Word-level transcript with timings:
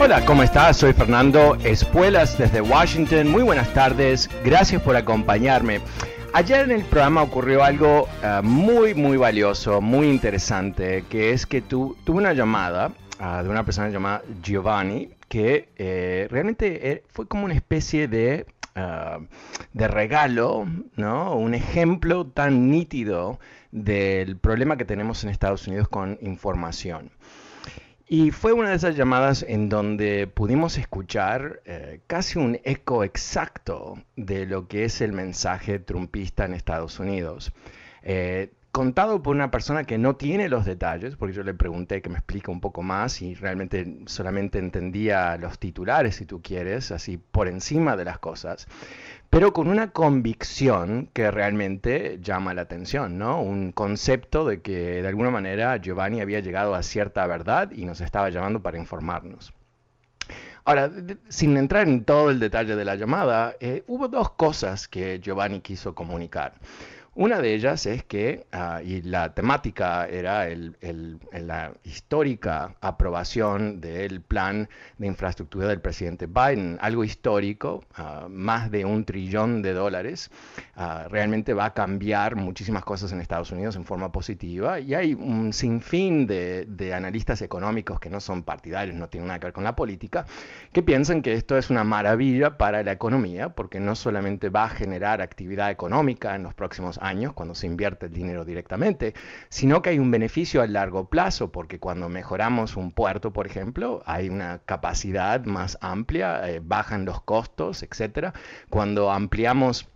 Hola, 0.00 0.24
¿cómo 0.26 0.42
estás? 0.42 0.78
Soy 0.78 0.92
Fernando 0.92 1.54
Espuelas 1.62 2.36
desde 2.36 2.60
Washington. 2.60 3.28
Muy 3.28 3.44
buenas 3.44 3.72
tardes. 3.72 4.28
Gracias 4.44 4.82
por 4.82 4.96
acompañarme. 4.96 5.80
Ayer 6.32 6.64
en 6.64 6.72
el 6.72 6.84
programa 6.84 7.22
ocurrió 7.22 7.62
algo 7.62 8.02
uh, 8.02 8.42
muy, 8.42 8.94
muy 8.94 9.16
valioso, 9.16 9.80
muy 9.80 10.08
interesante, 10.08 11.04
que 11.08 11.30
es 11.30 11.46
que 11.46 11.62
tu, 11.62 11.96
tuve 12.04 12.18
una 12.18 12.32
llamada 12.32 12.90
uh, 13.20 13.44
de 13.44 13.48
una 13.48 13.64
persona 13.64 13.88
llamada 13.88 14.22
Giovanni, 14.42 15.10
que 15.28 15.68
eh, 15.76 16.26
realmente 16.28 16.90
eh, 16.90 17.04
fue 17.08 17.28
como 17.28 17.44
una 17.44 17.54
especie 17.54 18.08
de, 18.08 18.46
uh, 18.76 19.24
de 19.72 19.88
regalo, 19.88 20.66
¿no? 20.96 21.36
Un 21.36 21.54
ejemplo 21.54 22.26
tan 22.26 22.68
nítido 22.68 23.38
del 23.70 24.36
problema 24.38 24.76
que 24.76 24.84
tenemos 24.84 25.22
en 25.22 25.30
Estados 25.30 25.68
Unidos 25.68 25.88
con 25.88 26.18
información. 26.20 27.10
Y 28.06 28.32
fue 28.32 28.52
una 28.52 28.70
de 28.70 28.76
esas 28.76 28.96
llamadas 28.96 29.44
en 29.48 29.70
donde 29.70 30.26
pudimos 30.26 30.76
escuchar 30.76 31.62
eh, 31.64 32.00
casi 32.06 32.38
un 32.38 32.60
eco 32.64 33.02
exacto 33.02 33.94
de 34.14 34.44
lo 34.44 34.68
que 34.68 34.84
es 34.84 35.00
el 35.00 35.12
mensaje 35.12 35.78
trumpista 35.78 36.44
en 36.44 36.52
Estados 36.52 37.00
Unidos. 37.00 37.52
Eh, 38.02 38.52
contado 38.72 39.22
por 39.22 39.34
una 39.34 39.50
persona 39.50 39.84
que 39.84 39.96
no 39.96 40.16
tiene 40.16 40.50
los 40.50 40.66
detalles, 40.66 41.16
porque 41.16 41.34
yo 41.34 41.44
le 41.44 41.54
pregunté 41.54 42.02
que 42.02 42.10
me 42.10 42.18
explique 42.18 42.50
un 42.50 42.60
poco 42.60 42.82
más 42.82 43.22
y 43.22 43.34
realmente 43.36 44.00
solamente 44.06 44.58
entendía 44.58 45.38
los 45.38 45.58
titulares, 45.58 46.16
si 46.16 46.26
tú 46.26 46.42
quieres, 46.42 46.90
así 46.90 47.16
por 47.16 47.48
encima 47.48 47.96
de 47.96 48.04
las 48.04 48.18
cosas 48.18 48.68
pero 49.34 49.52
con 49.52 49.66
una 49.66 49.90
convicción 49.90 51.10
que 51.12 51.28
realmente 51.28 52.20
llama 52.22 52.54
la 52.54 52.62
atención, 52.62 53.18
¿no? 53.18 53.42
Un 53.42 53.72
concepto 53.72 54.44
de 54.44 54.62
que 54.62 55.02
de 55.02 55.08
alguna 55.08 55.30
manera 55.30 55.76
Giovanni 55.78 56.20
había 56.20 56.38
llegado 56.38 56.76
a 56.76 56.84
cierta 56.84 57.26
verdad 57.26 57.72
y 57.72 57.84
nos 57.84 58.00
estaba 58.00 58.30
llamando 58.30 58.62
para 58.62 58.78
informarnos. 58.78 59.52
Ahora, 60.64 60.88
sin 61.28 61.56
entrar 61.56 61.88
en 61.88 62.04
todo 62.04 62.30
el 62.30 62.38
detalle 62.38 62.76
de 62.76 62.84
la 62.84 62.94
llamada, 62.94 63.56
eh, 63.58 63.82
hubo 63.88 64.06
dos 64.06 64.30
cosas 64.30 64.86
que 64.86 65.18
Giovanni 65.18 65.60
quiso 65.62 65.96
comunicar. 65.96 66.54
Una 67.16 67.40
de 67.40 67.54
ellas 67.54 67.86
es 67.86 68.02
que, 68.02 68.44
uh, 68.52 68.84
y 68.84 69.00
la 69.02 69.32
temática 69.34 70.08
era 70.08 70.48
el, 70.48 70.76
el, 70.80 71.20
la 71.30 71.72
histórica 71.84 72.74
aprobación 72.80 73.80
del 73.80 74.20
plan 74.20 74.68
de 74.98 75.06
infraestructura 75.06 75.68
del 75.68 75.80
presidente 75.80 76.26
Biden, 76.26 76.76
algo 76.80 77.04
histórico, 77.04 77.84
uh, 77.96 78.28
más 78.28 78.68
de 78.72 78.84
un 78.84 79.04
trillón 79.04 79.62
de 79.62 79.74
dólares, 79.74 80.28
uh, 80.76 81.08
realmente 81.08 81.54
va 81.54 81.66
a 81.66 81.72
cambiar 81.72 82.34
muchísimas 82.34 82.84
cosas 82.84 83.12
en 83.12 83.20
Estados 83.20 83.52
Unidos 83.52 83.76
en 83.76 83.84
forma 83.84 84.10
positiva 84.10 84.80
y 84.80 84.94
hay 84.94 85.14
un 85.14 85.52
sinfín 85.52 86.26
de, 86.26 86.64
de 86.66 86.94
analistas 86.94 87.42
económicos 87.42 88.00
que 88.00 88.10
no 88.10 88.18
son 88.18 88.42
partidarios, 88.42 88.96
no 88.96 89.08
tienen 89.08 89.28
nada 89.28 89.38
que 89.38 89.46
ver 89.46 89.52
con 89.52 89.62
la 89.62 89.76
política, 89.76 90.26
que 90.72 90.82
piensan 90.82 91.22
que 91.22 91.34
esto 91.34 91.56
es 91.56 91.70
una 91.70 91.84
maravilla 91.84 92.58
para 92.58 92.82
la 92.82 92.90
economía 92.90 93.50
porque 93.50 93.78
no 93.78 93.94
solamente 93.94 94.48
va 94.48 94.64
a 94.64 94.68
generar 94.68 95.22
actividad 95.22 95.70
económica 95.70 96.34
en 96.34 96.42
los 96.42 96.54
próximos 96.54 96.98
años 96.98 97.03
cuando 97.34 97.54
se 97.54 97.66
invierte 97.66 98.06
el 98.06 98.12
dinero 98.12 98.44
directamente, 98.44 99.14
sino 99.50 99.82
que 99.82 99.90
hay 99.90 99.98
un 99.98 100.10
beneficio 100.10 100.62
a 100.62 100.66
largo 100.66 101.08
plazo, 101.08 101.52
porque 101.52 101.78
cuando 101.78 102.08
mejoramos 102.08 102.76
un 102.76 102.92
puerto, 102.92 103.32
por 103.32 103.46
ejemplo, 103.46 104.02
hay 104.06 104.30
una 104.30 104.60
capacidad 104.64 105.44
más 105.44 105.76
amplia, 105.82 106.48
eh, 106.48 106.60
bajan 106.64 107.04
los 107.04 107.20
costos, 107.20 107.82
etcétera. 107.82 108.32
Cuando 108.70 109.10
ampliamos 109.10 109.86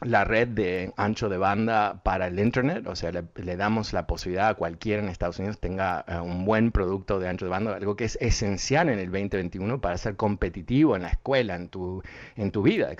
la 0.00 0.24
red 0.24 0.48
de 0.48 0.92
ancho 0.96 1.28
de 1.28 1.36
banda 1.36 2.00
para 2.02 2.28
el 2.28 2.38
Internet, 2.38 2.86
o 2.86 2.96
sea, 2.96 3.12
le, 3.12 3.56
damos 3.56 3.92
la 3.92 4.06
posibilidad 4.06 4.48
a 4.48 4.54
cualquiera 4.54 5.02
en 5.02 5.08
Estados 5.08 5.38
Unidos 5.38 5.60
tenga 5.60 6.04
uh, 6.08 6.22
un 6.22 6.44
buen 6.44 6.72
producto 6.72 7.18
de 7.18 7.28
ancho 7.28 7.44
de 7.44 7.50
banda, 7.50 7.76
algo 7.76 7.96
que 7.96 8.04
es 8.04 8.16
esencial 8.20 8.88
en 8.88 8.98
el 8.98 9.10
2021 9.10 9.80
para 9.80 9.98
ser 9.98 10.16
competitivo 10.16 10.96
en 10.96 11.02
la 11.02 11.08
escuela, 11.08 11.54
en 11.54 11.68
tu, 11.68 12.02
en 12.36 12.50
tu 12.50 12.62
vida, 12.62 12.90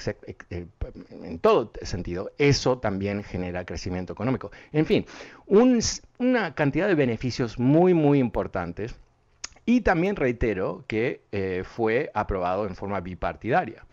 eh, 0.50 0.66
en 1.10 1.38
todo 1.38 1.72
sentido. 1.82 2.32
Eso 2.36 2.78
también 2.78 3.22
genera 3.24 3.64
crecimiento 3.64 4.12
económico. 4.12 4.50
En 4.72 4.84
fin, 4.84 5.06
un, 5.46 5.80
una 6.18 6.54
cantidad 6.54 6.86
de 6.86 6.94
beneficios 6.94 7.58
muy, 7.58 7.94
muy 7.94 8.18
importantes. 8.18 8.94
Y 9.66 9.82
también 9.82 10.16
reitero 10.16 10.84
que 10.88 11.22
eh, 11.32 11.62
fue 11.64 12.10
aprobado 12.14 12.66
en 12.66 12.74
forma 12.74 13.00
bipartidaria 13.00 13.84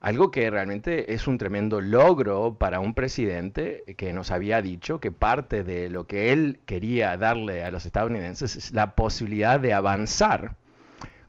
algo 0.00 0.30
que 0.30 0.50
realmente 0.50 1.12
es 1.12 1.26
un 1.26 1.36
tremendo 1.38 1.80
logro 1.80 2.54
para 2.58 2.80
un 2.80 2.94
presidente 2.94 3.84
que 3.96 4.12
nos 4.12 4.30
había 4.30 4.62
dicho 4.62 4.98
que 4.98 5.12
parte 5.12 5.62
de 5.62 5.90
lo 5.90 6.06
que 6.06 6.32
él 6.32 6.60
quería 6.64 7.16
darle 7.16 7.64
a 7.64 7.70
los 7.70 7.84
estadounidenses 7.84 8.56
es 8.56 8.72
la 8.72 8.94
posibilidad 8.94 9.60
de 9.60 9.74
avanzar 9.74 10.56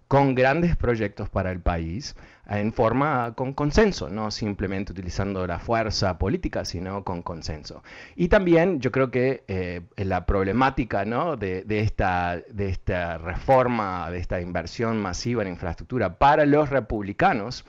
con 0.08 0.36
grandes 0.36 0.76
proyectos 0.76 1.30
para 1.30 1.52
el 1.52 1.62
país 1.62 2.16
en 2.46 2.74
forma 2.74 3.34
con 3.34 3.54
consenso, 3.54 4.10
no 4.10 4.30
simplemente 4.30 4.92
utilizando 4.92 5.48
la 5.48 5.58
fuerza 5.58 6.18
política, 6.18 6.66
sino 6.66 7.06
con 7.06 7.22
consenso. 7.22 7.82
Y 8.18 8.28
también 8.28 8.82
yo 8.82 8.92
creo 8.92 9.10
que 9.10 9.46
eh, 9.48 9.82
la 9.96 10.26
problemática 10.26 11.06
¿no? 11.06 11.38
de, 11.38 11.64
de, 11.64 11.80
esta, 11.80 12.42
de 12.50 12.68
esta 12.68 13.20
reforma, 13.20 14.12
de 14.12 14.18
esta 14.18 14.42
inversión 14.42 15.02
masiva 15.02 15.44
en 15.44 15.50
infraestructura 15.50 16.18
para 16.18 16.46
los 16.46 16.70
republicanos, 16.70 17.64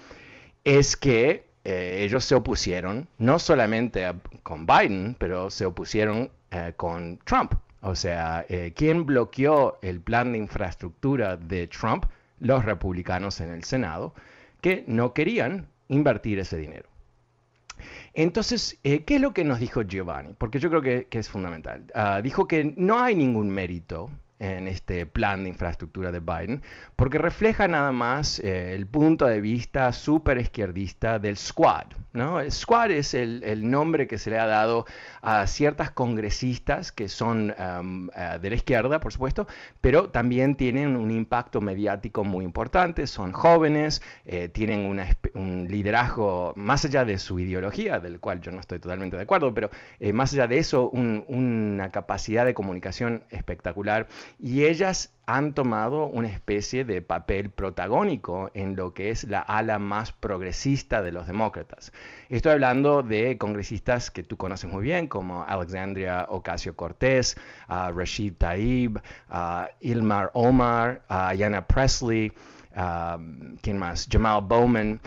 es 0.64 0.96
que 0.96 1.46
eh, 1.64 2.00
ellos 2.02 2.24
se 2.24 2.34
opusieron 2.34 3.08
no 3.18 3.38
solamente 3.38 4.04
a, 4.04 4.16
con 4.42 4.66
Biden, 4.66 5.16
pero 5.18 5.50
se 5.50 5.66
opusieron 5.66 6.30
eh, 6.50 6.72
con 6.76 7.18
Trump. 7.24 7.54
O 7.80 7.96
sea, 7.96 8.46
eh, 8.48 8.72
¿quién 8.76 9.06
bloqueó 9.06 9.78
el 9.82 10.00
plan 10.00 10.32
de 10.32 10.38
infraestructura 10.38 11.36
de 11.36 11.66
Trump? 11.66 12.06
Los 12.38 12.64
republicanos 12.64 13.40
en 13.40 13.50
el 13.50 13.64
Senado, 13.64 14.14
que 14.60 14.84
no 14.86 15.12
querían 15.12 15.68
invertir 15.88 16.38
ese 16.38 16.56
dinero. 16.56 16.88
Entonces, 18.14 18.78
eh, 18.84 19.04
¿qué 19.04 19.16
es 19.16 19.20
lo 19.20 19.32
que 19.32 19.44
nos 19.44 19.58
dijo 19.58 19.82
Giovanni? 19.82 20.34
Porque 20.34 20.58
yo 20.58 20.68
creo 20.68 20.82
que, 20.82 21.06
que 21.06 21.18
es 21.18 21.28
fundamental. 21.28 21.84
Uh, 21.94 22.22
dijo 22.22 22.46
que 22.46 22.72
no 22.76 23.00
hay 23.00 23.14
ningún 23.14 23.50
mérito 23.50 24.10
en 24.42 24.66
este 24.66 25.06
plan 25.06 25.44
de 25.44 25.50
infraestructura 25.50 26.10
de 26.10 26.18
Biden, 26.18 26.62
porque 26.96 27.18
refleja 27.18 27.68
nada 27.68 27.92
más 27.92 28.40
eh, 28.40 28.74
el 28.74 28.86
punto 28.88 29.26
de 29.26 29.40
vista 29.40 29.92
súper 29.92 30.38
izquierdista 30.38 31.20
del 31.20 31.36
Squad. 31.36 31.86
¿no? 32.12 32.40
El 32.40 32.50
Squad 32.50 32.90
es 32.90 33.14
el, 33.14 33.70
nombre 33.70 34.08
que 34.08 34.18
se 34.18 34.30
le 34.30 34.38
ha 34.40 34.46
dado 34.46 34.84
a 35.22 35.46
ciertas 35.46 35.92
congresistas 35.92 36.90
que 36.90 37.08
son 37.08 37.54
um, 37.56 38.10
eh, 38.16 38.38
de 38.42 38.50
la 38.50 38.56
izquierda, 38.56 38.98
por 38.98 39.12
supuesto, 39.12 39.46
pero 39.80 40.10
también 40.10 40.56
tienen 40.56 40.96
un 40.96 41.12
impacto 41.12 41.60
mediático 41.60 42.24
muy 42.24 42.44
importante, 42.44 43.06
son 43.06 43.30
jóvenes, 43.30 44.02
eh, 44.26 44.48
tienen 44.48 44.84
un 45.34 45.68
liderazgo 45.70 46.52
más 46.56 46.84
allá 46.84 47.04
de 47.04 47.18
su 47.18 47.38
ideología, 47.38 48.00
del 48.00 48.18
cual 48.18 48.40
yo 48.40 48.50
no 48.50 48.58
estoy 48.58 48.80
totalmente 48.80 49.16
de 49.16 49.22
acuerdo, 49.22 49.54
pero 49.54 49.70
más 50.12 50.32
allá 50.32 50.48
de 50.48 50.58
eso, 50.58 50.90
una 50.90 51.90
capacidad 51.90 52.44
de 52.44 52.54
comunicación 52.54 53.22
espectacular 53.30 54.08
y 54.38 54.64
ellas 54.64 55.12
han 55.26 55.54
tomado 55.54 56.06
una 56.06 56.28
especie 56.28 56.84
de 56.84 57.00
papel 57.00 57.50
protagónico 57.50 58.50
en 58.54 58.74
lo 58.74 58.92
que 58.92 59.10
es 59.10 59.24
la 59.24 59.40
ala 59.40 59.78
más 59.78 60.12
progresista 60.12 61.00
de 61.00 61.12
los 61.12 61.26
demócratas. 61.26 61.92
Estoy 62.28 62.52
hablando 62.52 63.02
de 63.02 63.38
congresistas 63.38 64.10
que 64.10 64.22
tú 64.24 64.36
conoces 64.36 64.70
muy 64.70 64.82
bien, 64.82 65.06
como 65.06 65.44
Alexandria 65.44 66.26
Ocasio 66.28 66.74
Cortés, 66.74 67.36
Rashid 67.68 68.34
Taib, 68.36 69.00
Ilmar 69.80 70.30
Omar, 70.34 71.02
Yana 71.36 71.66
Presley, 71.66 72.32
¿quién 73.62 73.78
más? 73.78 74.08
Jamal 74.10 74.42
Bowman 74.42 75.00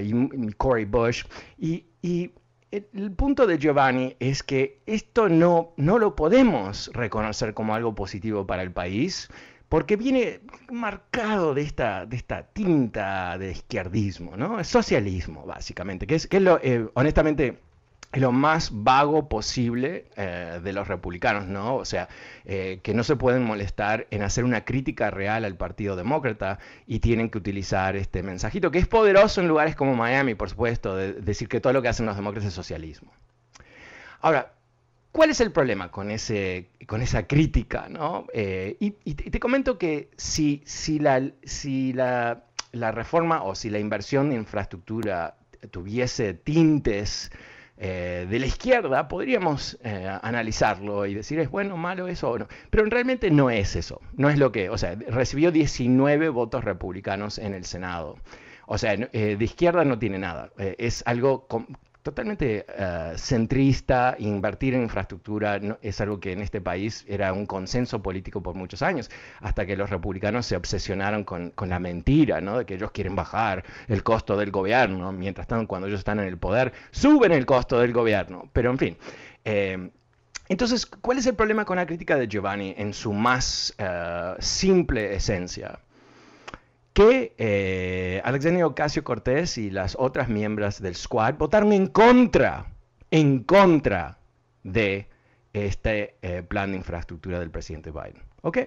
y 0.00 0.52
Cory 0.54 0.84
Bush. 0.86 1.24
Y, 1.58 1.84
y 2.02 2.32
el 2.70 3.12
punto 3.12 3.46
de 3.46 3.58
Giovanni 3.58 4.16
es 4.20 4.42
que 4.42 4.80
esto 4.86 5.28
no, 5.28 5.72
no 5.76 5.98
lo 5.98 6.14
podemos 6.14 6.90
reconocer 6.92 7.54
como 7.54 7.74
algo 7.74 7.94
positivo 7.94 8.46
para 8.46 8.62
el 8.62 8.70
país, 8.70 9.28
porque 9.68 9.96
viene 9.96 10.40
marcado 10.70 11.54
de 11.54 11.62
esta, 11.62 12.06
de 12.06 12.16
esta 12.16 12.42
tinta 12.42 13.38
de 13.38 13.52
izquierdismo, 13.52 14.36
¿no? 14.36 14.62
socialismo, 14.64 15.46
básicamente, 15.46 16.06
que 16.06 16.16
es, 16.16 16.26
que 16.26 16.38
es 16.38 16.42
lo, 16.42 16.60
eh, 16.62 16.88
honestamente, 16.94 17.58
lo 18.12 18.32
más 18.32 18.70
vago 18.72 19.28
posible 19.28 20.06
eh, 20.16 20.60
de 20.62 20.72
los 20.72 20.88
republicanos, 20.88 21.46
¿no? 21.46 21.76
O 21.76 21.84
sea, 21.84 22.08
eh, 22.44 22.80
que 22.82 22.92
no 22.92 23.04
se 23.04 23.14
pueden 23.14 23.44
molestar 23.44 24.08
en 24.10 24.22
hacer 24.22 24.44
una 24.44 24.64
crítica 24.64 25.10
real 25.10 25.44
al 25.44 25.56
Partido 25.56 25.94
Demócrata 25.94 26.58
y 26.88 26.98
tienen 26.98 27.30
que 27.30 27.38
utilizar 27.38 27.94
este 27.94 28.22
mensajito, 28.24 28.72
que 28.72 28.78
es 28.78 28.88
poderoso 28.88 29.40
en 29.40 29.46
lugares 29.46 29.76
como 29.76 29.94
Miami, 29.94 30.34
por 30.34 30.50
supuesto, 30.50 30.96
de 30.96 31.12
decir 31.12 31.48
que 31.48 31.60
todo 31.60 31.72
lo 31.72 31.82
que 31.82 31.88
hacen 31.88 32.06
los 32.06 32.16
demócratas 32.16 32.48
es 32.48 32.54
socialismo. 32.54 33.12
Ahora, 34.20 34.54
¿cuál 35.12 35.30
es 35.30 35.40
el 35.40 35.52
problema 35.52 35.92
con, 35.92 36.10
ese, 36.10 36.70
con 36.88 37.02
esa 37.02 37.28
crítica, 37.28 37.88
¿no? 37.88 38.26
Eh, 38.34 38.76
y, 38.80 38.90
te 38.90 39.38
comento 39.38 39.78
que 39.78 40.10
si, 40.16 40.62
si, 40.66 40.98
la, 40.98 41.30
si 41.44 41.92
la, 41.92 42.42
la 42.72 42.90
reforma 42.90 43.44
o 43.44 43.54
si 43.54 43.70
la 43.70 43.78
inversión 43.78 44.30
de 44.30 44.36
infraestructura 44.36 45.36
tuviese 45.70 46.34
tintes 46.34 47.30
eh, 47.82 48.26
de 48.28 48.38
la 48.38 48.44
izquierda, 48.44 49.08
podríamos 49.08 49.78
eh, 49.82 50.06
analizarlo 50.20 51.06
y 51.06 51.14
decir, 51.14 51.38
¿es 51.40 51.48
bueno, 51.48 51.78
malo 51.78 52.08
eso 52.08 52.30
o 52.30 52.38
no? 52.38 52.46
Pero 52.68 52.84
realmente 52.84 53.30
no 53.30 53.48
es 53.48 53.74
eso, 53.74 54.02
no 54.12 54.28
es 54.28 54.38
lo 54.38 54.52
que, 54.52 54.68
o 54.68 54.76
sea, 54.76 54.96
recibió 55.08 55.50
19 55.50 56.28
votos 56.28 56.62
republicanos 56.62 57.38
en 57.38 57.54
el 57.54 57.64
Senado. 57.64 58.18
O 58.66 58.76
sea, 58.76 58.92
eh, 58.92 59.36
de 59.38 59.44
izquierda 59.46 59.86
no 59.86 59.98
tiene 59.98 60.18
nada, 60.18 60.50
es 60.58 61.02
algo 61.06 61.46
totalmente 62.02 62.64
uh, 62.68 63.16
centrista, 63.16 64.16
invertir 64.18 64.74
en 64.74 64.82
infraestructura 64.82 65.60
es 65.82 66.00
algo 66.00 66.18
que 66.18 66.32
en 66.32 66.40
este 66.40 66.60
país 66.60 67.04
era 67.08 67.32
un 67.32 67.46
consenso 67.46 68.02
político 68.02 68.42
por 68.42 68.54
muchos 68.54 68.82
años, 68.82 69.10
hasta 69.40 69.66
que 69.66 69.76
los 69.76 69.90
republicanos 69.90 70.46
se 70.46 70.56
obsesionaron 70.56 71.24
con, 71.24 71.52
la 71.66 71.78
mentira, 71.78 72.40
¿no? 72.40 72.58
de 72.58 72.66
que 72.66 72.74
ellos 72.74 72.90
quieren 72.90 73.14
bajar 73.14 73.64
el 73.88 74.02
costo 74.02 74.36
del 74.36 74.50
gobierno, 74.50 75.12
mientras 75.12 75.46
tanto 75.46 75.68
cuando 75.68 75.88
ellos 75.88 76.00
están 76.00 76.20
en 76.20 76.26
el 76.26 76.38
poder, 76.38 76.72
suben 76.90 77.32
el 77.32 77.46
costo 77.46 77.78
del 77.78 77.92
gobierno. 77.92 78.48
Pero 78.52 78.70
en 78.70 78.78
fin. 78.78 78.96
Eh, 79.44 79.90
entonces, 80.48 80.84
¿cuál 80.84 81.18
es 81.18 81.26
el 81.26 81.34
problema 81.34 81.64
con 81.64 81.76
la 81.76 81.86
crítica 81.86 82.16
de 82.16 82.26
Giovanni 82.26 82.74
en 82.76 82.92
su 82.92 83.12
más 83.12 83.72
uh, 83.78 84.34
simple 84.40 85.14
esencia? 85.14 85.78
Que 87.00 87.34
eh, 87.38 88.20
Alexandria 88.24 88.66
Ocasio 88.66 89.02
Cortés 89.02 89.56
y 89.56 89.70
las 89.70 89.96
otras 89.98 90.28
miembros 90.28 90.82
del 90.82 90.94
squad 90.94 91.36
votaron 91.36 91.72
en 91.72 91.86
contra, 91.86 92.66
en 93.10 93.42
contra 93.44 94.18
de 94.64 95.08
este 95.54 96.16
eh, 96.20 96.42
plan 96.42 96.72
de 96.72 96.76
infraestructura 96.76 97.40
del 97.40 97.50
presidente 97.50 97.90
Biden. 97.90 98.22
¿Ok? 98.42 98.58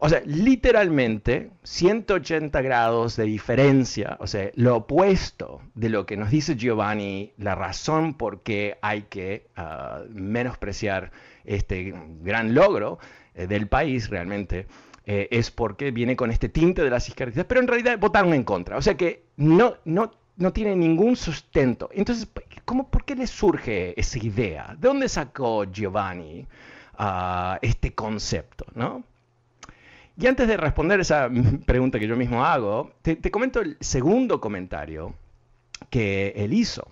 O 0.00 0.08
sea, 0.08 0.20
literalmente 0.24 1.50
180 1.62 2.60
grados 2.60 3.14
de 3.14 3.24
diferencia, 3.24 4.16
o 4.18 4.26
sea, 4.26 4.50
lo 4.54 4.78
opuesto 4.78 5.62
de 5.74 5.90
lo 5.90 6.06
que 6.06 6.16
nos 6.16 6.30
dice 6.30 6.56
Giovanni, 6.56 7.34
la 7.38 7.54
razón 7.54 8.14
por 8.14 8.42
qué 8.42 8.78
hay 8.82 9.02
que 9.02 9.46
ah, 9.54 10.02
menospreciar 10.10 11.12
este 11.44 11.94
gran 12.22 12.52
logro 12.52 12.98
eh, 13.34 13.46
del 13.46 13.68
país 13.68 14.10
realmente 14.10 14.66
eh, 15.06 15.28
es 15.30 15.50
porque 15.50 15.90
viene 15.90 16.14
con 16.14 16.30
este 16.30 16.48
tinte 16.48 16.82
de 16.82 16.90
las 16.90 17.08
izquierdistas, 17.08 17.46
pero 17.46 17.60
en 17.60 17.68
realidad 17.68 17.98
votaron 17.98 18.34
en 18.34 18.44
contra. 18.44 18.76
O 18.76 18.82
sea 18.82 18.96
que 18.96 19.24
no, 19.36 19.74
no, 19.84 20.12
no 20.36 20.52
tiene 20.52 20.76
ningún 20.76 21.16
sustento. 21.16 21.88
Entonces, 21.92 22.28
¿cómo, 22.64 22.88
¿por 22.88 23.04
qué 23.04 23.14
le 23.14 23.26
surge 23.26 23.98
esa 23.98 24.18
idea? 24.18 24.76
¿De 24.78 24.88
dónde 24.88 25.08
sacó 25.08 25.64
Giovanni 25.64 26.46
uh, 26.98 27.56
este 27.62 27.94
concepto? 27.94 28.66
¿no? 28.74 29.02
Y 30.16 30.26
antes 30.26 30.46
de 30.46 30.56
responder 30.56 31.00
esa 31.00 31.30
pregunta 31.66 31.98
que 31.98 32.06
yo 32.06 32.16
mismo 32.16 32.44
hago, 32.44 32.92
te, 33.02 33.18
comento 33.30 33.60
el 33.60 33.78
segundo 33.80 34.40
comentario 34.40 35.14
que 35.88 36.34
él 36.36 36.52
hizo. 36.52 36.86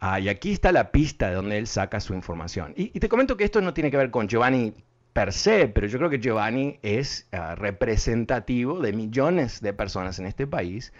Ah, 0.00 0.20
y 0.20 0.28
aquí 0.28 0.52
está 0.52 0.72
la 0.72 0.90
pista 0.90 1.28
de 1.28 1.36
donde 1.36 1.58
él 1.58 1.66
saca 1.66 1.98
su 2.00 2.12
información. 2.12 2.74
Y, 2.76 2.90
y, 2.94 3.00
te 3.00 3.08
comento 3.08 3.36
que 3.36 3.44
esto 3.44 3.60
no 3.60 3.72
tiene 3.72 3.90
que 3.90 3.96
ver 3.96 4.10
con 4.10 4.28
Giovanni 4.28 4.74
per 5.12 5.32
se, 5.32 5.68
pero 5.68 5.86
yo 5.86 5.98
creo 5.98 6.10
que 6.10 6.20
Giovanni 6.20 6.78
es 6.82 7.28
ah, 7.32 7.54
representativo 7.54 8.80
de 8.80 8.92
millones 8.92 9.60
de 9.60 9.72
personas 9.72 10.18
en 10.18 10.26
este 10.26 10.46
país 10.46 10.92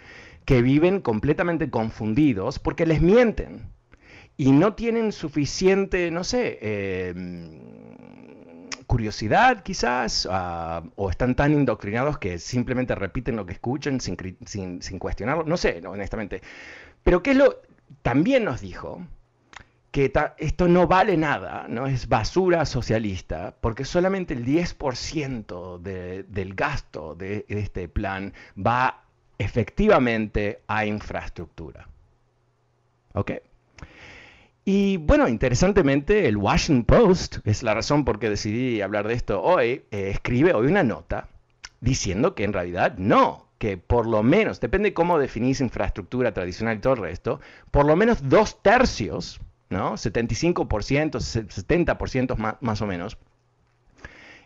que 0.45 0.61
viven 0.61 1.01
completamente 1.01 1.69
confundidos 1.69 2.59
porque 2.59 2.85
les 2.85 3.01
mienten 3.01 3.73
y 4.37 4.51
no 4.51 4.73
tienen 4.73 5.11
suficiente, 5.11 6.11
no 6.11 6.23
sé, 6.23 6.59
em, 6.61 7.59
curiosidad 8.87 9.63
quizás, 9.63 10.27
ah, 10.29 10.83
o 10.95 11.09
están 11.09 11.35
tan 11.35 11.53
indoctrinados 11.53 12.17
que 12.17 12.39
simplemente 12.39 12.95
repiten 12.95 13.35
lo 13.35 13.45
que 13.45 13.53
escuchan 13.53 13.99
sin, 14.01 14.17
sin, 14.45 14.99
cuestionarlo, 14.99 15.43
no 15.45 15.57
sé, 15.57 15.81
honestamente. 15.87 16.41
Pero 17.03 17.23
¿qué 17.23 17.31
es 17.31 17.37
lo? 17.37 17.61
También 18.01 18.43
nos 18.43 18.61
dijo 18.61 19.01
que 19.93 20.11
esto 20.39 20.67
no 20.67 20.87
vale 20.87 21.15
nada, 21.17 21.67
no 21.69 21.85
es 21.85 22.07
basura 22.07 22.65
socialista, 22.65 23.55
porque 23.61 23.85
solamente 23.85 24.33
el 24.33 24.43
10% 24.43 25.79
del 26.25 26.55
gasto 26.55 27.13
de, 27.13 27.45
este 27.47 27.87
plan 27.87 28.33
va 28.57 29.03
efectivamente 29.37 30.61
a 30.65 30.87
infraestructura. 30.87 31.87
¿Ok? 33.13 33.33
Y 34.65 34.97
bueno, 34.97 35.27
interesantemente, 35.27 36.27
el 36.27 36.37
Washington 36.37 36.85
Post, 36.85 37.37
es 37.45 37.61
la 37.61 37.75
razón 37.75 38.03
por 38.03 38.17
qué 38.17 38.31
decidí 38.31 38.81
hablar 38.81 39.07
de 39.07 39.13
esto 39.13 39.43
hoy, 39.43 39.83
eh, 39.91 40.09
escribe 40.09 40.55
hoy 40.55 40.65
una 40.65 40.81
nota 40.81 41.27
diciendo 41.81 42.33
que 42.33 42.45
en 42.45 42.53
realidad 42.53 42.97
no, 42.97 43.45
que 43.59 43.77
por 43.77 44.07
lo 44.07 44.23
menos, 44.23 44.59
depende 44.59 44.95
cómo 44.95 45.19
definís 45.19 45.61
infraestructura 45.61 46.33
tradicional 46.33 46.77
y 46.77 46.81
todo 46.81 46.93
el 46.93 46.99
resto, 47.01 47.39
por 47.69 47.85
lo 47.85 47.95
menos 47.95 48.27
dos 48.27 48.59
tercios 48.63 49.39
75%, 49.73 51.19
70% 51.19 52.35
más, 52.37 52.55
más, 52.61 52.81
o 52.81 52.87
menos. 52.87 53.17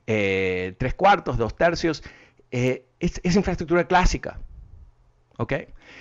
Eh, 0.06 0.76
tres 0.78 0.94
cuartos, 0.94 1.38
dos 1.38 1.56
tercios, 1.56 2.04
eh, 2.52 2.86
es, 3.00 3.20
infraestructura 3.36 3.88
clásica. 3.88 4.40
¿Ok? 5.40 5.54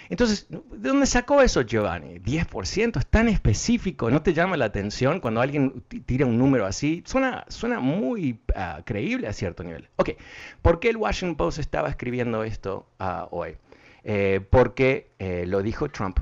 Entonces, 0.08 0.46
¿de 0.48 0.88
dónde 0.88 1.06
sacó 1.06 1.42
eso 1.42 1.60
Giovanni? 1.60 2.20
10% 2.20 2.98
es 2.98 3.06
tan 3.06 3.28
específico, 3.28 4.10
¿no 4.10 4.22
te 4.22 4.32
llama 4.32 4.56
la 4.56 4.64
atención 4.64 5.20
cuando 5.20 5.42
alguien 5.42 5.82
tira 6.06 6.24
un 6.24 6.38
número 6.38 6.64
así? 6.64 7.02
Suena, 7.04 7.44
suena 7.48 7.80
muy 7.80 8.40
ah, 8.54 8.80
creíble 8.84 9.28
a 9.28 9.34
cierto 9.34 9.62
nivel. 9.62 9.88
Ok, 9.96 10.10
¿por 10.62 10.80
qué 10.80 10.88
el 10.88 10.96
Washington 10.96 11.36
Post 11.36 11.58
estaba 11.58 11.90
escribiendo 11.90 12.44
esto 12.44 12.88
ah, 12.98 13.28
hoy? 13.30 13.58
Eh, 14.04 14.40
porque 14.48 15.10
lo 15.46 15.62
dijo 15.62 15.90
Trump 15.90 16.20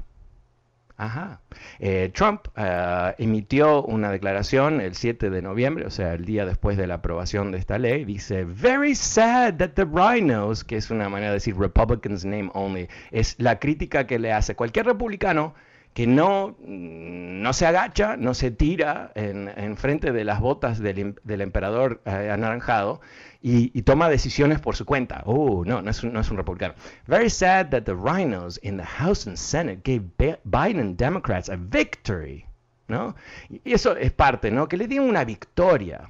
Ajá. 0.97 1.41
Eh, 1.81 2.11
Trump 2.15 2.47
eh, 2.57 3.15
emitió 3.19 3.83
una 3.83 4.13
declaración 4.13 4.81
el 4.81 4.95
7 4.95 5.29
de 5.29 5.43
noviembre, 5.43 5.87
o 5.87 5.91
sea, 5.91 6.15
el 6.15 6.25
día 6.25 6.47
después 6.47 6.77
de 6.77 6.87
la 6.87 6.95
aprobación 6.95 7.51
de 7.51 7.59
esta 7.59 7.79
ley. 7.79 8.05
Dice, 8.05 8.45
very 8.45 8.95
sad 8.95 9.55
that 9.55 9.71
the 9.71 9.85
rhinos, 9.85 10.63
que 10.63 10.77
es 10.77 10.91
una 10.91 11.09
manera 11.09 11.31
de 11.31 11.35
decir 11.35 11.57
Republicans 11.57 12.25
name 12.25 12.51
only, 12.55 12.89
es 13.11 13.35
la 13.39 13.59
crítica 13.59 14.07
que 14.07 14.19
le 14.21 14.33
hace 14.33 14.55
cualquier 14.55 14.87
republicano 14.87 15.55
que 15.95 16.09
no, 16.09 16.57
no 16.61 17.53
se 17.53 17.67
agacha, 17.67 18.17
no 18.17 18.35
se 18.35 18.51
tira 18.51 19.13
en, 19.15 19.77
frente 19.77 20.11
de 20.11 20.25
las 20.25 20.41
botas 20.41 20.81
del, 20.81 21.15
del 21.23 21.41
emperador 21.41 22.03
eh, 22.05 22.31
anaranjado 22.33 23.01
y, 23.47 23.83
toma 23.83 24.09
decisiones 24.09 24.59
por 24.59 24.75
su 24.75 24.87
cuenta. 24.87 25.23
Oh, 25.27 25.65
no, 25.67 25.83
no 25.83 25.91
es, 25.91 26.03
un, 26.03 26.15
no 26.15 26.21
es 26.21 26.31
un 26.31 26.39
republicano. 26.39 26.75
Very 27.07 27.29
sad 27.29 27.69
that 27.69 27.83
the 27.83 27.95
rhinos 27.95 28.59
in 28.63 28.79
the 28.79 28.85
House 28.85 29.27
and 29.27 29.37
Senate 29.37 29.83
gave 29.85 30.39
Biden 30.45 30.97
Democrats 30.97 31.51
a 31.51 31.57
victory. 31.57 32.47
¿no? 32.89 33.15
Y 33.51 33.73
eso 33.73 33.97
es 33.97 34.13
parte, 34.13 34.51
¿no? 34.51 34.67
Que 34.67 34.79
le 34.79 34.89
dieron 34.89 35.09
una 35.09 35.25
victoria. 35.25 36.09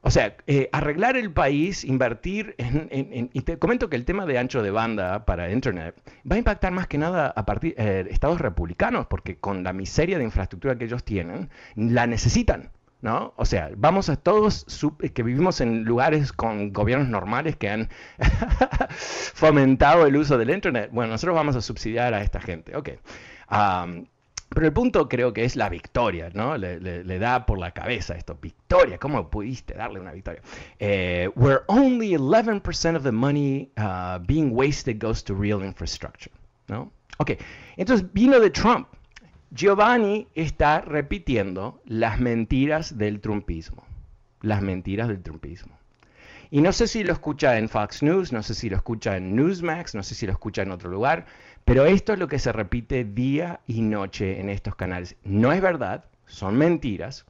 O 0.00 0.10
sea, 0.10 0.36
eh, 0.46 0.68
arreglar 0.72 1.16
el 1.16 1.32
país, 1.32 1.84
invertir 1.84 2.54
en, 2.58 3.30
Y 3.32 3.40
te 3.42 3.58
comento 3.58 3.88
que 3.88 3.96
el 3.96 4.04
tema 4.04 4.26
de 4.26 4.38
ancho 4.38 4.62
de 4.62 4.70
banda 4.70 5.24
para 5.24 5.50
Internet 5.50 5.96
va 6.30 6.36
a 6.36 6.38
impactar 6.38 6.72
más 6.72 6.86
que 6.88 6.98
nada 6.98 7.32
a 7.34 7.46
partir 7.46 7.74
eh, 7.76 8.06
estados 8.10 8.40
republicanos, 8.40 9.06
porque 9.06 9.36
con 9.36 9.62
la 9.62 9.72
miseria 9.72 10.18
de 10.18 10.24
infraestructura 10.24 10.76
que 10.76 10.84
ellos 10.86 11.04
tienen, 11.04 11.50
la 11.76 12.06
necesitan. 12.06 12.70
¿No? 13.06 13.34
O 13.36 13.44
sea, 13.44 13.70
vamos 13.76 14.08
a 14.08 14.16
todos 14.16 14.66
que 15.14 15.22
vivimos 15.22 15.60
en 15.60 15.84
lugares 15.84 16.32
con 16.32 16.72
gobiernos 16.72 17.08
normales 17.08 17.54
que 17.54 17.70
han 17.70 17.88
fomentado 18.90 20.06
el 20.06 20.16
uso 20.16 20.36
del 20.36 20.50
Internet. 20.50 20.90
Bueno, 20.92 21.12
nosotros 21.12 21.36
vamos 21.36 21.54
a 21.54 21.60
subsidiar 21.60 22.14
a 22.14 22.22
esta 22.22 22.40
gente. 22.40 22.74
Ok. 22.74 22.88
Pero 24.48 24.66
el 24.66 24.72
punto 24.72 25.08
creo 25.08 25.32
que 25.32 25.44
es 25.44 25.54
la 25.54 25.68
victoria, 25.68 26.30
¿no? 26.34 26.56
Le, 26.56 27.18
da 27.20 27.46
por 27.46 27.60
la 27.60 27.70
cabeza 27.70 28.16
esto. 28.16 28.36
Victoria, 28.42 28.98
¿cómo 28.98 29.30
pudiste 29.30 29.74
darle 29.74 30.00
una 30.00 30.10
victoria? 30.10 30.42
Eh, 30.80 31.30
where 31.36 31.60
only 31.68 32.16
11% 32.16 32.96
of 32.96 33.04
the 33.04 33.12
money 33.12 33.70
uh, 33.76 34.18
being 34.26 34.50
wasted 34.52 35.00
goes 35.00 35.22
to 35.22 35.32
real 35.32 35.62
infrastructure, 35.62 36.34
¿no? 36.66 36.90
Ok, 37.18 37.34
entonces 37.76 38.12
vino 38.12 38.40
de 38.40 38.50
Trump. 38.50 38.88
Giovanni 39.56 40.28
está 40.34 40.82
repitiendo 40.82 41.80
las 41.86 42.20
mentiras 42.20 42.98
del 42.98 43.22
trumpismo. 43.22 43.86
Las 44.42 44.60
mentiras 44.60 45.08
del 45.08 45.22
trumpismo. 45.22 45.78
Y 46.50 46.60
no 46.60 46.72
sé 46.72 46.86
si 46.86 47.02
lo 47.02 47.14
escucha 47.14 47.56
en 47.56 47.70
Fox 47.70 48.02
News, 48.02 48.34
no 48.34 48.42
sé 48.42 48.54
si 48.54 48.68
lo 48.68 48.76
escucha 48.76 49.16
en 49.16 49.34
Newsmax, 49.34 49.94
no 49.94 50.02
sé 50.02 50.14
si 50.14 50.26
lo 50.26 50.32
escucha 50.32 50.60
en 50.60 50.72
otro 50.72 50.90
lugar, 50.90 51.24
pero 51.64 51.86
esto 51.86 52.12
es 52.12 52.18
lo 52.18 52.28
que 52.28 52.38
se 52.38 52.52
repite 52.52 53.04
día 53.04 53.60
y 53.66 53.80
noche 53.80 54.40
en 54.40 54.50
estos 54.50 54.76
canales. 54.76 55.16
No 55.24 55.52
es 55.52 55.62
verdad, 55.62 56.04
son 56.26 56.58
mentiras, 56.58 57.24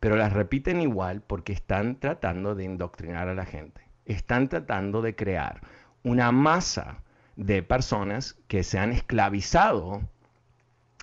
pero 0.00 0.16
las 0.16 0.32
repiten 0.32 0.80
igual 0.80 1.20
porque 1.20 1.52
están 1.52 2.00
tratando 2.00 2.54
de 2.54 2.64
indoctrinar 2.64 3.28
a 3.28 3.34
la 3.34 3.44
gente. 3.44 3.82
Están 4.06 4.48
tratando 4.48 5.02
de 5.02 5.14
crear 5.14 5.60
una 6.04 6.32
masa 6.32 7.02
de 7.36 7.62
personas 7.62 8.38
que 8.48 8.62
se 8.62 8.78
han 8.78 8.92
esclavizado 8.92 10.00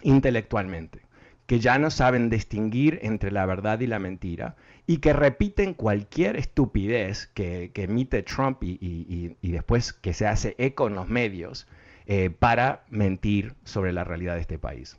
intelectualmente, 0.03 1.01
que 1.45 1.59
ya 1.59 1.77
no 1.79 1.89
saben 1.89 2.29
distinguir 2.29 2.99
entre 3.01 3.31
la 3.31 3.45
verdad 3.45 3.79
y 3.79 3.87
la 3.87 3.99
mentira 3.99 4.55
y 4.87 4.97
que 4.97 5.13
repiten 5.13 5.73
cualquier 5.73 6.35
estupidez 6.35 7.27
que, 7.33 7.71
emite 7.75 8.23
Trump 8.23 8.63
y 8.63 9.35
después 9.41 9.93
que 9.93 10.13
se 10.13 10.27
hace 10.27 10.55
eco 10.57 10.87
en 10.87 10.95
los 10.95 11.07
medios 11.07 11.67
eh, 12.05 12.29
para 12.29 12.83
mentir 12.89 13.53
sobre 13.63 13.93
la 13.93 14.03
realidad 14.03 14.35
de 14.35 14.41
este 14.41 14.57
país. 14.57 14.97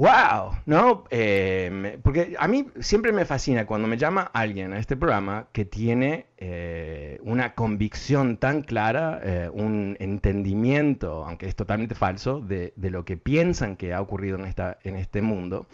¡Wow! 0.00 0.52
¿No? 0.64 1.04
Eh, 1.10 1.98
porque 2.02 2.34
a 2.38 2.48
mí 2.48 2.64
siempre 2.80 3.12
me 3.12 3.26
fascina 3.26 3.66
cuando 3.66 3.86
me 3.86 3.98
llama 3.98 4.30
alguien 4.32 4.72
a 4.72 4.78
este 4.78 4.96
programa 4.96 5.48
que 5.52 5.66
tiene 5.66 6.24
eh, 6.38 7.20
una 7.22 7.54
convicción 7.54 8.38
tan 8.38 8.62
clara, 8.62 9.20
un 9.52 9.98
entendimiento, 10.00 11.26
aunque 11.26 11.48
es 11.48 11.54
totalmente 11.54 11.94
falso, 11.94 12.40
de, 12.40 12.72
de, 12.76 12.88
lo 12.88 13.04
que 13.04 13.18
piensan 13.18 13.76
que 13.76 13.92
ha 13.92 14.00
ocurrido 14.00 14.38
en, 14.38 14.46
esta, 14.46 14.78
en 14.84 14.96
este 14.96 15.20
mundo. 15.20 15.66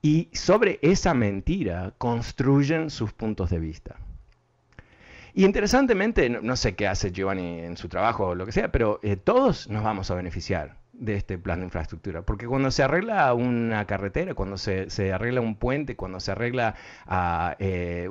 Y 0.00 0.30
sobre 0.32 0.78
esa 0.80 1.12
mentira 1.12 1.92
construyen 1.98 2.88
sus 2.88 3.12
puntos 3.12 3.50
de 3.50 3.58
vista. 3.58 3.96
Y 5.36 5.44
interesantemente, 5.44 6.30
no, 6.30 6.56
sé 6.56 6.76
qué 6.76 6.88
hace 6.88 7.12
Giovanni 7.12 7.60
en 7.60 7.76
su 7.76 7.90
trabajo 7.90 8.28
o 8.28 8.34
lo 8.34 8.46
que 8.46 8.52
sea, 8.52 8.72
pero 8.72 9.00
eh, 9.02 9.16
todos 9.16 9.68
nos 9.68 9.84
vamos 9.84 10.10
a 10.10 10.14
beneficiar 10.14 10.78
de 10.94 11.14
este 11.14 11.36
plan 11.36 11.58
de 11.58 11.66
infraestructura. 11.66 12.22
Porque 12.22 12.46
cuando 12.46 12.70
se 12.70 12.82
arregla 12.82 13.34
una 13.34 13.84
carretera, 13.84 14.32
cuando 14.32 14.56
se, 14.56 14.88
arregla 15.12 15.42
un 15.42 15.56
puente, 15.56 15.94
cuando 15.94 16.20
se 16.20 16.30
arregla, 16.30 16.74
ah, 17.06 17.54
eh, 17.58 18.08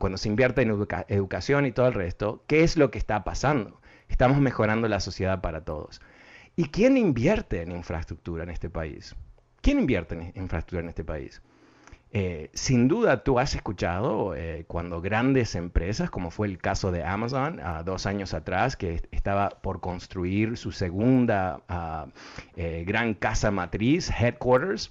cuando 0.00 0.18
se 0.18 0.28
invierte 0.28 0.62
en 0.62 0.70
educación 1.06 1.66
y 1.66 1.70
todo 1.70 1.86
el 1.86 1.94
resto, 1.94 2.42
¿qué 2.48 2.64
es 2.64 2.76
lo 2.76 2.90
que 2.90 2.98
está 2.98 3.22
pasando? 3.22 3.80
Estamos 4.08 4.40
mejorando 4.40 4.88
la 4.88 4.98
sociedad 4.98 5.40
para 5.40 5.64
todos. 5.64 6.00
¿Y 6.56 6.64
quién 6.70 6.96
invierte 6.96 7.62
en 7.62 7.70
infraestructura 7.70 8.42
en 8.42 8.50
este 8.50 8.68
país? 8.68 9.14
¿Quién 9.62 9.78
invierte 9.78 10.16
en 10.16 10.32
infraestructura 10.34 10.82
en 10.82 10.88
este 10.88 11.04
país? 11.04 11.42
Eh, 12.12 12.50
sin 12.54 12.88
duda 12.88 13.22
tú 13.22 13.38
has 13.38 13.54
escuchado 13.54 14.34
eh, 14.34 14.64
cuando 14.66 15.00
grandes 15.00 15.54
empresas, 15.54 16.10
como 16.10 16.32
fue 16.32 16.48
el 16.48 16.58
caso 16.58 16.90
de 16.90 17.04
Amazon 17.04 17.60
dos 17.84 18.04
años 18.06 18.34
atrás, 18.34 18.76
que 18.76 19.02
estaba 19.12 19.50
por 19.50 19.80
construir 19.80 20.56
su 20.56 20.72
segunda 20.72 21.60
ah, 21.68 22.06
eh, 22.56 22.82
gran 22.84 23.14
casa 23.14 23.52
matriz, 23.52 24.10
headquarters, 24.10 24.90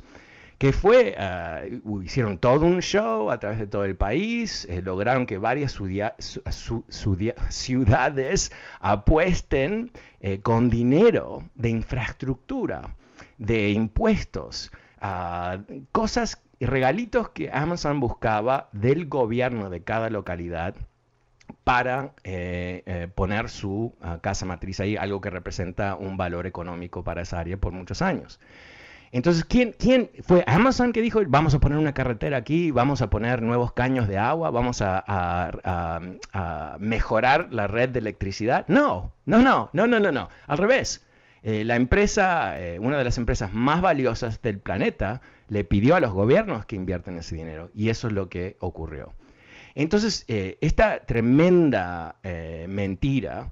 que 0.57 0.71
fue, 0.71 1.15
ah, 1.17 1.63
hicieron 2.03 2.37
todo 2.37 2.65
un 2.65 2.81
show 2.81 3.31
a 3.31 3.39
través 3.39 3.59
de 3.59 3.67
todo 3.67 3.83
el 3.83 3.97
país, 3.97 4.65
lograron 4.83 5.25
que 5.25 5.37
varias 5.37 5.77
ciudades 7.49 8.51
apuesten 8.79 9.91
con 10.41 10.69
dinero 10.69 11.43
de 11.55 11.69
infraestructura, 11.69 12.95
de 13.37 13.71
impuestos, 13.71 14.71
ah, 15.01 15.59
cosas 15.91 16.41
y 16.59 16.65
regalitos 16.65 17.29
que 17.29 17.49
Amazon 17.51 17.99
buscaba 17.99 18.69
del 18.73 19.07
gobierno 19.07 19.69
de 19.69 19.81
cada 19.81 20.09
localidad 20.09 20.75
para 21.63 22.13
eh, 22.23 22.83
eh, 22.85 23.07
poner 23.13 23.49
su 23.49 23.95
ah, 24.01 24.19
casa 24.21 24.45
matriz 24.45 24.79
ahí, 24.79 24.97
algo 24.97 25.21
que 25.21 25.29
representa 25.29 25.95
un 25.95 26.17
valor 26.17 26.45
económico 26.47 27.03
para 27.03 27.21
esa 27.21 27.39
área 27.39 27.57
por 27.57 27.71
muchos 27.71 28.01
años. 28.01 28.39
Entonces, 29.11 29.43
¿quién, 29.45 29.73
¿quién 29.79 30.11
fue 30.21 30.43
Amazon 30.45 30.93
que 30.93 31.01
dijo, 31.01 31.21
vamos 31.27 31.55
a 31.55 31.59
poner 31.59 31.79
una 31.79 31.93
carretera 31.93 32.37
aquí, 32.37 32.69
vamos 32.69 33.01
a 33.01 33.09
poner 33.09 33.41
nuevos 33.41 33.73
caños 33.73 34.07
de 34.07 34.19
agua, 34.19 34.51
vamos 34.51 34.83
a, 34.83 35.03
a 35.07 36.77
mejorar 36.79 37.47
la 37.51 37.65
red 37.65 37.89
de 37.89 37.99
electricidad? 37.99 38.65
No, 38.67 39.11
no, 39.25 39.39
no, 39.39 39.71
no, 39.73 39.87
no, 39.87 39.99
no, 39.99 40.11
no, 40.11 40.29
al 40.45 40.57
revés. 40.59 41.03
Eh, 41.43 41.63
la 41.63 41.75
empresa, 41.75 42.59
eh, 42.59 42.79
una 42.79 42.97
de 42.97 43.03
las 43.03 43.17
empresas 43.17 43.53
más 43.53 43.81
valiosas 43.81 44.41
del 44.41 44.59
planeta, 44.59 45.21
le 45.47 45.63
pidió 45.63 45.95
a 45.95 45.99
los 45.99 46.11
gobiernos 46.11 46.65
que 46.65 46.75
inviertan 46.75 47.17
ese 47.17 47.35
dinero 47.35 47.71
y 47.73 47.89
eso 47.89 48.07
es 48.07 48.13
lo 48.13 48.29
que 48.29 48.57
ocurrió. 48.59 49.13
Entonces, 49.75 50.25
eh, 50.27 50.57
esta 50.61 51.05
tremenda 51.05 52.15
mentira 52.67 53.51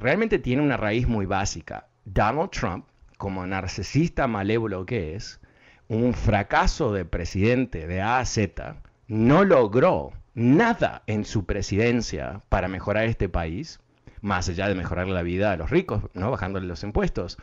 realmente 0.00 0.38
tiene 0.38 0.62
una 0.62 0.76
raíz 0.76 1.08
muy 1.08 1.26
básica. 1.26 1.88
Donald 2.04 2.50
Trump, 2.50 2.86
como 3.18 3.46
narcisista 3.46 4.26
malévolo 4.26 4.86
que 4.86 5.16
es, 5.16 5.40
un 5.88 6.14
fracaso 6.14 6.92
de 6.92 7.04
presidente 7.04 7.86
de 7.86 8.00
A 8.00 8.18
a 8.18 8.24
Z, 8.24 8.76
no 9.08 9.44
logró 9.44 10.12
nada 10.34 11.02
en 11.06 11.24
su 11.24 11.46
presidencia 11.46 12.42
para 12.48 12.68
mejorar 12.68 13.04
este 13.04 13.28
país 13.28 13.80
más 14.20 14.48
allá 14.48 14.68
de 14.68 14.74
mejorar 14.74 15.08
la 15.08 15.22
vida 15.22 15.52
a 15.52 15.56
los 15.56 15.70
ricos, 15.70 16.04
¿no? 16.14 16.30
bajándole 16.30 16.66
los 16.66 16.82
impuestos. 16.82 17.38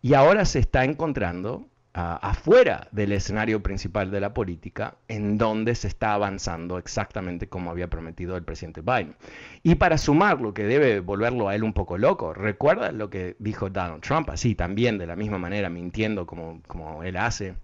Y 0.00 0.14
ahora 0.14 0.44
se 0.44 0.60
está 0.60 0.84
encontrando 0.84 1.66
ah, 1.94 2.18
afuera 2.22 2.88
del 2.92 3.12
escenario 3.12 3.62
principal 3.62 4.10
de 4.10 4.20
la 4.20 4.32
política, 4.32 4.96
en 5.08 5.38
donde 5.38 5.74
se 5.74 5.88
está 5.88 6.14
avanzando 6.14 6.78
exactamente 6.78 7.48
como 7.48 7.70
había 7.70 7.88
prometido 7.88 8.36
el 8.36 8.44
presidente 8.44 8.80
Biden. 8.80 9.16
Y 9.62 9.74
para 9.74 9.98
sumar 9.98 10.40
lo 10.40 10.54
que 10.54 10.64
debe 10.64 11.00
volverlo 11.00 11.48
a 11.48 11.54
él 11.54 11.64
un 11.64 11.72
poco 11.72 11.98
loco, 11.98 12.32
recuerda 12.32 12.92
lo 12.92 13.10
que 13.10 13.36
dijo 13.38 13.70
Donald 13.70 14.02
Trump, 14.02 14.30
así 14.30 14.54
también 14.54 14.98
de 14.98 15.06
la 15.06 15.16
misma 15.16 15.38
manera, 15.38 15.68
mintiendo 15.68 16.26
como, 16.26 16.62
como 16.66 17.02
él 17.02 17.16
hace 17.16 17.54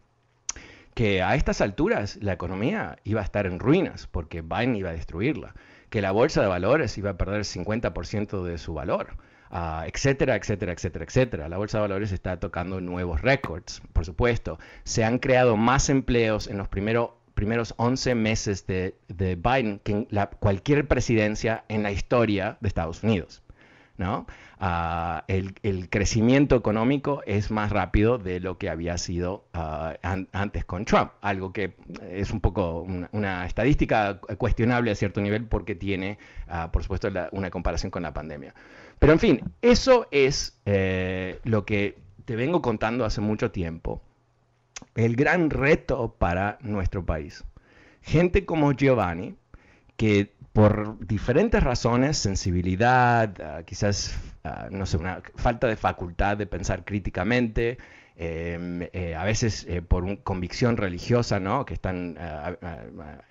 que 0.95 1.23
a 1.23 1.35
estas 1.35 1.61
alturas 1.61 2.19
la 2.23 2.33
economía 2.33 2.97
iba 3.05 3.21
a 3.21 3.25
estar 3.25 3.47
en 3.47 3.59
ruinas 3.59 4.07
porque 4.07 4.43
Biden 4.43 4.77
iba 4.77 4.91
a 4.91 4.93
destruirla 4.93 5.55
que 5.95 6.03
la 6.03 6.11
bolsa 6.11 6.43
de 6.43 6.49
valores 6.49 6.99
iba 6.99 7.11
a 7.11 7.17
perder 7.17 7.37
el 7.37 7.45
50% 7.45 8.43
de 8.43 8.59
su 8.59 8.75
valor, 8.75 9.17
ah, 9.53 9.85
etcétera, 9.87 10.35
etcétera, 10.35 10.73
etcétera, 10.73 11.05
etcétera. 11.05 11.49
La 11.49 11.57
bolsa 11.57 11.79
de 11.79 11.83
valores 11.83 12.11
está 12.11 12.41
tocando 12.41 12.81
nuevos 12.81 13.23
récords, 13.23 13.81
por 13.93 14.05
supuesto. 14.05 14.59
Se 14.83 15.05
han 15.05 15.21
creado 15.21 15.57
más 15.57 15.91
empleos 15.91 16.49
en 16.49 16.59
los 16.59 16.67
primeros 16.67 17.11
primeros 17.35 17.75
11 17.77 18.17
meses 18.17 18.67
de, 18.67 18.97
Biden 19.09 19.79
que 19.85 19.93
en 19.93 20.09
la, 20.11 20.31
cualquier 20.31 20.89
presidencia 20.89 21.65
en 21.69 21.85
la 21.85 21.93
historia 21.93 22.59
de 22.61 22.67
Estados 22.67 23.05
Unidos. 23.05 23.45
¿no? 23.97 24.27
Ah, 24.67 25.25
el, 25.29 25.91
crecimiento 25.91 26.57
económico 26.57 27.23
es 27.27 27.51
más 27.51 27.71
rápido 27.71 28.17
de 28.17 28.41
lo 28.41 28.57
que 28.57 28.71
había 28.71 28.97
sido 28.97 29.45
ah, 29.53 29.95
antes 30.33 30.65
con 30.65 30.87
Trump, 30.87 31.11
algo 31.21 31.53
que 31.53 31.75
es 32.11 32.31
un 32.31 32.41
poco 32.41 32.81
una, 33.13 33.45
estadística 33.45 34.21
cuestionable 34.39 34.91
a 34.91 34.95
cierto 34.95 35.21
nivel 35.21 35.45
porque 35.45 35.75
tiene, 35.75 36.17
ah, 36.49 36.73
por 36.73 36.83
supuesto, 36.83 37.09
una 37.33 37.51
comparación 37.51 37.91
con 37.91 38.05
la 38.05 38.15
pandemia. 38.15 38.55
Pero 38.99 39.13
en 39.13 39.19
fin, 39.19 39.43
eso 39.61 40.09
es 40.11 40.59
eh, 40.65 41.41
lo 41.45 41.67
que 41.67 41.99
te 42.25 42.35
vengo 42.35 42.63
contando 42.63 43.05
hace 43.05 43.21
mucho 43.21 43.51
tiempo, 43.51 44.01
el 44.95 45.15
gran 45.15 45.51
reto 45.51 46.15
para 46.19 46.57
nuestro 46.63 47.05
país. 47.05 47.45
Gente 48.01 48.47
como 48.47 48.73
Giovanni, 48.73 49.37
que 49.99 50.34
por 50.55 51.05
diferentes 51.05 51.61
razones, 51.65 52.17
sensibilidad, 52.17 53.35
ah, 53.43 53.65
quizás, 53.65 54.17
ah, 54.45 54.69
no 54.71 54.87
sé, 54.87 54.97
una 54.99 55.21
falta 55.35 55.67
de 55.67 55.75
facultad 55.75 56.37
de 56.37 56.47
pensar 56.47 56.85
críticamente, 56.85 57.77
em, 58.17 58.83
eh, 58.93 59.17
a 59.17 59.25
veces 59.25 59.67
eh, 59.69 59.83
por 59.83 60.05
una 60.05 60.17
convicción 60.23 60.77
religiosa, 60.77 61.41
¿no? 61.41 61.65
Que 61.67 61.75
están 61.75 62.17
ah, 62.21 62.55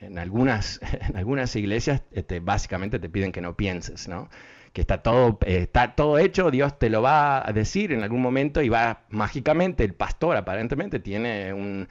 en, 0.02 0.20
algunas, 0.20 0.82
en 1.10 1.16
algunas 1.16 1.56
iglesias, 1.56 2.04
este, 2.12 2.42
básicamente 2.42 3.00
te 3.00 3.08
piden 3.08 3.32
que 3.32 3.40
no 3.40 3.56
pienses, 3.56 4.10
¿no? 4.10 4.30
Que 4.74 4.82
está 4.82 5.04
todo, 5.04 5.38
está 5.46 5.96
todo 5.96 6.18
hecho, 6.18 6.50
Dios 6.50 6.80
te 6.80 6.90
lo 6.90 7.04
va 7.04 7.48
a 7.48 7.54
decir 7.54 7.92
en 7.92 8.02
algún 8.02 8.24
momento 8.24 8.60
y 8.64 8.70
va 8.70 9.04
mágicamente, 9.10 9.84
el 9.84 9.94
pastor 9.94 10.36
aparentemente 10.36 11.00
tiene 11.00 11.54
un, 11.54 11.88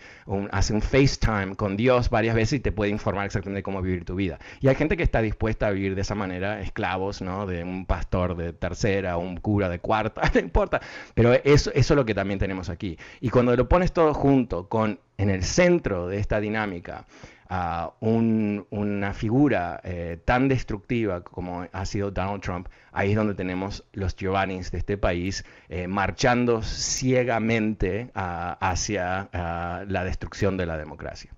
hace 0.50 0.74
un 0.74 0.82
FaceTime 0.82 1.54
con 1.54 1.76
Dios 1.76 2.10
varias 2.10 2.34
veces 2.34 2.54
y 2.54 2.60
te 2.60 2.72
puede 2.72 2.90
informar 2.90 3.26
exactamente 3.26 3.62
cómo 3.62 3.80
vivir 3.82 4.04
tu 4.04 4.16
vida. 4.16 4.40
Y 4.60 4.66
hay 4.66 4.74
gente 4.74 4.96
que 4.96 5.04
está 5.04 5.22
dispuesta 5.22 5.68
a 5.68 5.70
vivir 5.70 5.94
de 5.94 6.00
esa 6.00 6.16
manera, 6.16 6.60
esclavos, 6.60 7.22
¿no? 7.22 7.46
De 7.46 7.62
un 7.62 7.86
pastor 7.86 8.36
de 8.36 8.52
tercera, 8.52 9.16
un 9.16 9.36
cura 9.36 9.68
de 9.68 9.78
cuarta, 9.78 10.22
no 10.34 10.40
importa. 10.40 10.80
Pero 11.14 11.32
eso, 11.32 11.70
eso 11.74 11.94
es 11.94 11.96
lo 11.96 12.04
que 12.04 12.14
también 12.14 12.40
tenemos 12.40 12.68
aquí. 12.68 12.98
Y 13.20 13.30
cuando 13.30 13.54
lo 13.54 13.68
pones 13.68 13.92
todo 13.92 14.12
junto 14.12 14.68
con 14.68 14.98
en 15.18 15.30
el 15.30 15.44
centro 15.44 16.08
de 16.08 16.18
esta 16.18 16.40
dinámica, 16.40 17.06
una 18.00 19.14
figura 19.14 19.80
eh, 19.85 20.18
tan 20.25 20.49
destructiva 20.49 21.23
como 21.23 21.66
ha 21.73 21.85
sido 21.85 22.11
Donald 22.11 22.42
Trump, 22.42 22.68
ahí 22.92 23.11
es 23.11 23.16
donde 23.16 23.35
tenemos 23.35 23.85
los 23.92 24.16
Giovannis 24.16 24.71
de 24.71 24.78
este 24.78 24.97
país 24.97 25.44
eh, 25.68 25.88
marchando 25.88 26.62
ciegamente 26.62 28.11
hacia 28.14 29.28
la 29.32 30.04
destrucción 30.04 30.56
de 30.56 30.66
la 30.66 30.76
democracia. 30.76 31.32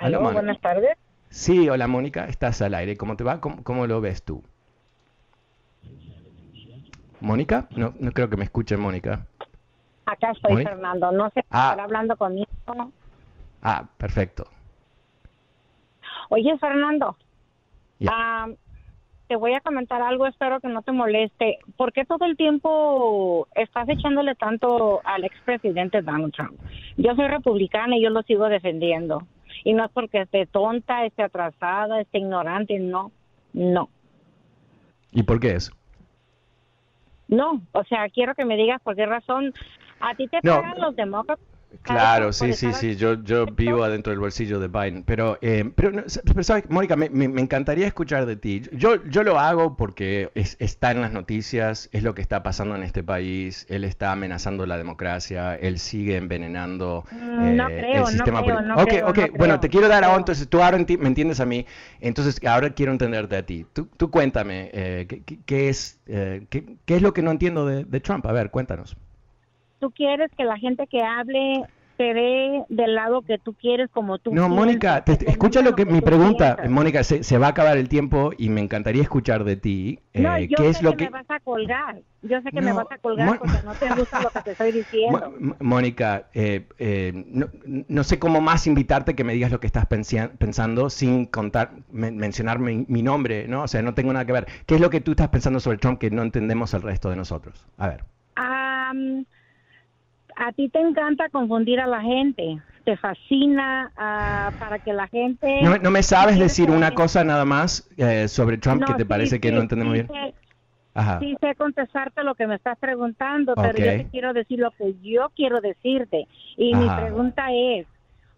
Hola, 0.00 0.18
buenas 0.18 0.60
tardes. 0.60 0.96
Sí, 1.28 1.68
hola 1.68 1.88
Mónica, 1.88 2.26
estás 2.26 2.62
al 2.62 2.74
aire. 2.74 2.96
¿Cómo 2.96 3.16
te 3.16 3.24
va? 3.24 3.40
¿Cómo, 3.40 3.86
lo 3.86 4.00
ves 4.00 4.22
tú? 4.22 4.42
¿Mónica? 7.20 7.66
No, 7.70 7.94
no 7.98 8.12
creo 8.12 8.28
que 8.28 8.36
me 8.36 8.44
escuche 8.44 8.76
Mónica. 8.76 9.26
Acá 10.06 10.32
estoy, 10.32 10.62
Fernando. 10.64 11.10
No 11.12 11.30
sé 11.30 11.40
si 11.40 11.46
ah. 11.50 11.76
hablando 11.80 12.16
conmigo. 12.16 12.48
Ah, 13.62 13.84
perfecto. 13.96 14.46
Oye, 16.28 16.56
Fernando. 16.58 17.16
Ah, 18.06 18.48
te 19.26 19.36
voy 19.36 19.54
a 19.54 19.60
comentar 19.60 20.02
algo, 20.02 20.26
espero 20.26 20.60
que 20.60 20.68
no 20.68 20.82
te 20.82 20.92
moleste. 20.92 21.58
¿Por 21.76 21.92
qué 21.92 22.04
todo 22.04 22.26
el 22.26 22.36
tiempo 22.36 23.48
estás 23.54 23.88
echándole 23.88 24.34
tanto 24.34 25.00
al 25.04 25.24
expresidente 25.24 26.02
Donald 26.02 26.34
Trump? 26.34 26.60
Yo 26.96 27.14
soy 27.14 27.28
republicana 27.28 27.96
y 27.96 28.02
yo 28.02 28.10
lo 28.10 28.22
sigo 28.22 28.48
defendiendo. 28.48 29.26
Y 29.62 29.72
no 29.74 29.84
es 29.84 29.90
porque 29.92 30.22
esté 30.22 30.46
tonta, 30.46 31.04
esté 31.04 31.22
atrasada, 31.22 32.00
esté 32.00 32.18
ignorante, 32.18 32.78
no, 32.78 33.12
no. 33.52 33.88
¿Y 35.12 35.22
por 35.22 35.38
qué 35.38 35.54
eso? 35.54 35.72
No, 37.28 37.62
o 37.72 37.84
sea, 37.84 38.08
quiero 38.08 38.34
que 38.34 38.44
me 38.44 38.56
digas 38.56 38.80
por 38.82 38.96
qué 38.96 39.06
razón 39.06 39.54
a 40.00 40.14
ti 40.14 40.28
te 40.28 40.40
pagan 40.42 40.78
los 40.78 40.96
demócratas 40.96 41.53
Claro, 41.82 42.32
sí, 42.32 42.52
sí, 42.52 42.72
sí, 42.72 42.96
yo, 42.96 43.22
yo 43.22 43.46
vivo 43.46 43.84
adentro 43.84 44.10
del 44.10 44.20
bolsillo 44.20 44.58
de 44.58 44.68
Biden, 44.68 45.02
pero, 45.04 45.38
eh, 45.42 45.70
pero, 45.74 46.04
¿sabes? 46.42 46.68
Mónica, 46.68 46.96
me, 46.96 47.08
me, 47.10 47.40
encantaría 47.40 47.86
escuchar 47.86 48.26
de 48.26 48.36
ti. 48.36 48.62
Yo, 48.72 49.04
yo 49.04 49.22
lo 49.22 49.38
hago 49.38 49.76
porque 49.76 50.30
está 50.34 50.90
en 50.90 51.00
las 51.00 51.12
noticias, 51.12 51.88
es 51.92 52.02
lo 52.02 52.14
que 52.14 52.22
está 52.22 52.42
pasando 52.42 52.76
en 52.76 52.82
este 52.82 53.02
país, 53.02 53.66
él 53.68 53.84
está 53.84 54.12
amenazando 54.12 54.66
la 54.66 54.76
democracia, 54.76 55.54
él 55.56 55.78
sigue 55.78 56.16
envenenando 56.16 57.04
mm, 57.10 57.60
eh, 57.60 57.92
el 57.98 58.06
sistema 58.06 58.42
político. 58.42 58.80
ok, 58.80 58.92
ok, 59.08 59.36
bueno, 59.36 59.60
te 59.60 59.68
quiero 59.68 59.88
dar 59.88 60.04
a 60.04 60.14
entonces 60.16 60.48
tú 60.48 60.62
ahora 60.62 60.78
me 60.78 61.08
entiendes 61.08 61.40
a 61.40 61.46
mí, 61.46 61.66
entonces 62.00 62.40
ahora 62.46 62.70
quiero 62.70 62.92
entenderte 62.92 63.36
a 63.36 63.44
ti. 63.44 63.66
Tú, 63.72 63.88
tú 63.96 64.10
cuéntame, 64.10 64.70
eh, 64.72 65.06
¿qué, 65.08 65.38
qué, 65.44 65.68
es, 65.68 66.00
eh, 66.06 66.46
qué, 66.50 66.76
qué, 66.84 66.96
es 66.96 67.02
lo 67.02 67.12
que 67.12 67.22
no 67.22 67.30
entiendo 67.30 67.66
de, 67.66 67.84
de 67.84 68.00
Trump? 68.00 68.26
A 68.26 68.32
ver, 68.32 68.50
cuéntanos 68.50 68.96
tú 69.84 69.90
quieres 69.90 70.30
que 70.34 70.44
la 70.44 70.56
gente 70.56 70.86
que 70.86 71.02
hable 71.02 71.62
te 71.98 72.14
dé 72.14 72.64
del 72.70 72.94
lado 72.94 73.20
que 73.20 73.38
tú 73.38 73.52
quieres 73.52 73.90
como 73.90 74.18
tú 74.18 74.34
No, 74.34 74.48
Mónica, 74.48 75.04
escucha 75.06 75.60
lo 75.60 75.76
que, 75.76 75.84
mi 75.84 76.00
pregunta, 76.00 76.56
Mónica, 76.70 77.04
se, 77.04 77.38
va 77.38 77.48
a 77.48 77.50
acabar 77.50 77.76
el 77.76 77.90
tiempo 77.90 78.30
y 78.38 78.48
me 78.48 78.62
encantaría 78.62 79.02
escuchar 79.02 79.44
de 79.44 79.56
ti. 79.56 80.00
no, 80.14 80.36
eh, 80.36 80.48
yo 80.48 80.56
¿qué 80.56 80.62
sé 80.62 80.68
es 80.70 80.82
lo 80.82 80.96
que, 80.96 81.04
me 81.04 81.10
vas 81.10 81.26
a 81.28 81.38
colgar. 81.40 82.00
Yo 82.22 82.40
sé 82.40 82.50
que 82.50 82.62
me 82.62 82.72
vas 82.72 82.86
a 82.90 82.96
colgar 82.96 83.38
porque 83.38 83.58
no 83.62 83.74
te 83.74 83.90
gusta 83.94 84.22
lo 84.22 84.30
que 84.30 84.40
te 84.40 84.50
estoy 84.52 84.72
diciendo. 84.72 85.34
Mónica, 85.60 86.28
eh, 86.32 86.66
eh, 86.78 87.12
no, 87.86 88.04
sé 88.04 88.18
cómo 88.18 88.40
más 88.40 88.66
invitarte 88.66 89.14
que 89.14 89.22
me 89.22 89.34
digas 89.34 89.52
lo 89.52 89.60
que 89.60 89.66
estás 89.66 89.84
pensando 89.86 90.88
sin 90.88 91.26
contar, 91.26 91.72
mencionar 91.90 92.58
mi, 92.58 92.86
mi, 92.88 93.02
nombre, 93.02 93.46
¿no? 93.48 93.64
O 93.64 93.68
sea, 93.68 93.82
no 93.82 93.92
tengo 93.92 94.14
nada 94.14 94.24
que 94.24 94.32
ver. 94.32 94.46
¿Qué 94.64 94.76
es 94.76 94.80
lo 94.80 94.88
que 94.88 95.02
tú 95.02 95.10
estás 95.10 95.28
pensando 95.28 95.60
sobre 95.60 95.76
Trump 95.76 96.00
que 96.00 96.10
no 96.10 96.22
entendemos 96.22 96.72
el 96.72 96.80
resto 96.80 97.10
de 97.10 97.16
nosotros? 97.16 97.66
A 97.76 97.88
ver. 97.88 98.04
Um, 98.36 99.24
a 100.36 100.52
ti 100.52 100.68
te 100.68 100.80
encanta 100.80 101.28
confundir 101.28 101.80
a 101.80 101.86
la 101.86 102.00
gente, 102.00 102.60
te 102.84 102.96
fascina 102.96 103.90
ah, 103.96 104.50
para 104.58 104.78
que 104.78 104.92
la 104.92 105.06
gente... 105.08 105.62
No, 105.62 105.90
me 105.90 106.02
sabes 106.02 106.38
decir 106.38 106.70
una 106.70 106.92
cosa 106.92 107.24
nada 107.24 107.44
más 107.44 107.88
eh, 107.96 108.28
sobre 108.28 108.58
Trump 108.58 108.84
que 108.84 108.94
te 108.94 109.06
parece 109.06 109.40
que 109.40 109.52
no 109.52 109.60
entendemos 109.60 109.94
bien. 109.94 110.08
Sí 111.18 111.36
sé 111.40 111.56
contestarte 111.56 112.22
lo 112.22 112.36
que 112.36 112.46
me 112.46 112.54
estás 112.54 112.78
preguntando, 112.78 113.54
pero 113.56 113.76
yo 113.78 113.96
te 113.96 114.06
quiero 114.12 114.32
decir 114.32 114.60
lo 114.60 114.70
que 114.70 114.94
yo 115.02 115.30
quiero 115.34 115.60
decirte. 115.60 116.28
Y 116.56 116.74
mi 116.74 116.88
pregunta 116.88 117.52
es, 117.52 117.86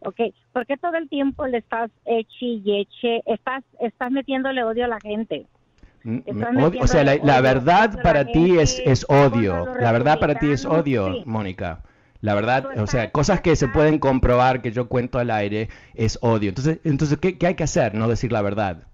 ok, 0.00 0.20
¿por 0.52 0.64
qué 0.66 0.78
todo 0.78 0.94
el 0.94 1.08
tiempo 1.08 1.46
le 1.46 1.58
estás 1.58 1.90
echi 2.06 2.62
y 2.64 2.80
eche, 2.80 3.22
estás, 3.26 3.62
estás 3.80 4.10
metiéndole 4.10 4.64
odio 4.64 4.86
a 4.86 4.88
la 4.88 4.98
gente? 5.00 5.46
Mm, 6.06 6.20
o 6.80 6.86
sea, 6.86 7.02
la, 7.02 7.40
verdad 7.40 8.00
para 8.00 8.24
ti 8.26 8.60
es, 8.60 8.80
es 8.86 9.04
odio. 9.08 9.66
La 9.80 9.90
verdad 9.90 10.20
para 10.20 10.36
ti 10.36 10.52
es 10.52 10.64
odio, 10.64 11.16
Mónica. 11.24 11.82
La 12.20 12.36
verdad, 12.36 12.64
o 12.78 12.86
sea, 12.86 13.10
cosas 13.10 13.40
que 13.40 13.56
se 13.56 13.66
pueden 13.66 13.98
comprobar 13.98 14.62
que 14.62 14.70
yo 14.70 14.88
cuento 14.88 15.18
al 15.18 15.32
aire 15.32 15.68
es 15.94 16.16
odio. 16.22 16.50
Entonces, 16.50 16.78
entonces 16.84 17.18
¿qué, 17.18 17.36
hay 17.44 17.56
que 17.56 17.64
hacer? 17.64 17.94
No 17.94 18.06
decir 18.06 18.30
la 18.30 18.40
verdad. 18.40 18.84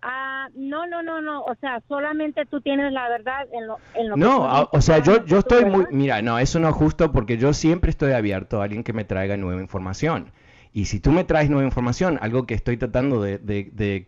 Ah, 0.00 0.48
no, 0.54 0.86
no, 0.86 1.02
no, 1.02 1.20
no. 1.20 1.42
O 1.42 1.54
sea, 1.60 1.82
solamente 1.86 2.46
tú 2.46 2.62
tienes 2.62 2.92
la 2.94 3.10
verdad 3.10 3.46
en 3.52 3.66
lo, 3.66 3.78
en 3.94 4.08
lo 4.08 4.16
No, 4.16 4.30
que 4.30 4.36
tú 4.36 4.44
a- 4.44 4.68
o 4.72 4.80
sea, 4.80 4.98
yo, 5.00 5.24
yo 5.26 5.40
estoy 5.40 5.66
muy... 5.66 5.84
Mira, 5.90 6.22
no, 6.22 6.38
eso 6.38 6.58
no 6.60 6.68
es 6.70 6.74
justo 6.74 7.12
porque 7.12 7.36
yo 7.36 7.52
siempre 7.52 7.90
estoy 7.90 8.12
abierto 8.12 8.62
a 8.62 8.64
alguien 8.64 8.84
que 8.84 8.94
me 8.94 9.04
traiga 9.04 9.36
nueva 9.36 9.60
información. 9.60 10.32
Y 10.74 10.86
si 10.86 11.00
tú 11.00 11.12
me 11.12 11.24
traes 11.24 11.50
nueva 11.50 11.66
información, 11.66 12.18
algo 12.22 12.46
que 12.46 12.54
estoy 12.54 12.78
tratando 12.78 13.20
de, 13.20 13.36
de, 13.38 13.70
de 13.72 14.04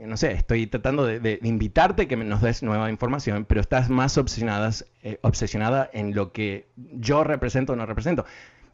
no 0.00 0.16
sé, 0.16 0.32
estoy 0.32 0.66
tratando 0.66 1.06
de, 1.06 1.20
de 1.20 1.38
invitarte 1.44 2.08
que 2.08 2.16
nos 2.16 2.42
des 2.42 2.62
nueva 2.64 2.90
información, 2.90 3.44
pero 3.44 3.60
estás 3.60 3.88
más 3.88 4.18
obsesionadas, 4.18 4.84
eh, 5.04 5.18
obsesionada 5.22 5.88
en 5.92 6.14
lo 6.14 6.32
que 6.32 6.66
yo 6.76 7.22
represento 7.22 7.74
o 7.74 7.76
no 7.76 7.86
represento. 7.86 8.24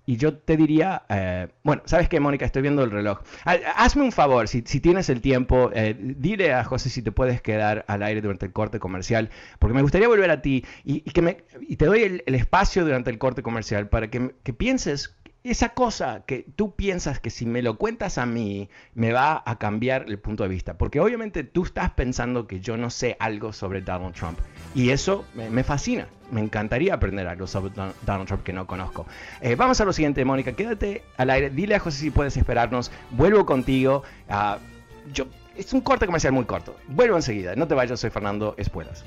Y 0.07 0.17
yo 0.17 0.39
te 0.39 0.57
diría, 0.57 1.03
eh, 1.11 1.49
bueno, 1.63 1.83
¿sabes 1.85 2.09
qué, 2.09 2.19
Mónica? 2.19 2.47
Estoy 2.47 2.63
viendo 2.63 2.83
el 2.83 2.91
reloj. 2.91 3.19
Ha- 3.45 3.59
Hazme 3.77 4.05
un 4.05 4.13
favor, 4.13 4.49
si, 4.49 4.63
si 4.65 4.81
tienes 4.81 5.11
el 5.11 5.21
tiempo, 5.21 5.71
eh, 5.75 5.95
dile 6.01 6.55
a 6.55 6.65
José 6.65 6.89
si 6.89 7.03
te 7.03 7.13
puedes 7.13 7.43
quedar 7.43 7.85
al 7.89 8.03
aire 8.03 8.23
durante 8.23 8.47
el 8.47 8.53
corte 8.55 8.79
comercial, 8.79 9.29
porque 9.59 9.75
me 9.75 9.83
gustaría 9.83 10.09
volver 10.09 10.31
a 10.31 10.41
ti 10.41 10.65
y, 10.83 11.03
y 11.05 11.11
que 11.11 11.21
me, 11.21 11.37
y 11.61 11.77
te 11.77 11.85
doy 11.85 12.05
el, 12.05 12.23
el 12.25 12.35
espacio 12.37 12.87
durante 12.87 13.11
el 13.11 13.19
corte 13.19 13.43
comercial 13.43 13.91
para 13.91 14.09
que, 14.09 14.35
que 14.45 14.55
pienses 14.55 15.15
esa 15.51 15.71
cosa 15.71 16.23
que 16.27 16.47
tú 16.57 16.75
piensas 16.75 17.21
que 17.21 17.31
si 17.31 17.47
me 17.47 17.63
lo 17.63 17.77
cuentas 17.79 18.19
a 18.19 18.27
mí 18.27 18.69
me 18.95 19.13
va 19.13 19.43
a 19.45 19.59
cambiar 19.59 20.05
el 20.09 20.19
punto 20.19 20.43
de 20.43 20.49
vista. 20.49 20.79
Porque 20.79 21.01
obviamente 21.01 21.45
tú 21.45 21.65
estás 21.65 21.91
pensando 21.91 22.47
que 22.47 22.61
yo 22.61 22.77
no 22.77 22.91
sé 22.91 23.17
algo 23.21 23.53
sobre 23.53 23.81
Donald 23.81 24.15
Trump. 24.15 24.39
Y 24.75 24.91
eso 24.91 25.25
me, 25.35 25.63
fascina. 25.65 26.09
Me 26.31 26.41
encantaría 26.41 26.93
aprender 26.95 27.27
algo 27.27 27.47
sobre 27.47 27.73
Don- 27.75 27.95
Donald 28.05 28.27
Trump 28.29 28.43
que 28.43 28.53
no 28.53 28.67
conozco. 28.67 29.07
Eh, 29.41 29.55
vamos 29.55 29.81
a 29.81 29.85
lo 29.85 29.93
siguiente, 29.93 30.25
Mónica. 30.25 30.53
Quédate 30.53 31.03
al 31.17 31.31
aire. 31.31 31.51
Dile 31.51 31.75
a 31.75 31.79
José 31.81 31.99
si 31.99 32.11
puedes 32.11 32.37
esperarnos. 32.37 32.91
Vuelvo 33.11 33.47
contigo. 33.47 34.03
Ah, 34.29 34.59
yo, 35.13 35.27
es 35.57 35.73
un 35.73 35.81
corte 35.81 36.07
comercial 36.07 36.33
muy 36.33 36.45
corto. 36.45 36.77
Vuelvo 36.89 37.17
enseguida. 37.17 37.55
No 37.57 37.67
te 37.67 37.75
vayas. 37.75 37.99
Soy 38.01 38.11
Fernando 38.11 38.55
Espuelas. 38.59 39.05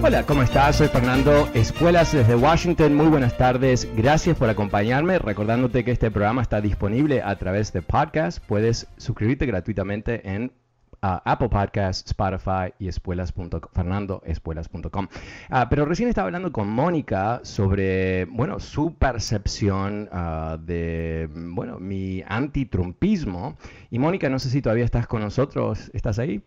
Hola, 0.00 0.24
¿cómo 0.24 0.42
estás? 0.42 0.76
Soy 0.76 0.86
Fernando 0.86 1.48
Espuelas 1.54 2.12
desde 2.12 2.36
Washington. 2.36 2.94
Muy 2.94 3.08
buenas 3.08 3.36
tardes. 3.36 3.88
Gracias 3.96 4.38
por 4.38 4.48
acompañarme. 4.48 5.18
Recordándote 5.18 5.84
que 5.84 5.90
este 5.90 6.12
programa 6.12 6.40
está 6.40 6.60
disponible 6.60 7.20
a 7.20 7.36
través 7.36 7.72
de 7.72 7.82
podcast. 7.82 8.38
Puedes 8.46 8.86
suscribirte 8.96 9.44
gratuitamente 9.44 10.20
en 10.28 10.52
Apple 11.00 11.48
Podcasts, 11.48 12.10
Spotify 12.10 12.72
y 12.78 12.86
espuelas.com, 12.86 13.60
fernandoespuelas.com. 13.72 15.08
Ah, 15.50 15.68
pero 15.68 15.84
recién 15.84 16.08
estaba 16.08 16.26
hablando 16.26 16.52
con 16.52 16.68
Mónica 16.68 17.40
sobre, 17.42 18.24
bueno, 18.26 18.60
su 18.60 18.94
percepción 18.94 20.08
ah, 20.12 20.58
de, 20.60 21.28
bueno, 21.32 21.80
mi 21.80 22.22
antitrumpismo. 22.26 23.56
Y 23.90 23.98
Mónica, 23.98 24.28
no 24.28 24.38
sé 24.38 24.48
si 24.48 24.62
todavía 24.62 24.84
estás 24.84 25.08
con 25.08 25.22
nosotros. 25.22 25.90
¿Estás 25.92 26.20
ahí? 26.20 26.40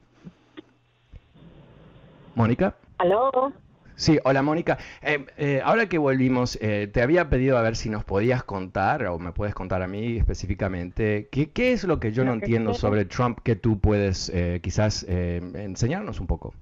Mónica. 2.33 2.75
¿Aló? 3.01 3.51
Sí, 3.95 4.19
hola 4.25 4.43
Mónica. 4.43 4.77
Eh, 5.01 5.25
eh, 5.37 5.61
ahora 5.63 5.89
que 5.89 5.97
volvimos, 5.97 6.55
eh, 6.61 6.87
te 6.93 7.01
había 7.01 7.29
pedido 7.31 7.57
a 7.57 7.63
ver 7.63 7.75
si 7.75 7.89
nos 7.89 8.03
podías 8.03 8.43
contar, 8.43 9.07
o 9.07 9.17
me 9.17 9.31
puedes 9.31 9.55
contar 9.55 9.81
a 9.81 9.87
mí 9.87 10.17
específicamente, 10.17 11.27
qué, 11.31 11.49
qué 11.49 11.71
es 11.71 11.83
lo 11.83 11.99
que 11.99 12.11
yo 12.11 12.23
no 12.23 12.33
entiendo 12.33 12.75
sobre 12.75 13.05
Trump 13.05 13.39
que 13.43 13.55
tú 13.55 13.79
puedes 13.79 14.29
eh, 14.29 14.59
quizás 14.61 15.03
eh, 15.09 15.41
enseñarnos 15.55 16.19
un 16.19 16.27
poco. 16.27 16.53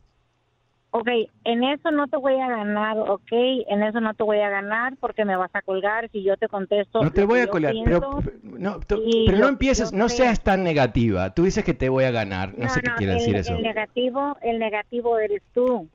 Ok, 0.92 1.10
en 1.44 1.64
eso 1.66 1.92
no 1.92 2.08
te 2.08 2.16
voy 2.16 2.40
a 2.40 2.48
ganar, 2.48 2.98
ok, 2.98 3.32
en 3.32 3.84
eso 3.84 4.00
no 4.00 4.14
te 4.14 4.24
voy 4.24 4.40
a 4.40 4.50
ganar 4.50 4.96
porque 4.98 5.26
me 5.26 5.36
vas 5.36 5.52
a 5.54 5.62
colgar 5.62 6.10
si 6.12 6.24
yo 6.24 6.38
te 6.38 6.48
contesto. 6.48 7.04
No 7.04 7.12
te 7.12 7.26
voy 7.26 7.42
a 7.42 7.48
colgar, 7.48 7.76
pero, 7.84 8.24
no, 8.44 8.80
tú- 8.80 9.04
pero 9.26 9.38
no 9.40 9.50
empieces, 9.50 9.92
no 9.92 10.08
seas 10.08 10.42
tan 10.42 10.64
negativa. 10.64 11.34
Tú 11.34 11.44
dices 11.44 11.66
que 11.66 11.74
te 11.74 11.90
voy 11.90 12.06
a 12.06 12.12
ganar, 12.12 12.58
no, 12.58 12.70
sé 12.70 12.82
qué 12.82 12.92
quiere 12.98 13.12
el, 13.12 13.20
decir 13.20 13.36
eso. 13.36 13.56
El 13.58 13.64
negativo, 13.64 14.38
el 14.42 14.58
negativo 14.58 15.20
eres 15.20 15.44
tú, 15.54 15.88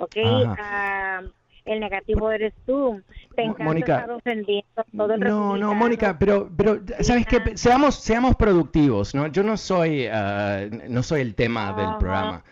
ok. 0.00 0.16
Ah, 0.58 1.22
el 1.64 1.80
negativo 1.80 2.30
eres 2.30 2.54
tú. 2.66 3.00
Te 3.36 3.42
encanta 3.42 3.64
Mónica, 3.64 3.94
estar 4.00 4.10
ofendiendo 4.10 4.84
todo 4.96 5.14
el 5.14 5.20
No, 5.20 5.56
no. 5.56 5.74
Mónica, 5.74 6.18
pero, 6.18 6.50
pero, 6.56 6.80
¿sabes 7.00 7.26
qué? 7.26 7.36
Ajá. 7.36 7.50
Seamos, 7.54 7.94
seamos 7.96 8.36
productivos, 8.36 9.14
¿no? 9.14 9.26
Yo 9.28 9.42
no 9.42 9.56
soy, 9.56 10.06
ah, 10.06 10.66
no 10.88 11.02
soy 11.02 11.20
el 11.20 11.34
tema 11.34 11.72
del 11.72 11.96
programa. 11.98 12.44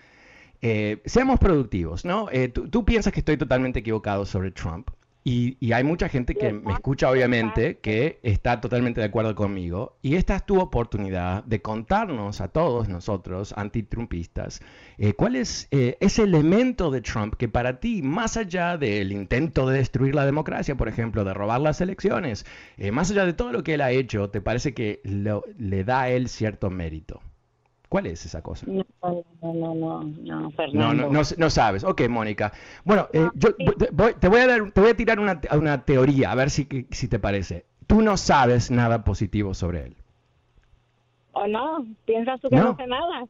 Eh, 0.61 1.00
seamos 1.04 1.38
productivos, 1.38 2.04
¿no? 2.04 2.28
Eh, 2.30 2.48
tú, 2.48 2.68
tú 2.68 2.84
piensas 2.84 3.12
que 3.12 3.20
estoy 3.20 3.37
totalmente 3.37 3.78
equivocado 3.80 4.24
sobre 4.24 4.50
Trump. 4.50 4.90
Y, 5.30 5.58
y 5.60 5.72
hay 5.72 5.84
mucha 5.84 6.08
gente 6.08 6.34
que 6.34 6.54
me 6.54 6.72
escucha, 6.72 7.10
obviamente, 7.10 7.78
que 7.82 8.18
está 8.22 8.62
totalmente 8.62 9.00
de 9.02 9.06
acuerdo 9.08 9.34
conmigo. 9.34 9.98
Y 10.00 10.14
esta 10.14 10.36
es 10.36 10.46
tu 10.46 10.58
oportunidad 10.58 11.44
de 11.44 11.60
contarnos 11.60 12.40
a 12.40 12.48
todos 12.48 12.88
nosotros, 12.88 13.52
antitrumpistas, 13.56 14.60
eh, 14.96 15.12
cuál 15.12 15.36
es 15.36 15.68
eh, 15.70 15.98
ese 16.00 16.22
elemento 16.22 16.90
de 16.90 17.02
Trump 17.02 17.34
que 17.34 17.48
para 17.48 17.78
ti, 17.78 18.00
más 18.00 18.38
allá 18.38 18.78
del 18.78 19.12
intento 19.12 19.68
de 19.68 19.78
destruir 19.78 20.14
la 20.14 20.24
democracia, 20.24 20.76
por 20.76 20.88
ejemplo, 20.88 21.24
de 21.24 21.34
robar 21.34 21.60
las 21.60 21.80
elecciones, 21.82 22.46
eh, 22.78 22.90
más 22.90 23.10
allá 23.10 23.26
de 23.26 23.34
todo 23.34 23.52
lo 23.52 23.62
que 23.62 23.74
él 23.74 23.82
ha 23.82 23.90
hecho, 23.90 24.30
te 24.30 24.40
parece 24.40 24.72
que 24.72 25.00
lo- 25.04 25.44
le 25.58 25.84
da 25.84 26.02
a 26.02 26.08
él 26.10 26.28
cierto 26.30 26.70
mérito. 26.70 27.20
¿Cuál 27.88 28.07
es 28.07 28.27
esa 28.27 28.42
cosa? 28.42 28.66
No, 28.68 28.85
no, 29.03 29.74
no, 29.74 30.05
no, 30.05 30.51
Fernando. 30.51 30.94
no, 30.94 31.11
no, 31.11 31.22
no 31.37 31.51
sabes. 31.51 31.85
Ok, 31.85 32.03
Mónica. 32.09 32.53
Bueno, 32.85 33.09
eh, 33.12 33.20
No, 33.20 33.33
yo 33.35 33.55
te 33.55 34.29
voy, 34.29 34.40
a 34.40 34.46
dar, 34.46 34.70
te 34.72 34.81
voy 34.81 34.90
a 34.90 34.94
tirar 34.94 35.18
una, 35.18 35.40
una 35.53 35.85
teoría, 35.85 36.31
a 36.31 36.35
ver 36.35 36.51
si, 36.51 36.68
si 36.90 37.09
te 37.09 37.18
parece. 37.18 37.64
Tú 37.87 38.03
no 38.03 38.18
sabes 38.18 38.70
nada 38.70 39.05
positivo 39.05 39.55
sobre 39.55 39.87
él. 39.87 39.96
¿O 41.33 41.46
no? 41.46 41.87
¿Piensas 42.05 42.40
tú 42.40 42.51
que 42.51 42.57
No. 42.57 42.77
sé 42.77 42.87
nada? 42.87 43.24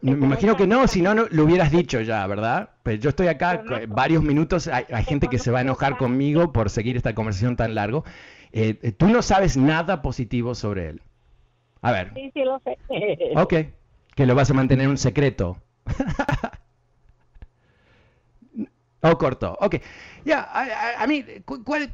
Me, 0.00 0.14
me 0.14 0.26
imagino 0.26 0.56
que 0.56 0.68
no, 0.68 0.86
si 0.86 1.02
no, 1.02 1.12
lo 1.14 1.42
hubieras 1.44 1.72
dicho 1.72 2.00
ya, 2.02 2.24
¿verdad? 2.28 2.70
Pues 2.84 3.00
yo 3.00 3.08
estoy 3.08 3.26
acá 3.26 3.64
eh, 3.68 3.86
varios 3.88 4.22
minutos, 4.22 4.68
hay, 4.68 4.84
hay 4.92 5.02
gente 5.02 5.26
que 5.26 5.38
se 5.40 5.50
va 5.50 5.58
a 5.58 5.62
enojar 5.62 5.96
conmigo 5.96 6.52
por 6.52 6.70
seguir 6.70 6.96
esta 6.96 7.14
conversación 7.16 7.56
tan 7.56 7.74
largo. 7.74 8.04
Eh, 8.52 8.78
eh, 8.80 8.92
tú 8.92 9.08
no 9.08 9.22
sabes 9.22 9.56
nada 9.56 10.00
positivo 10.02 10.54
sobre 10.54 10.88
él. 10.90 11.02
A 11.82 11.92
ver, 11.92 12.12
Sí, 12.14 12.30
sí 12.32 12.42
lo 12.44 12.60
sé. 12.60 12.78
ok, 13.36 13.54
que 14.14 14.26
lo 14.26 14.34
vas 14.34 14.50
a 14.50 14.54
mantener 14.54 14.88
un 14.88 14.98
secreto. 14.98 15.58
Oh, 19.04 19.18
corto. 19.18 19.56
Ok. 19.60 19.76
Ya, 20.24 20.42
a, 20.42 20.60
a- 20.62 21.02
a 21.02 21.06
mí, 21.08 21.24
cu- 21.44 21.64
cuál- 21.64 21.90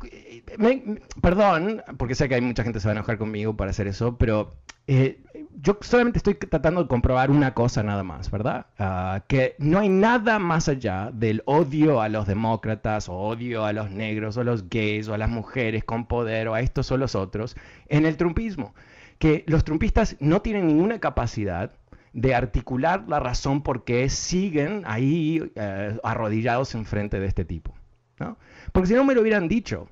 me- 0.59 0.83
me- 0.85 1.01
perdón, 1.23 1.83
porque 1.97 2.15
sé 2.15 2.29
que 2.29 2.35
hay 2.35 2.43
mucha 2.43 2.63
gente 2.63 2.77
que 2.77 2.81
se 2.81 2.89
va 2.89 2.93
a 2.93 2.97
enojar 2.97 3.17
conmigo 3.17 3.57
para 3.57 3.71
hacer 3.71 3.87
eso, 3.87 4.19
pero 4.19 4.57
eh, 4.87 5.19
yo 5.63 5.79
solamente 5.81 6.19
estoy 6.19 6.35
tratando 6.35 6.83
de 6.83 6.89
comprobar 6.89 7.31
una 7.31 7.55
cosa 7.55 7.83
nada 7.83 8.03
más, 8.03 8.31
¿verdad? 8.31 8.67
Ah, 8.79 9.23
que 9.27 9.55
no 9.59 9.79
hay 9.79 9.89
nada 9.89 10.39
más 10.39 10.69
allá 10.69 11.09
del 11.11 11.43
odio 11.47 12.03
a 12.03 12.11
los 12.11 12.27
demócratas, 12.27 13.09
o 13.09 13.15
odio 13.15 13.65
a 13.65 13.73
los 13.73 13.91
negros, 13.91 14.37
o 14.37 14.43
a 14.43 14.45
los 14.45 14.69
gays, 14.69 15.09
o 15.09 15.15
a 15.15 15.19
las 15.19 15.31
mujeres 15.31 15.85
con 15.85 16.05
poder, 16.05 16.49
o 16.49 16.55
a 16.55 16.61
estos 16.61 16.93
o 16.93 16.99
los 16.99 17.15
otros, 17.15 17.57
en 17.89 18.05
el 18.05 18.19
trumpismo. 18.19 18.75
Que 19.19 19.45
los 19.47 19.65
trumpistas 19.65 20.17
no 20.21 20.43
tienen 20.43 20.67
ninguna 20.67 21.01
capacidad 21.01 21.73
de 22.13 22.35
articular 22.35 23.05
la 23.09 23.21
razón 23.21 23.63
por 23.63 23.85
qué 23.85 24.09
siguen 24.09 24.83
ahí 24.87 25.53
eh, 25.55 25.99
arrodillados 26.03 26.75
enfrente 26.75 27.21
de 27.21 27.27
este 27.27 27.45
tipo. 27.45 27.75
¿no? 28.19 28.39
Porque 28.73 28.89
si 28.89 28.95
no 28.95 29.05
me 29.05 29.15
lo 29.15 29.23
hubieran 29.23 29.49
dicho. 29.49 29.89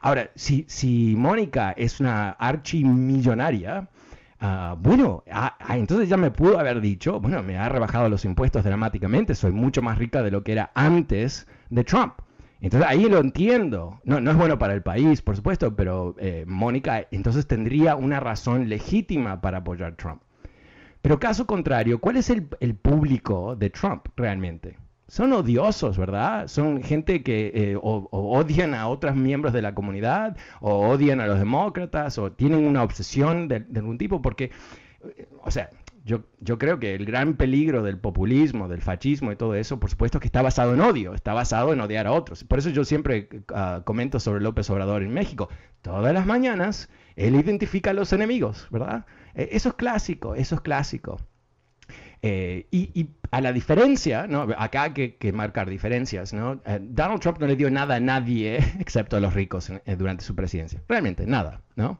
Ahora, 0.00 0.30
si, 0.34 0.64
si 0.68 1.14
Mónica 1.16 1.72
es 1.72 2.00
una 2.00 2.30
archimillonaria, 2.30 3.88
ah, 4.40 4.76
bueno, 4.78 5.24
ah, 5.30 5.56
ah, 5.58 5.76
entonces 5.76 6.08
ya 6.08 6.16
me 6.16 6.30
pudo 6.30 6.58
haber 6.58 6.80
dicho, 6.80 7.20
bueno, 7.20 7.42
me 7.42 7.58
ha 7.58 7.68
rebajado 7.68 8.08
los 8.08 8.24
impuestos 8.24 8.64
dramáticamente, 8.64 9.34
soy 9.34 9.52
mucho 9.52 9.82
más 9.82 9.98
rica 9.98 10.22
de 10.22 10.30
lo 10.30 10.42
que 10.42 10.52
era 10.52 10.70
antes 10.74 11.46
de 11.70 11.84
Trump. 11.84 12.14
Entonces 12.60 12.88
ahí 12.88 13.08
lo 13.08 13.18
entiendo. 13.18 14.00
No, 14.04 14.20
no 14.20 14.30
es 14.30 14.36
bueno 14.36 14.58
para 14.58 14.74
el 14.74 14.82
país, 14.82 15.22
por 15.22 15.36
supuesto, 15.36 15.76
pero 15.76 16.14
eh, 16.18 16.44
Mónica 16.46 17.06
entonces 17.10 17.46
tendría 17.46 17.96
una 17.96 18.20
razón 18.20 18.68
legítima 18.68 19.40
para 19.40 19.58
apoyar 19.58 19.92
a 19.92 19.96
Trump. 19.96 20.22
Pero 21.02 21.20
caso 21.20 21.46
contrario, 21.46 22.00
¿cuál 22.00 22.16
es 22.16 22.30
el, 22.30 22.48
el 22.60 22.74
público 22.74 23.54
de 23.56 23.70
Trump 23.70 24.08
realmente? 24.16 24.76
Son 25.06 25.32
odiosos, 25.32 25.96
¿verdad? 25.96 26.48
Son 26.48 26.82
gente 26.82 27.22
que 27.22 27.50
eh, 27.54 27.78
odian 27.80 28.74
a 28.74 28.88
otros 28.88 29.16
miembros 29.16 29.54
de 29.54 29.62
la 29.62 29.74
comunidad, 29.74 30.36
o 30.60 30.88
odian 30.88 31.20
a 31.20 31.26
los 31.26 31.38
demócratas, 31.38 32.18
o 32.18 32.32
tienen 32.32 32.66
una 32.66 32.82
obsesión 32.82 33.48
de, 33.48 33.60
de 33.60 33.80
algún 33.80 33.96
tipo, 33.96 34.20
porque, 34.20 34.50
eh, 35.16 35.28
o 35.42 35.50
sea, 35.50 35.70
yo, 36.08 36.24
yo 36.40 36.58
creo 36.58 36.78
que 36.80 36.94
el 36.94 37.04
gran 37.04 37.34
peligro 37.34 37.82
del 37.82 37.98
populismo, 37.98 38.66
del 38.66 38.80
fascismo 38.80 39.30
y 39.30 39.36
todo 39.36 39.54
eso, 39.54 39.78
por 39.78 39.90
supuesto 39.90 40.20
que 40.20 40.26
está 40.26 40.40
basado 40.40 40.72
en 40.72 40.80
odio, 40.80 41.14
está 41.14 41.34
basado 41.34 41.72
en 41.74 41.80
odiar 41.82 42.06
a 42.06 42.12
otros. 42.12 42.44
Por 42.44 42.58
eso 42.58 42.70
yo 42.70 42.84
siempre 42.84 43.28
ah, 43.54 43.82
comento 43.84 44.18
sobre 44.18 44.40
López 44.42 44.68
Obrador 44.70 45.02
en 45.02 45.12
México. 45.12 45.50
Todas 45.82 46.14
las 46.14 46.24
mañanas 46.26 46.88
él 47.14 47.34
identifica 47.36 47.90
a 47.90 47.94
los 47.94 48.12
enemigos, 48.14 48.68
¿verdad? 48.70 49.04
Eh, 49.34 49.50
Eso 49.52 49.68
es 49.68 49.74
clásico, 49.74 50.34
eso 50.34 50.54
es 50.54 50.60
clásico. 50.62 51.18
Eh, 52.22 52.66
y, 52.70 53.10
a 53.30 53.42
la 53.42 53.52
diferencia, 53.52 54.26
¿no? 54.26 54.46
acá 54.56 54.84
hay 54.84 54.92
que, 55.12 55.32
marcar 55.32 55.68
diferencias, 55.68 56.32
¿no? 56.32 56.60
Eh, 56.64 56.78
Donald 56.80 57.20
Trump 57.20 57.38
no 57.38 57.46
le 57.46 57.56
dio 57.56 57.70
nada 57.70 57.96
a 57.96 58.00
nadie 58.00 58.56
excepto 58.80 59.18
a 59.18 59.20
los 59.20 59.34
ricos 59.34 59.70
durante 59.98 60.24
su 60.24 60.34
presidencia. 60.34 60.80
Realmente, 60.88 61.26
nada. 61.26 61.60
¿no? 61.76 61.98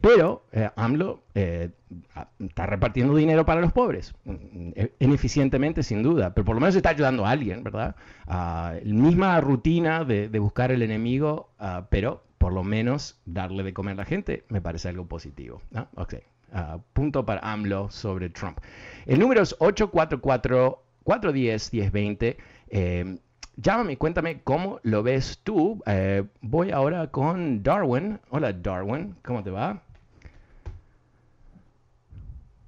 pero 0.00 0.46
AMLO 0.76 1.22
está 1.34 2.66
repartiendo 2.66 3.14
dinero 3.14 3.44
para 3.44 3.60
los 3.60 3.72
pobres, 3.72 4.14
mm, 4.24 4.70
ineficientemente 4.98 5.82
sin 5.82 6.02
duda, 6.02 6.34
pero 6.34 6.44
por 6.44 6.56
lo 6.56 6.60
menos 6.60 6.74
está 6.74 6.88
ayudando 6.88 7.26
a 7.26 7.30
alguien, 7.30 7.62
¿verdad? 7.62 7.94
la 8.26 8.80
misma 8.82 9.40
rutina 9.40 10.04
de, 10.04 10.38
buscar 10.38 10.72
el 10.72 10.82
enemigo, 10.82 11.50
pero 11.90 12.24
por 12.38 12.52
lo 12.52 12.64
menos 12.64 13.20
darle 13.26 13.62
de 13.62 13.74
comer 13.74 13.92
a 13.92 13.96
la 13.96 14.04
gente 14.04 14.44
me 14.48 14.60
parece 14.60 14.88
algo 14.88 15.06
positivo. 15.06 15.60
¿no? 15.70 15.88
Okay. 15.94 16.22
Ah, 16.52 16.78
punto 16.92 17.26
para 17.26 17.40
AMLO 17.40 17.90
sobre 17.90 18.30
Trump. 18.30 18.58
El 19.04 19.18
número 19.18 19.42
es 19.42 19.58
844-410-1020. 19.58 22.36
Eh, 22.68 23.18
llámame, 23.56 23.96
cuéntame 23.96 24.40
cómo 24.42 24.78
lo 24.82 25.02
ves 25.02 25.40
tú. 25.42 25.82
Eh, 25.86 26.24
voy 26.40 26.70
ahora 26.70 27.08
con 27.08 27.62
Darwin. 27.62 28.20
Hola 28.30 28.52
Darwin, 28.52 29.16
¿cómo 29.24 29.42
te 29.42 29.50
va? 29.50 29.82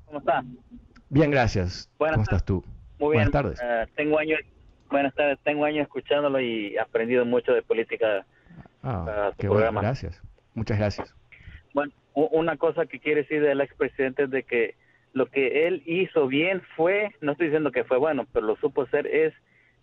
¿Cómo 0.06 0.18
estás? 0.18 0.44
Bien, 1.10 1.30
gracias. 1.30 1.88
¿Cómo 1.98 2.22
estás 2.22 2.44
tú? 2.44 2.64
Muy 2.98 3.16
bien. 3.16 3.30
Buenas 3.30 3.32
tardes. 3.32 3.60
Eh, 3.62 3.86
tengo 3.94 4.18
años, 4.18 4.40
buenas 4.90 5.14
tardes. 5.14 5.38
Tengo 5.44 5.64
años 5.64 5.82
escuchándolo 5.82 6.40
y 6.40 6.76
aprendido 6.76 7.24
mucho 7.24 7.52
de 7.52 7.62
política. 7.62 8.26
Ah, 8.82 9.30
qué 9.38 9.48
bueno, 9.48 9.80
gracias. 9.80 10.20
Muchas 10.54 10.78
gracias. 10.78 11.14
Bueno, 11.74 11.92
una 12.26 12.56
cosa 12.56 12.86
que 12.86 12.98
quiere 12.98 13.22
decir 13.22 13.42
del 13.42 13.60
expresidente 13.60 14.24
es 14.24 14.30
de 14.30 14.42
que 14.42 14.74
lo 15.12 15.26
que 15.26 15.66
él 15.66 15.82
hizo 15.86 16.26
bien 16.26 16.62
fue, 16.76 17.14
no 17.20 17.32
estoy 17.32 17.46
diciendo 17.48 17.72
que 17.72 17.84
fue 17.84 17.98
bueno, 17.98 18.26
pero 18.32 18.46
lo 18.46 18.56
supo 18.56 18.82
hacer 18.82 19.06
es 19.06 19.32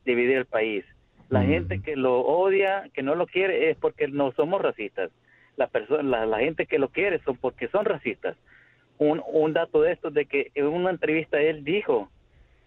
dividir 0.06 0.38
el 0.38 0.46
país. 0.46 0.86
La 1.30 1.42
mm. 1.42 1.48
gente 1.48 1.82
que 1.82 1.96
lo 1.96 2.20
odia, 2.22 2.90
que 2.94 3.04
no 3.04 3.16
lo 3.16 3.26
quiere, 3.26 3.70
es 3.70 3.78
porque 3.78 4.08
no 4.08 4.32
somos 4.34 4.62
racistas. 4.62 5.12
La, 5.58 5.68
persona, 5.68 6.26
la, 6.26 6.40
gente 6.40 6.66
que 6.66 6.80
lo 6.80 6.90
quiere 6.90 7.20
son 7.24 7.38
porque 7.38 7.70
son 7.70 7.86
racistas. 7.86 8.36
Un, 8.98 9.22
un 9.32 9.54
dato 9.54 9.82
de 9.82 9.94
esto 9.94 10.12
de 10.12 10.26
que 10.26 10.52
en 10.56 10.68
una 10.68 10.90
entrevista 10.90 11.42
él 11.42 11.64
dijo 11.64 12.10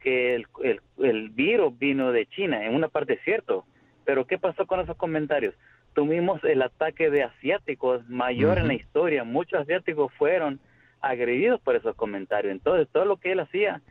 que 0.01 0.35
el, 0.35 0.47
el, 0.63 0.81
el 0.99 1.29
virus 1.31 1.79
vino 1.79 2.13
de 2.13 2.27
China, 2.27 2.65
en 2.65 2.75
una 2.75 2.89
parte 2.89 3.15
es 3.15 3.21
cierto, 3.25 3.65
pero 4.05 4.27
¿qué 4.27 4.39
pasó 4.39 4.67
con 4.67 4.81
esos 4.81 4.97
comentarios? 4.97 5.55
Tuvimos 5.99 6.45
el 6.45 6.63
ataque 6.63 7.11
de 7.11 7.25
asiáticos 7.25 8.09
mayor 8.09 8.59
en 8.59 8.69
la 8.69 8.75
historia. 8.75 9.25
Muchos 9.25 9.63
asiáticos 9.63 10.13
fueron 10.17 10.61
agredidos 11.01 11.61
por 11.61 11.75
esos 11.75 11.97
comentarios. 11.97 12.53
Entonces, 12.53 12.87
todo 12.93 13.05
lo 13.05 13.17
que 13.17 13.33
él 13.33 13.41
hacía 13.41 13.83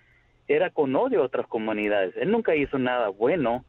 era 0.48 0.70
con 0.70 0.96
odio 0.96 1.22
a 1.22 1.26
otras 1.26 1.48
comunidades. 1.48 2.15
Él 2.15 2.32
nunca 2.32 2.56
hizo 2.56 2.80
nada 2.80 3.10
bueno 3.10 3.65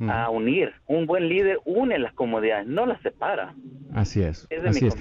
a 0.00 0.28
unir. 0.30 0.72
Un 0.88 1.06
buen 1.06 1.28
líder 1.28 1.60
une 1.64 1.96
las 2.00 2.12
comunidades, 2.12 2.66
no 2.66 2.86
las 2.86 3.00
separa. 3.02 3.54
Así 3.94 4.20
es. 4.20 4.48
así 4.66 4.88
es. 4.88 4.96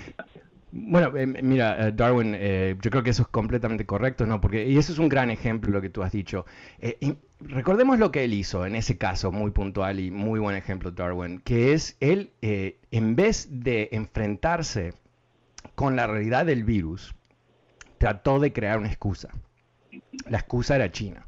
Bueno, 0.77 1.15
eh, 1.15 1.25
mira, 1.25 1.87
eh, 1.87 1.91
Darwin, 1.93 2.35
eh, 2.37 2.75
yo 2.81 2.91
creo 2.91 3.01
que 3.01 3.11
eso 3.11 3.21
es 3.21 3.29
completamente 3.29 3.85
correcto, 3.85 4.25
¿no? 4.25 4.41
Porque, 4.41 4.67
y 4.67 4.77
eso 4.77 4.91
es 4.91 4.99
un 4.99 5.07
gran 5.07 5.29
ejemplo 5.31 5.71
lo 5.71 5.81
que 5.81 5.89
tú 5.89 6.03
has 6.03 6.11
dicho. 6.11 6.45
recordemos 7.39 7.97
lo 7.97 8.11
que 8.11 8.25
él 8.25 8.33
hizo 8.33 8.65
en 8.65 8.75
ese 8.75 8.97
caso, 8.97 9.31
muy 9.31 9.51
puntual 9.51 10.01
y 10.01 10.11
muy 10.11 10.37
buen 10.37 10.57
ejemplo, 10.57 10.91
Darwin, 10.91 11.39
que 11.39 11.71
es 11.71 11.95
él, 12.01 12.31
en 12.41 13.15
vez 13.15 13.47
de 13.49 13.87
enfrentarse 13.93 14.93
con 15.75 15.95
la 15.95 16.07
realidad 16.07 16.45
del 16.45 16.65
virus, 16.65 17.15
trató 17.97 18.41
de 18.41 18.51
crear 18.51 18.77
una 18.77 18.89
excusa. 18.89 19.29
La 20.27 20.39
excusa 20.39 20.75
era 20.75 20.91
China. 20.91 21.25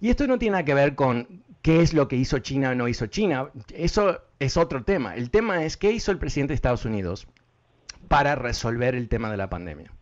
Y 0.00 0.10
esto 0.10 0.26
no 0.26 0.40
tiene 0.40 0.52
nada 0.52 0.64
que 0.64 0.74
ver 0.74 0.96
con 0.96 1.44
qué 1.62 1.82
es 1.82 1.94
lo 1.94 2.08
que 2.08 2.16
hizo 2.16 2.40
China 2.40 2.70
o 2.70 2.74
no 2.74 2.88
hizo 2.88 3.06
China. 3.06 3.50
Eso 3.72 4.22
es 4.40 4.56
otro 4.56 4.82
tema. 4.82 5.14
El 5.14 5.30
tema 5.30 5.64
es 5.64 5.76
qué 5.76 5.92
hizo 5.92 6.10
el 6.10 6.18
presidente 6.18 6.50
de 6.50 6.56
Estados 6.56 6.84
Unidos 6.84 7.28
para 8.06 8.34
resolver 8.34 8.94
el 8.94 9.08
tema 9.08 9.30
de 9.30 9.36
la 9.36 9.50
pandemia. 9.50 9.92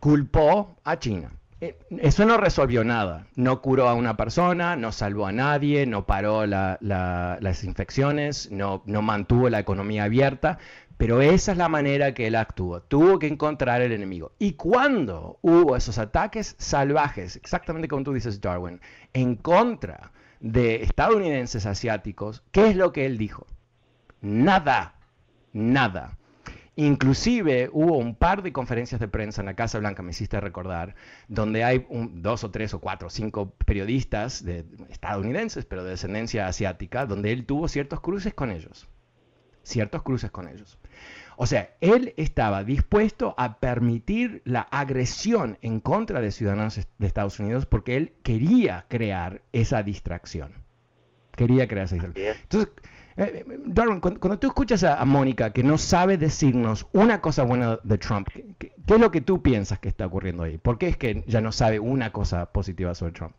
Culpó 0.00 0.76
a 0.84 0.98
China. 0.98 1.32
Eh, 1.60 1.78
eso 2.00 2.26
no 2.26 2.36
resolvió 2.36 2.84
nada. 2.84 3.26
No 3.36 3.62
curó 3.62 3.88
a 3.88 3.94
una 3.94 4.16
persona, 4.16 4.76
no 4.76 4.92
salvó 4.92 5.26
a 5.26 5.32
nadie, 5.32 5.86
no 5.86 6.06
paró 6.06 6.46
las 6.46 7.64
infecciones, 7.64 8.50
no, 8.50 8.82
no 8.86 9.02
mantuvo 9.02 9.48
la 9.48 9.60
economía 9.60 10.04
abierta, 10.04 10.58
pero 10.96 11.22
esa 11.22 11.52
es 11.52 11.58
la 11.58 11.68
manera 11.68 12.14
que 12.14 12.26
él 12.26 12.36
actuó. 12.36 12.82
Tuvo 12.82 13.18
que 13.18 13.26
encontrar 13.26 13.82
el 13.82 13.92
enemigo. 13.92 14.32
Y 14.38 14.52
cuando 14.52 15.38
hubo 15.42 15.76
esos 15.76 15.98
ataques 15.98 16.54
salvajes, 16.58 17.36
exactamente 17.36 17.88
como 17.88 18.04
tú 18.04 18.12
dices, 18.12 18.40
Darwin, 18.40 18.80
en 19.12 19.36
contra 19.36 20.12
de 20.40 20.82
estadounidenses 20.82 21.66
asiáticos, 21.66 22.42
¿qué 22.52 22.68
es 22.68 22.76
lo 22.76 22.92
que 22.92 23.06
él 23.06 23.16
dijo? 23.16 23.46
Nada, 24.20 24.94
nada. 25.52 26.18
Inclusive 26.76 27.70
hubo 27.72 27.98
un 27.98 28.16
par 28.16 28.42
de 28.42 28.52
conferencias 28.52 29.00
de 29.00 29.06
prensa 29.06 29.42
en 29.42 29.46
la 29.46 29.54
Casa 29.54 29.78
Blanca, 29.78 30.02
me 30.02 30.10
hiciste 30.10 30.40
recordar, 30.40 30.96
donde 31.28 31.62
hay 31.62 31.86
dos 32.14 32.42
o 32.42 32.50
tres 32.50 32.74
o 32.74 32.80
cuatro 32.80 33.06
o 33.06 33.10
cinco 33.10 33.54
periodistas 33.64 34.44
de, 34.44 34.64
estadounidenses, 34.90 35.64
pero 35.66 35.84
de 35.84 35.90
descendencia 35.90 36.48
asiática, 36.48 37.06
donde 37.06 37.30
él 37.30 37.46
tuvo 37.46 37.68
ciertos 37.68 38.00
cruces 38.00 38.34
con 38.34 38.50
ellos. 38.50 38.88
Ciertos 39.62 40.02
cruces 40.02 40.30
con 40.32 40.48
ellos. 40.48 40.78
O 41.36 41.46
sea, 41.46 41.74
él 41.80 42.12
estaba 42.16 42.64
dispuesto 42.64 43.34
a 43.38 43.58
permitir 43.58 44.42
la 44.44 44.60
agresión 44.60 45.58
en 45.62 45.80
contra 45.80 46.20
de 46.20 46.32
ciudadanos 46.32 46.80
de 46.98 47.06
Estados 47.06 47.38
Unidos 47.38 47.66
porque 47.66 47.96
él 47.96 48.12
quería 48.22 48.86
crear 48.88 49.42
esa 49.52 49.82
distracción. 49.82 50.52
Quería 51.36 51.66
crear 51.66 51.86
esa 51.86 51.96
distracción. 51.96 52.36
Entonces, 52.42 52.72
eh, 53.16 53.44
Darwin, 53.66 54.00
cuando, 54.00 54.38
tú 54.38 54.48
escuchas 54.48 54.84
a, 54.84 55.04
Mónica 55.04 55.52
que 55.52 55.62
no 55.62 55.78
sabe 55.78 56.18
decirnos 56.18 56.86
una 56.92 57.20
cosa 57.20 57.44
buena 57.44 57.78
de 57.82 57.98
Trump, 57.98 58.28
¿qué, 58.58 58.72
es 58.86 59.00
lo 59.00 59.10
que 59.10 59.20
tú 59.20 59.42
piensas 59.42 59.78
que 59.78 59.88
está 59.88 60.06
ocurriendo 60.06 60.42
ahí? 60.42 60.58
¿Por 60.58 60.78
qué 60.78 60.88
es 60.88 60.96
que 60.96 61.22
ya 61.26 61.40
no 61.40 61.52
sabe 61.52 61.78
una 61.78 62.10
cosa 62.10 62.52
positiva 62.52 62.94
sobre 62.94 63.12
Trump? 63.12 63.34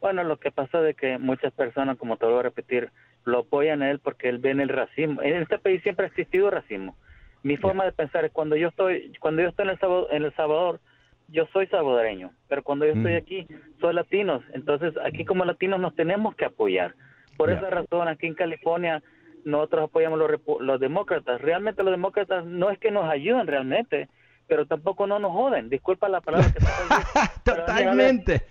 Bueno, 0.00 0.22
lo 0.22 0.38
que 0.38 0.50
pasa 0.50 0.86
es 0.88 0.96
que 0.96 1.18
muchas 1.18 1.52
personas, 1.52 1.96
como 1.96 2.16
te 2.16 2.26
voy 2.26 2.38
a 2.38 2.42
repetir, 2.42 2.90
lo 3.24 3.40
apoyan 3.40 3.82
a 3.82 3.90
él 3.90 4.00
porque 4.00 4.28
él 4.28 4.38
ve 4.38 4.50
en 4.50 4.60
el 4.60 4.68
racismo. 4.68 5.22
En 5.22 5.42
este 5.42 5.58
país 5.58 5.82
siempre 5.82 6.04
ha 6.04 6.08
existido 6.08 6.50
racismo. 6.50 6.96
Mi 7.42 7.56
forma 7.56 7.84
de 7.84 7.92
pensar 7.92 8.24
es 8.24 8.32
cuando 8.32 8.56
yo 8.56 8.68
estoy, 8.68 9.12
cuando 9.20 9.42
yo 9.42 9.48
estoy 9.48 9.64
en 9.64 9.70
El 9.70 9.78
Salvador, 9.78 10.08
en 10.10 10.24
el 10.24 10.34
Salvador 10.34 10.80
yo 11.28 11.46
soy 11.52 11.66
salvadoreño, 11.68 12.32
pero 12.48 12.62
cuando 12.62 12.84
yo 12.86 12.92
estoy 12.92 13.14
aquí, 13.14 13.46
soy 13.80 13.94
latinos. 13.94 14.42
Entonces, 14.52 14.94
aquí 15.04 15.24
como 15.24 15.44
latinos 15.44 15.80
nos 15.80 15.94
tenemos 15.94 16.34
que 16.36 16.44
apoyar. 16.44 16.94
Por 17.36 17.50
esa 17.50 17.70
razón, 17.70 18.08
aquí 18.08 18.26
en 18.26 18.34
California, 18.34 19.02
nosotros 19.44 19.84
apoyamos 19.84 20.18
los, 20.18 20.30
los 20.60 20.80
demócratas. 20.80 21.40
Realmente 21.40 21.82
los 21.82 21.92
demócratas 21.92 22.44
no 22.44 22.70
es 22.70 22.78
que 22.78 22.90
nos 22.90 23.08
ayuden 23.08 23.46
realmente, 23.46 24.08
pero 24.46 24.66
tampoco 24.66 25.06
no 25.06 25.18
nos 25.18 25.32
joden. 25.32 25.68
Disculpa 25.68 26.08
la 26.08 26.20
palabra 26.20 26.52
que 26.52 26.60
Totalmente. 27.44 28.42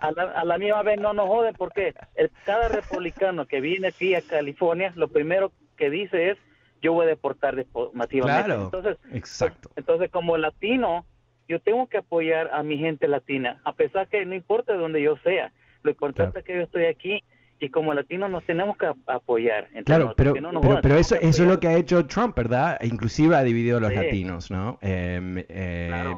A 0.00 0.44
la, 0.44 0.58
misma 0.58 0.82
vez 0.82 1.00
no 1.00 1.12
nos 1.12 1.26
joden 1.26 1.54
porque 1.56 1.94
el, 2.14 2.30
cada 2.44 2.68
republicano 2.68 3.46
que 3.46 3.60
viene 3.60 3.88
aquí 3.88 4.14
a 4.14 4.22
California, 4.22 4.92
lo 4.96 5.08
primero 5.08 5.52
que 5.76 5.90
dice 5.90 6.30
es, 6.30 6.38
yo 6.82 6.92
voy 6.92 7.06
a 7.06 7.08
deportar 7.08 7.54
masivamente. 7.92 8.44
Claro, 8.44 8.64
entonces, 8.64 8.98
exacto. 9.12 9.70
Entonces, 9.76 10.10
como 10.10 10.36
latino, 10.36 11.06
yo 11.48 11.60
tengo 11.60 11.88
que 11.88 11.98
apoyar 11.98 12.50
a 12.52 12.62
mi 12.62 12.78
gente 12.78 13.08
latina, 13.08 13.60
a 13.64 13.72
pesar 13.72 14.08
que 14.08 14.24
no 14.26 14.34
importa 14.34 14.74
de 14.74 14.78
donde 14.78 15.02
yo 15.02 15.16
sea. 15.18 15.52
Lo 15.82 15.90
importante 15.90 16.40
es 16.40 16.44
que 16.44 16.54
yo 16.54 16.62
estoy 16.62 16.84
aquí 16.84 17.24
y 17.60 17.70
como 17.70 17.92
latinos 17.94 18.30
nos 18.30 18.44
tenemos 18.44 18.76
que 18.76 18.86
apoyar. 19.06 19.68
Claro, 19.84 20.14
pero, 20.16 20.34
pero, 20.82 20.96
eso, 20.96 21.16
eso 21.16 21.42
es 21.42 21.48
lo 21.48 21.58
que 21.58 21.68
ha 21.68 21.76
hecho 21.76 22.06
Trump, 22.06 22.36
¿verdad? 22.36 22.78
Inclusive 22.82 23.34
ha 23.36 23.42
dividido 23.42 23.78
a 23.78 23.80
los 23.80 23.92
latinos, 23.92 24.50
¿no? 24.50 24.78
Em, 24.80 25.38
eh, 25.38 26.14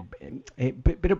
eh, 0.56 0.74
pero, 1.00 1.18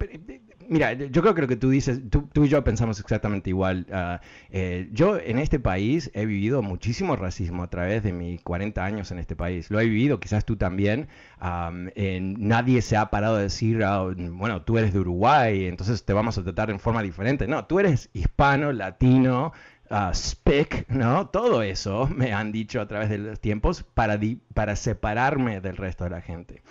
mira, 0.69 0.93
yo 0.93 1.23
creo 1.23 1.35
que 1.35 1.43
lo 1.43 1.49
que 1.49 1.57
tú 1.57 1.71
dices, 1.71 2.01
tú, 2.11 2.45
y 2.45 2.49
yo 2.49 2.63
pensamos 2.63 3.01
exactamente 3.01 3.51
igual. 3.51 3.87
Ah, 3.93 4.21
eh, 4.51 4.89
yo 4.93 5.19
en 5.19 5.39
este 5.39 5.59
país 5.59 6.11
he 6.15 6.27
vivido 6.27 6.63
muchísimo 6.63 7.17
racismo 7.17 7.63
a 7.63 7.71
través 7.71 8.03
de 8.03 8.13
mis 8.13 8.43
40 8.43 8.85
años 8.85 9.11
en 9.11 9.19
este 9.19 9.37
país. 9.37 9.71
Lo 9.71 9.81
he 9.81 9.85
vivido, 9.85 10.21
quizás 10.21 10.45
tú 10.45 10.57
también. 10.57 11.09
nadie 11.41 12.83
se 12.83 12.97
ha 12.97 13.11
parado 13.11 13.37
de 13.37 13.45
decir, 13.45 13.83
ah, 13.85 14.07
bueno, 14.17 14.63
tú 14.63 14.77
eres 14.77 14.93
de 14.93 15.01
Uruguay, 15.01 15.65
entonces 15.65 16.05
te 16.05 16.13
vamos 16.13 16.37
a 16.37 16.43
tratar 16.43 16.71
en 16.71 16.79
forma 16.79 17.03
diferente. 17.03 17.47
No, 17.47 17.65
tú 17.65 17.81
eres 17.81 18.11
hispano, 18.13 18.73
latino, 18.73 19.53
uh, 19.91 20.15
spic, 20.15 20.89
¿no? 20.89 21.29
Todo 21.29 21.63
eso 21.63 22.09
me 22.15 22.33
han 22.33 22.53
dicho 22.53 22.81
a 22.81 22.89
través 22.89 23.11
de 23.11 23.19
los 23.19 23.41
tiempos 23.41 23.83
para, 23.83 24.19
para 24.55 24.77
separarme 24.77 25.61
del 25.61 25.77
resto 25.77 26.05
de 26.05 26.11
la 26.11 26.21
gente. 26.21 26.63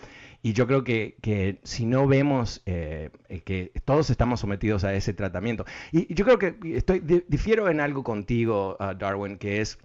Y 0.42 0.54
yo 0.54 0.68
creo 0.68 0.84
que, 0.86 1.18
que 1.22 1.60
si 1.64 1.86
no 1.86 2.08
vemos 2.08 2.62
eh, 2.66 3.10
que 3.44 3.74
todos 3.84 4.10
estamos 4.10 4.40
sometidos 4.40 4.86
a 4.86 4.94
ese 4.94 5.14
tratamiento, 5.14 5.66
y, 5.92 6.14
yo 6.14 6.24
creo 6.24 6.40
que 6.40 6.78
estoy 6.78 7.02
difiero 7.28 7.70
en 7.70 7.82
algo 7.82 8.04
contigo, 8.04 8.78
uh, 8.80 8.94
Darwin, 8.96 9.38
que 9.38 9.60
es 9.60 9.80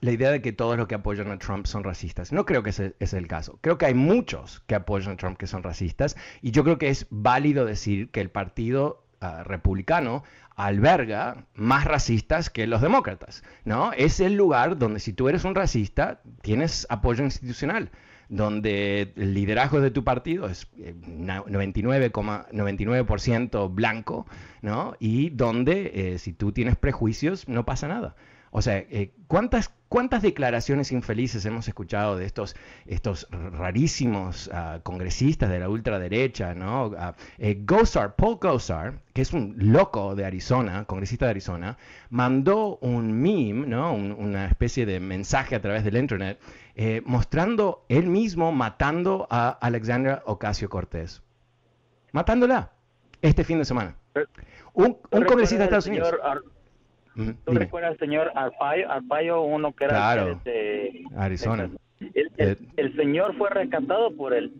la 0.00 0.12
idea 0.12 0.30
de 0.30 0.40
que 0.40 0.52
todos 0.52 0.76
los 0.76 0.86
que 0.86 0.94
apoyan 0.94 1.30
a 1.30 1.38
Trump 1.38 1.66
son 1.66 1.84
racistas. 1.84 2.32
No 2.32 2.46
creo 2.46 2.62
que 2.62 2.70
ese, 2.70 2.94
es 3.00 3.12
el 3.12 3.26
caso. 3.26 3.58
Creo 3.60 3.78
que 3.78 3.86
hay 3.86 3.94
muchos 3.94 4.60
que 4.66 4.74
apoyan 4.74 5.14
a 5.14 5.16
Trump 5.16 5.36
que 5.36 5.46
son 5.46 5.62
racistas 5.62 6.16
y 6.40 6.52
yo 6.52 6.64
creo 6.64 6.78
que 6.78 6.88
es 6.88 7.06
válido 7.10 7.64
decir 7.64 8.10
que 8.10 8.20
el 8.20 8.30
partido 8.30 9.04
ah, 9.20 9.42
republicano 9.44 10.22
alberga 10.66 11.46
más 11.54 11.84
racistas 11.84 12.50
que 12.50 12.66
los 12.66 12.80
demócratas, 12.80 13.42
¿no? 13.64 13.92
Es 13.92 14.20
el 14.20 14.34
lugar 14.34 14.78
donde 14.78 15.00
si 15.00 15.12
tú 15.12 15.28
eres 15.28 15.44
un 15.44 15.54
racista 15.54 16.20
tienes 16.42 16.86
apoyo 16.90 17.24
institucional 17.24 17.90
donde 18.30 19.12
el 19.16 19.34
liderazgo 19.34 19.80
de 19.80 19.90
tu 19.90 20.04
partido 20.04 20.48
es 20.48 20.68
99,99% 20.76 23.64
eh, 23.64 23.68
blanco, 23.70 24.26
¿no? 24.62 24.94
Y 25.00 25.30
donde 25.30 25.90
eh, 25.94 26.18
si 26.18 26.32
tú 26.32 26.52
tienes 26.52 26.76
prejuicios 26.76 27.48
no 27.48 27.66
pasa 27.66 27.88
nada. 27.88 28.14
O 28.52 28.62
sea, 28.62 28.78
eh, 28.78 29.12
¿cuántas, 29.28 29.72
¿cuántas 29.88 30.22
declaraciones 30.22 30.90
infelices 30.90 31.44
hemos 31.46 31.68
escuchado 31.68 32.16
de 32.16 32.24
estos, 32.24 32.56
estos 32.86 33.28
rarísimos 33.30 34.50
ah, 34.52 34.80
congresistas 34.82 35.50
de 35.50 35.60
la 35.60 35.68
ultraderecha, 35.68 36.54
¿no? 36.54 36.86
Uh, 36.86 37.14
Gosar, 37.64 38.16
Paul 38.16 38.38
Gosar, 38.40 39.00
que 39.12 39.22
es 39.22 39.32
un 39.32 39.54
loco 39.56 40.16
de 40.16 40.24
Arizona, 40.24 40.84
congresista 40.84 41.26
de 41.26 41.30
Arizona, 41.30 41.78
mandó 42.08 42.78
un 42.78 43.12
meme, 43.12 43.68
¿no? 43.68 43.94
una 43.94 44.46
especie 44.46 44.84
de 44.84 44.98
mensaje 44.98 45.54
a 45.54 45.60
través 45.60 45.84
del 45.84 45.96
internet, 45.96 46.40
eh, 46.74 47.02
mostrando 47.04 47.84
él 47.88 48.06
mismo 48.08 48.50
matando 48.50 49.28
a 49.30 49.50
Alexandra 49.50 50.22
Ocasio 50.26 50.68
Cortés. 50.68 51.22
Matándola 52.10 52.72
este 53.22 53.44
fin 53.44 53.58
de 53.58 53.64
semana. 53.64 53.94
Un, 54.72 54.94
congresista 55.10 55.58
de 55.58 55.64
Estados 55.64 55.86
Unidos. 55.86 56.12
¿Tú 57.14 57.52
recuerdas 57.52 57.92
al 57.92 57.98
señor 57.98 58.32
Arpaio, 58.34 59.42
uno 59.42 59.72
que 59.72 59.84
era 59.84 60.34
de 60.44 61.04
Arizona? 61.16 61.70
el, 62.00 62.30
eh, 62.38 62.56
el, 62.76 62.96
señor 62.96 63.36
fue 63.36 63.50
rescatado 63.50 64.16
por 64.16 64.32
él. 64.32 64.52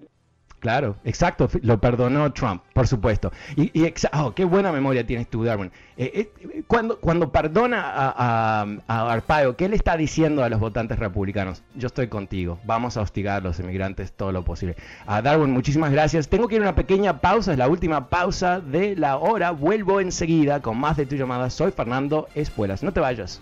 Claro, 0.60 0.96
exacto, 1.04 1.48
lo 1.62 1.80
perdonó 1.80 2.30
Trump, 2.34 2.62
por 2.74 2.86
supuesto. 2.86 3.32
Y, 3.56 3.70
y 3.72 3.94
oh, 4.12 4.34
qué 4.34 4.44
buena 4.44 4.70
memoria 4.70 5.06
tienes 5.06 5.26
tú, 5.28 5.42
Darwin. 5.42 5.72
Eh, 5.96 6.30
eh, 6.38 6.62
cuando, 6.66 7.00
cuando 7.00 7.32
perdona 7.32 7.82
a, 7.82 8.66
a, 8.86 9.12
Arpaio, 9.12 9.56
¿qué 9.56 9.70
le 9.70 9.76
está 9.76 9.96
diciendo 9.96 10.44
a 10.44 10.50
los 10.50 10.60
votantes 10.60 10.98
republicanos? 10.98 11.62
Yo 11.76 11.86
estoy 11.86 12.08
contigo, 12.08 12.60
vamos 12.64 12.98
a 12.98 13.00
hostigar 13.00 13.38
a 13.38 13.40
los 13.40 13.58
inmigrantes 13.58 14.12
todo 14.12 14.32
lo 14.32 14.44
posible. 14.44 14.76
A 15.06 15.22
Darwin, 15.22 15.50
muchísimas 15.50 15.92
gracias. 15.92 16.28
Tengo 16.28 16.46
que 16.46 16.56
ir 16.56 16.60
a 16.60 16.64
una 16.64 16.74
pequeña 16.74 17.22
pausa, 17.22 17.52
es 17.52 17.58
la 17.58 17.68
última 17.68 18.10
pausa 18.10 18.60
de 18.60 18.96
la 18.96 19.16
hora. 19.16 19.52
Vuelvo 19.52 19.98
enseguida 19.98 20.60
con 20.60 20.78
más 20.78 20.98
de 20.98 21.06
tu 21.06 21.16
llamada. 21.16 21.48
Soy 21.48 21.72
Fernando 21.72 22.28
Espuelas. 22.34 22.82
No 22.82 22.92
te 22.92 23.00
vayas. 23.00 23.40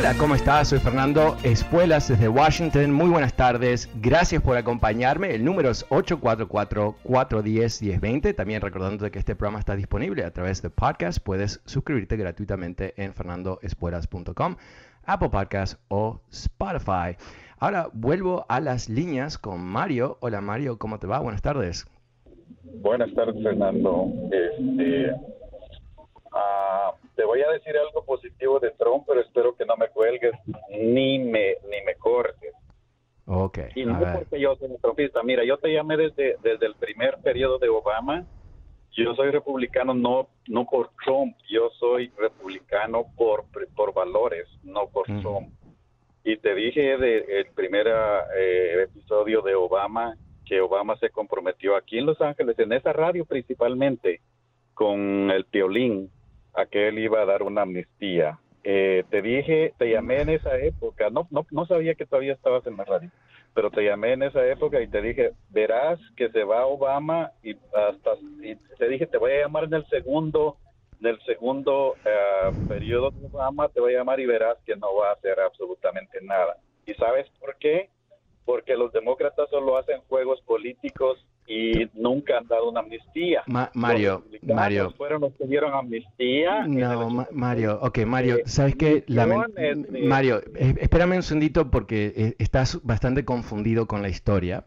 Hola, 0.00 0.16
¿cómo 0.16 0.34
estás? 0.34 0.68
Soy 0.68 0.78
Fernando 0.78 1.36
Espuelas 1.42 2.08
desde 2.08 2.26
Washington. 2.26 2.90
Muy 2.90 3.10
buenas 3.10 3.34
tardes. 3.34 3.86
Gracias 4.00 4.40
por 4.40 4.56
acompañarme. 4.56 5.34
El 5.34 5.44
número 5.44 5.68
es 5.68 5.86
844-410-1020. 5.90 8.34
También 8.34 8.62
recordándote 8.62 9.10
que 9.10 9.18
este 9.18 9.36
programa 9.36 9.58
está 9.58 9.76
disponible 9.76 10.24
a 10.24 10.30
través 10.30 10.62
de 10.62 10.70
podcast. 10.70 11.22
Puedes 11.22 11.60
suscribirte 11.66 12.16
gratuitamente 12.16 12.94
en 12.96 13.12
fernandoespuelas.com, 13.12 14.56
Apple 15.04 15.28
Podcast 15.28 15.78
o 15.88 16.22
Spotify. 16.30 17.18
Ahora 17.58 17.90
vuelvo 17.92 18.46
a 18.48 18.60
las 18.60 18.88
líneas 18.88 19.36
con 19.36 19.60
Mario. 19.60 20.16
Hola 20.20 20.40
Mario, 20.40 20.78
¿cómo 20.78 20.98
te 20.98 21.06
va? 21.06 21.18
Buenas 21.18 21.42
tardes. 21.42 21.86
Buenas 22.80 23.12
tardes, 23.12 23.36
Fernando. 23.42 24.06
Este, 24.32 25.12
uh, 26.32 26.89
te 27.20 27.26
voy 27.26 27.42
a 27.42 27.50
decir 27.50 27.76
algo 27.76 28.02
positivo 28.02 28.58
de 28.60 28.70
Trump, 28.70 29.04
pero 29.06 29.20
espero 29.20 29.54
que 29.54 29.66
no 29.66 29.76
me 29.76 29.88
cuelgues 29.88 30.32
ni 30.70 31.18
me 31.18 31.56
ni 31.70 31.82
me 31.84 31.94
cortes. 31.98 32.54
Ok. 33.26 33.58
Y 33.74 33.84
no 33.84 34.00
porque 34.14 34.40
yo 34.40 34.56
soy 34.56 34.70
trumpista. 34.80 35.22
Mira, 35.22 35.44
yo 35.44 35.58
te 35.58 35.70
llamé 35.70 35.98
desde, 35.98 36.36
desde 36.42 36.64
el 36.64 36.76
primer 36.76 37.18
periodo 37.18 37.58
de 37.58 37.68
Obama. 37.68 38.24
Yo 38.92 39.14
soy 39.14 39.30
republicano 39.32 39.92
no 39.92 40.28
no 40.48 40.64
por 40.64 40.92
Trump, 41.04 41.36
yo 41.46 41.68
soy 41.78 42.10
republicano 42.16 43.04
por, 43.18 43.44
por 43.76 43.92
valores, 43.92 44.48
no 44.62 44.88
por 44.88 45.04
Trump. 45.04 45.52
Y 46.24 46.38
te 46.38 46.54
dije 46.54 46.96
de 46.96 47.18
el 47.40 47.46
primer 47.54 47.86
eh, 47.86 48.82
episodio 48.82 49.42
de 49.42 49.54
Obama 49.56 50.16
que 50.46 50.62
Obama 50.62 50.96
se 50.96 51.10
comprometió 51.10 51.76
aquí 51.76 51.98
en 51.98 52.06
Los 52.06 52.18
Ángeles, 52.22 52.58
en 52.58 52.72
esa 52.72 52.94
radio 52.94 53.26
principalmente, 53.26 54.22
con 54.72 55.30
el 55.30 55.44
violín 55.52 56.10
a 56.54 56.66
que 56.66 56.88
él 56.88 56.98
iba 56.98 57.22
a 57.22 57.26
dar 57.26 57.42
una 57.42 57.62
amnistía. 57.62 58.38
Eh, 58.62 59.04
te 59.10 59.22
dije, 59.22 59.72
te 59.78 59.90
llamé 59.90 60.20
en 60.20 60.30
esa 60.30 60.58
época, 60.58 61.08
no, 61.08 61.26
no, 61.30 61.46
no 61.50 61.66
sabía 61.66 61.94
que 61.94 62.04
todavía 62.04 62.34
estabas 62.34 62.66
en 62.66 62.76
la 62.76 62.84
radio, 62.84 63.10
pero 63.54 63.70
te 63.70 63.82
llamé 63.82 64.12
en 64.12 64.22
esa 64.22 64.46
época 64.46 64.82
y 64.82 64.88
te 64.88 65.00
dije, 65.00 65.32
verás 65.48 65.98
que 66.16 66.28
se 66.30 66.44
va 66.44 66.66
Obama 66.66 67.32
y 67.42 67.54
hasta, 67.54 68.16
y 68.42 68.56
te 68.78 68.88
dije, 68.88 69.06
te 69.06 69.16
voy 69.16 69.32
a 69.32 69.40
llamar 69.40 69.64
en 69.64 69.74
el 69.74 69.86
segundo, 69.86 70.58
en 71.02 71.18
segundo 71.20 71.96
eh, 72.04 72.52
periodo 72.68 73.10
de 73.12 73.26
Obama, 73.28 73.68
te 73.70 73.80
voy 73.80 73.94
a 73.94 73.98
llamar 73.98 74.20
y 74.20 74.26
verás 74.26 74.58
que 74.66 74.76
no 74.76 74.94
va 74.94 75.08
a 75.08 75.14
hacer 75.14 75.40
absolutamente 75.40 76.20
nada. 76.20 76.58
¿Y 76.84 76.92
sabes 76.94 77.30
por 77.40 77.56
qué? 77.56 77.88
Porque 78.44 78.76
los 78.76 78.92
demócratas 78.92 79.48
solo 79.48 79.78
hacen 79.78 80.02
juegos 80.02 80.42
políticos 80.42 81.24
y 81.50 81.90
nunca 81.94 82.38
han 82.38 82.46
dado 82.46 82.70
una 82.70 82.78
amnistía. 82.78 83.42
Mario, 83.74 84.24
Mario. 84.42 84.94
Fueron 84.96 85.22
los 85.22 85.32
que 85.34 85.46
dieron 85.46 85.74
amnistía. 85.74 86.64
No, 86.64 87.26
Mario, 87.32 87.80
ok, 87.82 87.98
Mario, 88.06 88.36
eh, 88.36 88.42
¿sabes 88.46 88.76
qué? 88.76 89.04
Mario, 90.04 90.40
eh, 90.54 90.76
espérame 90.78 91.16
un 91.16 91.24
segundito 91.24 91.68
porque 91.68 92.12
eh, 92.14 92.34
estás 92.38 92.78
bastante 92.84 93.24
confundido 93.24 93.88
con 93.88 94.00
la 94.00 94.08
historia 94.08 94.64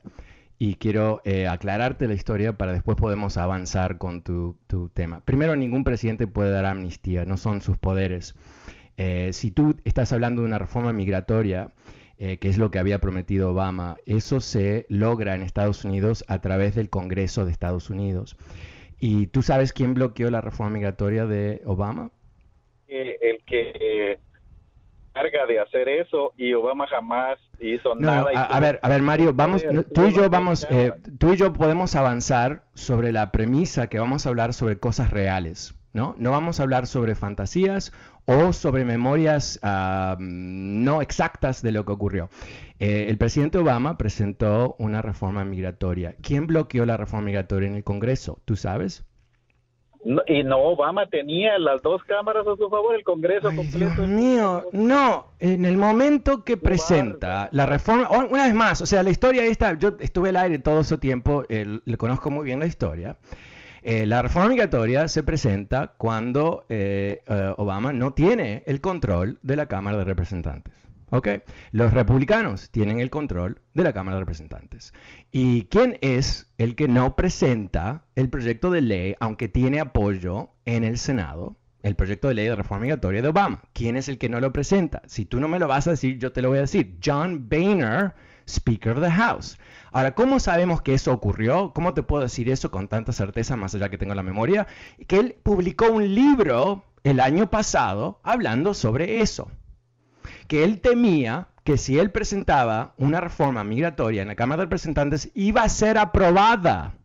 y 0.60 0.76
quiero 0.76 1.22
aclararte 1.50 2.08
la 2.08 2.16
historia 2.16 2.58
para 2.58 2.74
después 2.74 2.98
podemos 2.98 3.38
avanzar 3.38 3.98
con 3.98 4.22
tu, 4.22 4.58
tu, 4.68 4.90
tema. 4.90 5.22
Primero, 5.22 5.56
ningún 5.56 5.86
presidente 5.86 6.28
puede 6.28 6.52
dar 6.52 6.66
amnistía, 6.66 7.24
no 7.24 7.38
son 7.38 7.62
sus 7.62 7.78
poderes. 7.78 8.36
si 9.32 9.52
tú 9.52 9.78
estás 9.86 10.12
hablando 10.12 10.42
de 10.42 10.48
una 10.48 10.60
reforma 10.60 10.92
migratoria, 10.92 11.72
eh, 12.18 12.38
que 12.38 12.50
es 12.50 12.58
lo 12.58 12.72
que 12.72 12.80
había 12.80 13.00
prometido 13.00 13.52
Obama. 13.52 13.98
Eso 14.06 14.40
se 14.40 14.86
logra 14.90 15.36
en 15.36 15.42
Estados 15.42 15.86
Unidos 15.86 16.24
a 16.28 16.42
través 16.42 16.76
del 16.76 16.90
Congreso 16.90 17.46
de 17.46 17.52
Estados 17.52 17.90
Unidos. 17.90 18.38
¿Y 19.00 19.28
tú 19.28 19.42
sabes 19.42 19.74
quién 19.74 19.94
bloqueó 19.94 20.32
la 20.32 20.42
reforma 20.42 20.72
migratoria 20.72 21.26
de 21.26 21.62
Obama? 21.66 22.12
el 22.88 23.44
que 23.46 24.20
carga 25.14 25.46
de 25.46 25.60
hacer 25.60 25.88
eso 25.90 26.34
y 26.38 26.54
Obama 26.54 26.88
jamás 26.88 27.40
hizo 27.60 27.96
nada. 27.96 28.30
A, 28.36 28.60
ver, 28.60 28.80
a 28.82 28.90
ver, 28.90 29.02
Mario, 29.02 29.34
vamos, 29.34 29.64
tú 29.94 30.08
y 30.08 30.14
yo 30.14 30.30
vamos, 30.30 30.68
eh, 30.70 30.92
tú 31.20 31.34
y 31.34 31.38
yo 31.38 31.54
podemos 31.54 31.96
avanzar 31.96 32.64
sobre 32.74 33.12
la 33.12 33.32
premisa 33.32 33.88
que 33.88 34.00
vamos 34.00 34.26
a 34.26 34.30
hablar 34.30 34.54
sobre 34.54 34.80
cosas 34.80 35.12
reales. 35.12 35.76
¿no? 35.94 36.16
No 36.18 36.32
vamos 36.32 36.60
a 36.60 36.64
hablar 36.64 36.88
sobre 36.88 37.14
fantasías 37.14 37.94
o 38.26 38.54
sobre 38.54 38.86
memorias 38.86 39.60
ah, 39.64 40.16
no 40.20 41.02
exactas 41.02 41.62
de 41.62 41.72
lo 41.72 41.86
que 41.86 41.92
ocurrió. 41.92 42.30
Eh, 42.80 43.08
el 43.10 43.18
presidente 43.18 43.58
Obama 43.58 43.98
presentó 43.98 44.76
una 44.80 45.02
reforma 45.02 45.44
migratoria. 45.46 46.16
¿Quién 46.22 46.48
bloqueó 46.48 46.86
la 46.86 46.98
reforma 46.98 47.26
migratoria 47.26 47.70
en 47.70 47.76
el 47.76 47.84
Congreso? 47.84 48.40
¿Tú 48.46 48.56
sabes? 48.56 49.06
y 50.28 50.44
no, 50.44 50.58
Obama 50.58 51.08
tenía 51.08 51.58
las 51.58 51.82
dos 51.82 52.04
cámaras 52.04 52.46
a 52.46 52.56
su 52.58 52.70
favor, 52.70 52.96
el 52.96 53.04
Congreso 53.04 53.48
completo. 53.56 53.94
Dios 53.96 54.08
mío, 54.10 54.66
no, 54.74 55.28
en 55.40 55.64
el 55.66 55.78
momento 55.78 56.44
que 56.44 56.58
presenta 56.58 57.48
la 57.52 57.66
reforma, 57.66 58.10
una 58.10 58.46
vez 58.46 58.54
más, 58.54 58.82
o 58.82 58.86
sea, 58.86 59.02
la 59.02 59.12
historia 59.12 59.46
esta, 59.46 59.78
yo 59.78 59.96
estuve 60.00 60.30
al 60.30 60.36
aire 60.36 60.60
todo 60.60 60.82
ese 60.82 60.98
tiempo, 60.98 61.46
le 61.48 61.98
conozco 61.98 62.30
muy 62.32 62.46
bien 62.46 62.60
la 62.60 62.66
historia. 62.66 63.18
Eh, 63.86 64.06
la 64.06 64.22
reforma 64.22 64.48
migratoria 64.48 65.10
se 65.10 65.24
presenta 65.24 65.94
cuando 65.98 66.66
eh, 66.70 67.22
eh, 67.28 67.54
Obama 67.58 67.92
no 67.92 68.14
tiene 68.14 68.64
el 68.66 68.80
control 68.80 69.40
de 69.42 69.58
la 69.58 69.66
Cámara 69.66 69.98
de 69.98 70.06
Representantes. 70.06 70.74
¿Ok? 71.10 71.28
Los 71.72 71.94
republicanos 71.94 72.70
tienen 72.72 73.02
el 73.02 73.10
control 73.10 73.60
de 73.74 73.84
la 73.84 73.92
Cámara 73.92 74.16
de 74.16 74.22
Representantes. 74.22 74.94
¿Y 75.34 75.66
quién 75.66 75.98
es 76.02 76.50
el 76.58 76.76
que 76.76 76.88
no 76.88 77.18
presenta 77.18 78.06
el 78.16 78.30
proyecto 78.30 78.72
de 78.72 78.82
ley, 78.82 79.16
aunque 79.20 79.50
tiene 79.50 79.82
apoyo 79.82 80.52
en 80.64 80.86
el 80.86 80.98
Senado? 80.98 81.58
El 81.84 81.96
proyecto 81.96 82.30
de 82.30 82.36
ley 82.36 82.48
de 82.48 82.56
reforma 82.56 82.84
migratoria 82.84 83.22
de 83.22 83.28
Obama. 83.28 83.62
¿Quién 83.74 83.98
es 83.98 84.08
el 84.08 84.18
que 84.18 84.30
no 84.30 84.40
lo 84.40 84.54
presenta? 84.54 85.02
Si 85.06 85.26
tú 85.26 85.42
no 85.42 85.50
me 85.50 85.60
lo 85.60 85.68
vas 85.68 85.88
a 85.88 85.92
decir, 85.92 86.18
yo 86.18 86.32
te 86.32 86.42
lo 86.42 86.48
voy 86.48 86.60
a 86.60 86.62
decir. 86.62 86.98
John 87.04 87.50
Boehner, 87.50 88.14
Speaker 88.48 88.94
of 88.94 89.04
the 89.04 89.12
House. 89.12 89.58
Ahora, 89.92 90.16
¿cómo 90.16 90.40
sabemos 90.40 90.82
que 90.82 90.94
eso 90.94 91.14
ocurrió? 91.14 91.72
¿Cómo 91.74 91.94
te 91.94 92.04
puedo 92.04 92.24
decir 92.24 92.50
eso 92.50 92.72
con 92.72 92.88
tanta 92.88 93.12
certeza, 93.12 93.56
más 93.56 93.76
allá 93.76 93.90
que 93.90 93.98
tengo 93.98 94.16
la 94.16 94.24
memoria? 94.24 94.68
Que 95.08 95.20
él 95.20 95.36
publicó 95.44 95.92
un 95.92 96.14
libro 96.16 96.86
el 97.04 97.20
año 97.20 97.50
pasado 97.50 98.20
hablando 98.24 98.74
sobre 98.74 99.22
eso. 99.22 99.52
Que 100.48 100.64
él 100.64 100.82
temía 100.82 101.50
que 101.64 101.78
si 101.78 101.98
él 101.98 102.12
presentaba 102.12 102.94
una 102.98 103.22
reforma 103.22 103.64
migratoria 103.64 104.22
en 104.22 104.28
la 104.28 104.36
Cámara 104.36 104.62
de 104.62 104.66
Representantes 104.66 105.32
iba 105.34 105.64
a 105.64 105.70
ser 105.70 105.98
aprobada 105.98 106.96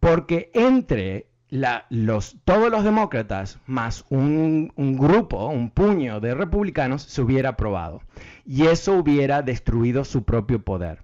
porque 0.00 0.50
entre 0.54 1.29
los, 1.50 2.36
todos 2.44 2.70
los 2.70 2.84
demócratas 2.84 3.58
más 3.66 4.04
un, 4.08 4.72
grupo, 4.76 5.48
un 5.48 5.70
puño 5.70 6.20
de 6.20 6.34
republicanos 6.34 7.02
se 7.02 7.20
hubiera 7.22 7.50
aprobado. 7.50 8.02
Y 8.44 8.66
eso 8.66 8.94
hubiera 8.94 9.42
destruido 9.42 10.04
su 10.04 10.24
propio 10.24 10.62
poder. 10.62 11.02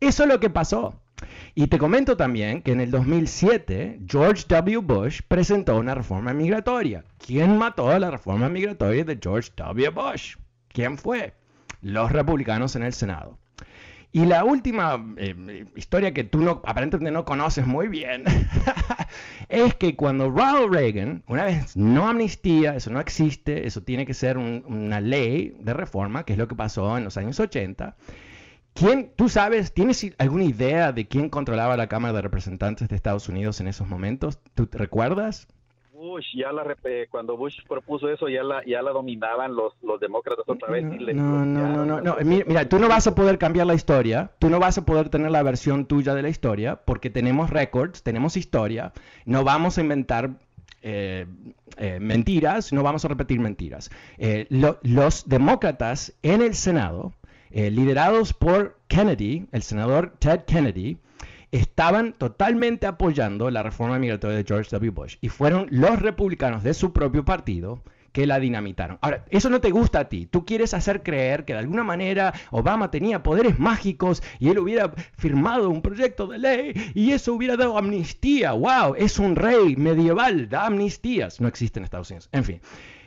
Eso 0.00 0.24
es 0.24 0.28
lo 0.28 0.40
que 0.40 0.50
pasó. 0.50 1.00
Y 1.54 1.66
te 1.66 1.78
comento 1.78 2.16
también 2.16 2.62
que 2.62 2.72
en 2.72 2.80
el 2.80 2.90
2007 2.90 4.00
George 4.06 4.44
W. 4.48 4.78
Bush 4.78 5.20
presentó 5.26 5.76
una 5.76 5.94
reforma 5.94 6.32
migratoria. 6.32 7.04
¿Quién 7.18 7.58
mató 7.58 7.98
la 7.98 8.10
reforma 8.10 8.48
migratoria 8.48 9.04
de 9.04 9.18
George 9.22 9.50
W. 9.56 9.90
Bush? 9.90 10.36
¿Quién 10.68 10.96
fue? 10.96 11.34
Los 11.82 12.12
republicanos 12.12 12.76
en 12.76 12.84
el 12.84 12.92
Senado. 12.92 13.38
Y 14.12 14.26
la 14.26 14.44
última 14.44 15.04
eh, 15.18 15.66
historia 15.76 16.12
que 16.12 16.24
tú 16.24 16.40
no, 16.40 16.62
aparentemente 16.64 17.12
no 17.12 17.24
conoces 17.24 17.64
muy 17.64 17.86
bien 17.86 18.24
es 19.48 19.74
que 19.76 19.94
cuando 19.94 20.30
Ronald 20.30 20.72
Reagan, 20.74 21.22
una 21.28 21.44
vez 21.44 21.76
no 21.76 22.08
amnistía, 22.08 22.74
eso 22.74 22.90
no 22.90 22.98
existe, 22.98 23.68
eso 23.68 23.82
tiene 23.82 24.06
que 24.06 24.14
ser 24.14 24.36
una 24.36 25.00
ley 25.00 25.56
de 25.60 25.74
reforma, 25.74 26.24
que 26.24 26.32
es 26.32 26.38
lo 26.38 26.48
que 26.48 26.56
pasó 26.56 26.98
en 26.98 27.04
los 27.04 27.16
años 27.16 27.38
80. 27.38 27.96
¿Quién, 28.74 29.12
tú 29.14 29.28
sabes, 29.28 29.74
tienes 29.74 30.04
alguna 30.18 30.44
idea 30.44 30.92
de 30.92 31.06
quién 31.06 31.28
controlaba 31.28 31.76
la 31.76 31.88
Cámara 31.88 32.14
de 32.14 32.22
Representantes 32.22 32.88
de 32.88 32.96
Estados 32.96 33.28
Unidos 33.28 33.60
en 33.60 33.68
esos 33.68 33.88
momentos? 33.88 34.40
¿Tú 34.54 34.66
te 34.66 34.78
recuerdas? 34.78 35.46
Bush, 36.00 36.24
ya 36.34 36.50
la, 36.50 36.64
cuando 37.10 37.36
Bush 37.36 37.58
propuso 37.68 38.08
eso, 38.08 38.28
ya 38.28 38.42
la, 38.42 38.64
ya 38.64 38.80
la 38.80 38.90
dominaban 38.90 39.54
los, 39.54 39.74
los 39.82 40.00
demócratas 40.00 40.44
otra 40.48 40.70
vez. 40.70 40.82
No, 41.14 41.44
no, 41.44 41.84
no, 41.84 42.00
no, 42.00 42.16
Mira, 42.24 42.68
tú 42.68 42.78
no 42.78 42.88
vas 42.88 43.06
a 43.06 43.14
poder 43.14 43.36
cambiar 43.36 43.66
la 43.66 43.74
historia, 43.74 44.30
tú 44.38 44.48
no 44.48 44.58
vas 44.58 44.78
a 44.78 44.86
poder 44.86 45.10
tener 45.10 45.30
la 45.30 45.42
versión 45.42 45.84
tuya 45.84 46.14
de 46.14 46.22
la 46.22 46.30
historia, 46.30 46.76
porque 46.84 47.10
tenemos 47.10 47.50
records, 47.50 48.02
tenemos 48.02 48.36
historia, 48.36 48.92
no 49.26 49.44
vamos 49.44 49.76
a 49.76 49.82
inventar 49.82 50.30
eh, 50.82 51.26
eh, 51.76 51.98
mentiras, 52.00 52.72
no 52.72 52.82
vamos 52.82 53.04
a 53.04 53.08
repetir 53.08 53.38
mentiras. 53.38 53.90
Eh, 54.16 54.46
los 54.48 55.28
demócratas 55.28 56.14
en 56.22 56.40
el 56.40 56.54
Senado, 56.54 57.12
liderados 57.50 58.32
por 58.32 58.78
Kennedy, 58.88 59.46
el 59.52 59.62
senador 59.62 60.14
Ted 60.18 60.44
Kennedy, 60.46 60.98
estaban 61.52 62.12
totalmente 62.12 62.86
apoyando 62.86 63.50
la 63.50 63.62
reforma 63.62 63.98
migratoria 63.98 64.36
de 64.36 64.44
George 64.44 64.70
W. 64.70 64.90
Bush 64.90 65.16
y 65.20 65.28
fueron 65.28 65.66
los 65.70 66.00
republicanos 66.00 66.62
de 66.62 66.74
su 66.74 66.92
propio 66.92 67.24
partido 67.24 67.82
que 68.12 68.26
la 68.26 68.40
dinamitaron. 68.40 68.98
Ahora, 69.02 69.24
eso 69.30 69.50
no 69.50 69.60
te 69.60 69.70
gusta 69.70 70.00
a 70.00 70.08
ti. 70.08 70.26
Tú 70.26 70.44
quieres 70.44 70.74
hacer 70.74 71.02
creer 71.02 71.44
que 71.44 71.52
de 71.52 71.60
alguna 71.60 71.84
manera 71.84 72.34
Obama 72.50 72.90
tenía 72.90 73.22
poderes 73.22 73.58
mágicos 73.58 74.22
y 74.38 74.48
él 74.48 74.58
hubiera 74.58 74.92
firmado 75.16 75.70
un 75.70 75.82
proyecto 75.82 76.26
de 76.26 76.38
ley 76.38 76.92
y 76.94 77.12
eso 77.12 77.34
hubiera 77.34 77.56
dado 77.56 77.78
amnistía. 77.78 78.52
¡Wow! 78.52 78.94
Es 78.96 79.18
un 79.18 79.36
rey 79.36 79.76
medieval, 79.76 80.48
da 80.48 80.66
amnistías. 80.66 81.40
No 81.40 81.48
existe 81.48 81.78
en 81.78 81.84
Estados 81.84 82.10
Unidos. 82.10 82.28
En 82.32 82.44
fin. 82.44 82.60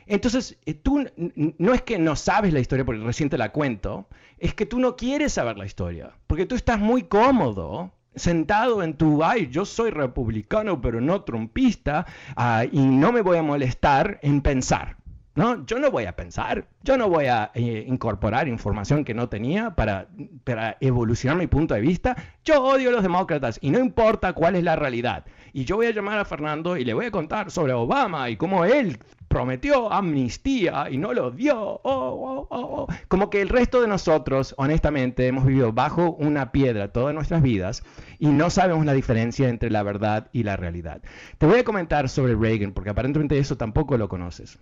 Entonces, 0.06 0.58
eh, 0.66 0.74
tú 0.74 1.06
no 1.16 1.74
es 1.74 1.82
que 1.82 1.98
no 1.98 2.16
sabes 2.16 2.52
la 2.52 2.60
historia 2.60 2.84
porque 2.84 3.02
recién 3.02 3.30
te 3.30 3.38
la 3.38 3.52
cuento, 3.52 4.06
es 4.38 4.54
que 4.54 4.66
tú 4.66 4.78
no 4.78 4.96
quieres 4.96 5.32
saber 5.32 5.56
la 5.56 5.64
historia, 5.64 6.12
porque 6.26 6.44
tú 6.44 6.54
estás 6.54 6.78
muy 6.78 7.04
cómodo 7.04 7.92
sentado 8.16 8.82
en 8.82 8.94
tu, 8.94 9.22
ay, 9.24 9.48
yo 9.50 9.64
soy 9.64 9.90
republicano 9.90 10.80
pero 10.80 11.00
no 11.00 11.22
trumpista 11.22 12.06
ah, 12.36 12.64
y 12.70 12.80
no 12.80 13.12
me 13.12 13.22
voy 13.22 13.38
a 13.38 13.42
molestar 13.42 14.18
en 14.22 14.40
pensar. 14.40 14.96
No, 15.36 15.66
yo 15.66 15.80
no 15.80 15.90
voy 15.90 16.04
a 16.04 16.14
pensar, 16.14 16.68
yo 16.82 16.96
no 16.96 17.08
voy 17.08 17.26
a 17.26 17.50
eh, 17.54 17.84
incorporar 17.88 18.46
información 18.46 19.04
que 19.04 19.14
no 19.14 19.28
tenía 19.28 19.74
para, 19.74 20.06
para 20.44 20.76
evolucionar 20.80 21.36
mi 21.36 21.48
punto 21.48 21.74
de 21.74 21.80
vista. 21.80 22.16
Yo 22.44 22.62
odio 22.62 22.90
a 22.90 22.92
los 22.92 23.02
demócratas 23.02 23.58
y 23.60 23.70
no 23.70 23.80
importa 23.80 24.32
cuál 24.32 24.54
es 24.54 24.62
la 24.62 24.76
realidad. 24.76 25.24
Y 25.52 25.64
yo 25.64 25.76
voy 25.76 25.86
a 25.86 25.90
llamar 25.90 26.20
a 26.20 26.24
Fernando 26.24 26.76
y 26.76 26.84
le 26.84 26.94
voy 26.94 27.06
a 27.06 27.10
contar 27.10 27.50
sobre 27.50 27.72
Obama 27.72 28.30
y 28.30 28.36
cómo 28.36 28.64
él 28.64 28.98
prometió 29.26 29.92
amnistía 29.92 30.86
y 30.88 30.98
no 30.98 31.12
lo 31.12 31.32
dio. 31.32 31.60
Oh, 31.60 31.80
oh, 31.82 32.46
oh, 32.50 32.86
Como 33.08 33.28
que 33.28 33.42
el 33.42 33.48
resto 33.48 33.80
de 33.80 33.88
nosotros, 33.88 34.54
honestamente, 34.58 35.26
hemos 35.26 35.44
vivido 35.44 35.72
bajo 35.72 36.12
una 36.12 36.52
piedra 36.52 36.92
todas 36.92 37.12
nuestras 37.12 37.42
vidas 37.42 37.82
y 38.20 38.28
no 38.28 38.50
sabemos 38.50 38.86
la 38.86 38.92
diferencia 38.92 39.48
entre 39.48 39.70
la 39.70 39.82
verdad 39.82 40.28
y 40.32 40.44
la 40.44 40.56
realidad. 40.56 41.02
Te 41.38 41.46
voy 41.46 41.58
a 41.58 41.64
comentar 41.64 42.08
sobre 42.08 42.36
Reagan, 42.36 42.72
porque 42.72 42.90
aparentemente 42.90 43.36
eso 43.36 43.56
tampoco 43.56 43.98
lo 43.98 44.08
conoces. 44.08 44.60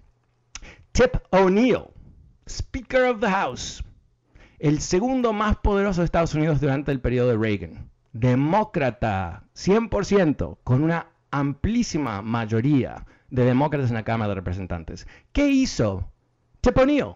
Tip 0.92 1.16
O'Neill, 1.30 1.86
Speaker 2.46 3.04
of 3.04 3.20
the 3.20 3.30
House, 3.30 3.82
el 4.58 4.78
segundo 4.80 5.32
más 5.32 5.56
poderoso 5.56 6.02
de 6.02 6.04
Estados 6.04 6.34
Unidos 6.34 6.60
durante 6.60 6.92
el 6.92 7.00
periodo 7.00 7.30
de 7.30 7.38
Reagan. 7.38 7.88
Demócrata, 8.12 9.44
100%, 9.54 10.58
con 10.62 10.84
una 10.84 11.06
amplísima 11.30 12.20
mayoría 12.20 13.06
de 13.30 13.46
demócratas 13.46 13.88
en 13.88 13.94
la 13.94 14.04
Cámara 14.04 14.28
de 14.28 14.34
Representantes. 14.34 15.08
¿Qué 15.32 15.48
hizo 15.48 16.10
Tip 16.60 16.76
O'Neill 16.76 17.14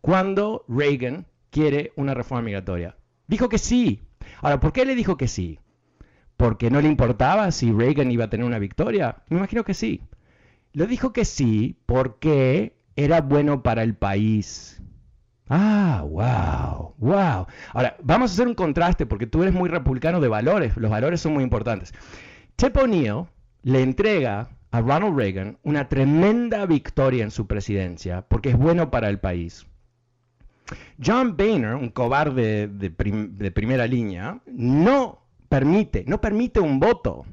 cuando 0.00 0.64
Reagan 0.66 1.26
quiere 1.50 1.92
una 1.96 2.14
reforma 2.14 2.40
migratoria? 2.40 2.96
Dijo 3.26 3.50
que 3.50 3.58
sí. 3.58 4.00
Ahora, 4.40 4.60
¿por 4.60 4.72
qué 4.72 4.86
le 4.86 4.94
dijo 4.94 5.18
que 5.18 5.28
sí? 5.28 5.60
¿Porque 6.38 6.70
no 6.70 6.80
le 6.80 6.88
importaba 6.88 7.50
si 7.50 7.70
Reagan 7.70 8.10
iba 8.10 8.24
a 8.24 8.30
tener 8.30 8.46
una 8.46 8.58
victoria? 8.58 9.24
Me 9.28 9.36
imagino 9.36 9.62
que 9.62 9.74
sí. 9.74 10.00
Le 10.72 10.86
dijo 10.86 11.12
que 11.12 11.26
sí 11.26 11.76
porque 11.84 12.79
era 13.04 13.20
bueno 13.22 13.62
para 13.62 13.82
el 13.82 13.94
país. 13.94 14.80
Ah, 15.48 16.04
wow, 16.06 16.94
wow. 16.98 17.46
Ahora, 17.72 17.96
vamos 18.02 18.30
a 18.30 18.34
hacer 18.34 18.46
un 18.46 18.54
contraste 18.54 19.06
porque 19.06 19.26
tú 19.26 19.42
eres 19.42 19.54
muy 19.54 19.68
republicano 19.68 20.20
de 20.20 20.28
valores. 20.28 20.76
Los 20.76 20.90
valores 20.90 21.20
son 21.20 21.32
muy 21.34 21.42
importantes. 21.42 21.92
Tip 22.56 22.76
O'Neill 22.76 23.24
le 23.62 23.82
entrega 23.82 24.50
a 24.70 24.80
Ronald 24.80 25.16
Reagan 25.16 25.58
una 25.64 25.88
tremenda 25.88 26.66
victoria 26.66 27.24
en 27.24 27.30
su 27.30 27.46
presidencia 27.46 28.22
porque 28.28 28.50
es 28.50 28.56
bueno 28.56 28.90
para 28.90 29.08
el 29.08 29.18
país. 29.18 29.66
John 31.04 31.36
Boehner, 31.36 31.74
un 31.74 31.88
cobarde 31.88 32.68
de, 32.68 32.90
de 32.90 33.50
primera 33.50 33.86
línea, 33.86 34.40
no 34.46 35.24
permite, 35.48 36.04
no 36.06 36.20
permite 36.20 36.60
un 36.60 36.78
voto 36.78 37.24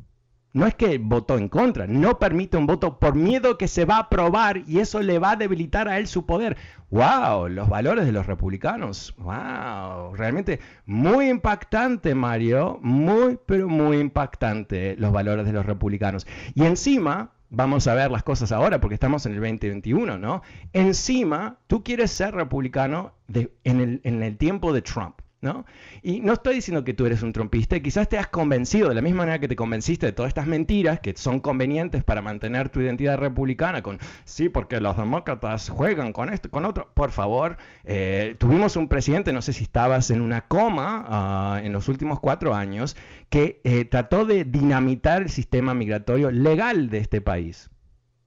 no 0.58 0.66
es 0.66 0.74
que 0.74 0.98
votó 0.98 1.38
en 1.38 1.50
contra, 1.50 1.86
no 1.86 2.18
permite 2.18 2.58
un 2.58 2.66
voto 2.66 2.98
por 2.98 3.14
miedo 3.14 3.60
que 3.60 3.68
se 3.68 3.86
va 3.86 3.98
a 3.98 4.00
aprobar 4.00 4.64
y 4.66 4.80
eso 4.80 5.04
le 5.04 5.20
va 5.20 5.32
a 5.32 5.36
debilitar 5.36 5.88
a 5.88 6.00
él 6.00 6.08
su 6.08 6.26
poder. 6.26 6.58
¡Wow! 6.90 7.48
Los 7.50 7.70
valores 7.70 8.08
de 8.08 8.12
los 8.12 8.26
republicanos. 8.26 9.14
¡Wow! 9.20 10.16
Realmente 10.16 10.60
muy 10.88 11.30
impactante, 11.30 12.16
Mario. 12.16 12.80
Muy, 12.82 13.38
pero 13.46 13.70
muy 13.70 13.98
impactante 13.98 14.96
los 14.98 15.12
valores 15.12 15.46
de 15.46 15.54
los 15.54 15.64
republicanos. 15.64 16.26
Y 16.56 16.66
encima, 16.66 17.34
vamos 17.52 17.86
a 17.88 17.94
ver 17.94 18.10
las 18.10 18.24
cosas 18.24 18.52
ahora 18.52 18.82
porque 18.82 18.96
estamos 18.96 19.28
en 19.28 19.34
el 19.34 19.40
2021, 19.40 20.18
¿no? 20.18 20.42
Encima, 20.74 21.60
tú 21.68 21.84
quieres 21.84 22.10
ser 22.10 22.34
republicano 22.34 23.14
en, 23.32 23.80
el, 23.80 24.02
en 24.04 24.24
el 24.24 24.38
tiempo 24.38 24.74
de 24.74 24.82
Trump. 24.82 25.20
¿No? 25.48 25.66
Y 26.02 26.20
no 26.20 26.34
estoy 26.34 26.56
diciendo 26.56 26.84
que 26.84 26.94
tú 26.94 27.06
eres 27.06 27.24
un 27.24 27.32
trompista 27.34 27.78
quizás 27.80 28.10
te 28.10 28.18
has 28.18 28.28
convencido 28.28 28.90
de 28.90 28.96
la 28.96 29.02
misma 29.02 29.20
manera 29.20 29.40
que 29.40 29.48
te 29.48 29.56
convenciste 29.56 30.06
de 30.06 30.12
todas 30.12 30.30
estas 30.30 30.46
mentiras 30.46 31.00
que 31.00 31.14
son 31.16 31.40
convenientes 31.40 32.04
para 32.04 32.22
mantener 32.22 32.70
tu 32.70 32.82
identidad 32.82 33.18
republicana 33.18 33.82
con, 33.82 34.00
sí, 34.26 34.50
porque 34.50 34.82
los 34.82 34.98
demócratas 34.98 35.70
juegan 35.70 36.12
con 36.12 36.32
esto, 36.34 36.50
con 36.50 36.66
otro. 36.66 36.92
Por 36.94 37.12
favor, 37.12 37.58
eh, 37.86 38.36
tuvimos 38.38 38.76
un 38.76 38.88
presidente, 38.90 39.32
no 39.32 39.42
sé 39.42 39.54
si 39.54 39.64
estabas 39.64 40.12
en 40.12 40.22
una 40.22 40.42
coma 40.42 41.06
ah, 41.08 41.62
en 41.64 41.72
los 41.72 41.88
últimos 41.88 42.20
cuatro 42.20 42.54
años, 42.54 42.98
que 43.30 43.62
eh, 43.64 43.86
trató 43.86 44.26
de 44.26 44.44
dinamitar 44.44 45.22
el 45.22 45.30
sistema 45.30 45.74
migratorio 45.74 46.30
legal 46.30 46.90
de 46.90 46.98
este 46.98 47.22
país. 47.22 47.70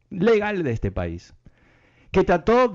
Legal 0.09 0.63
de 0.63 0.73
este 0.73 0.91
país 0.91 1.35
que 2.11 2.25
trató, 2.25 2.75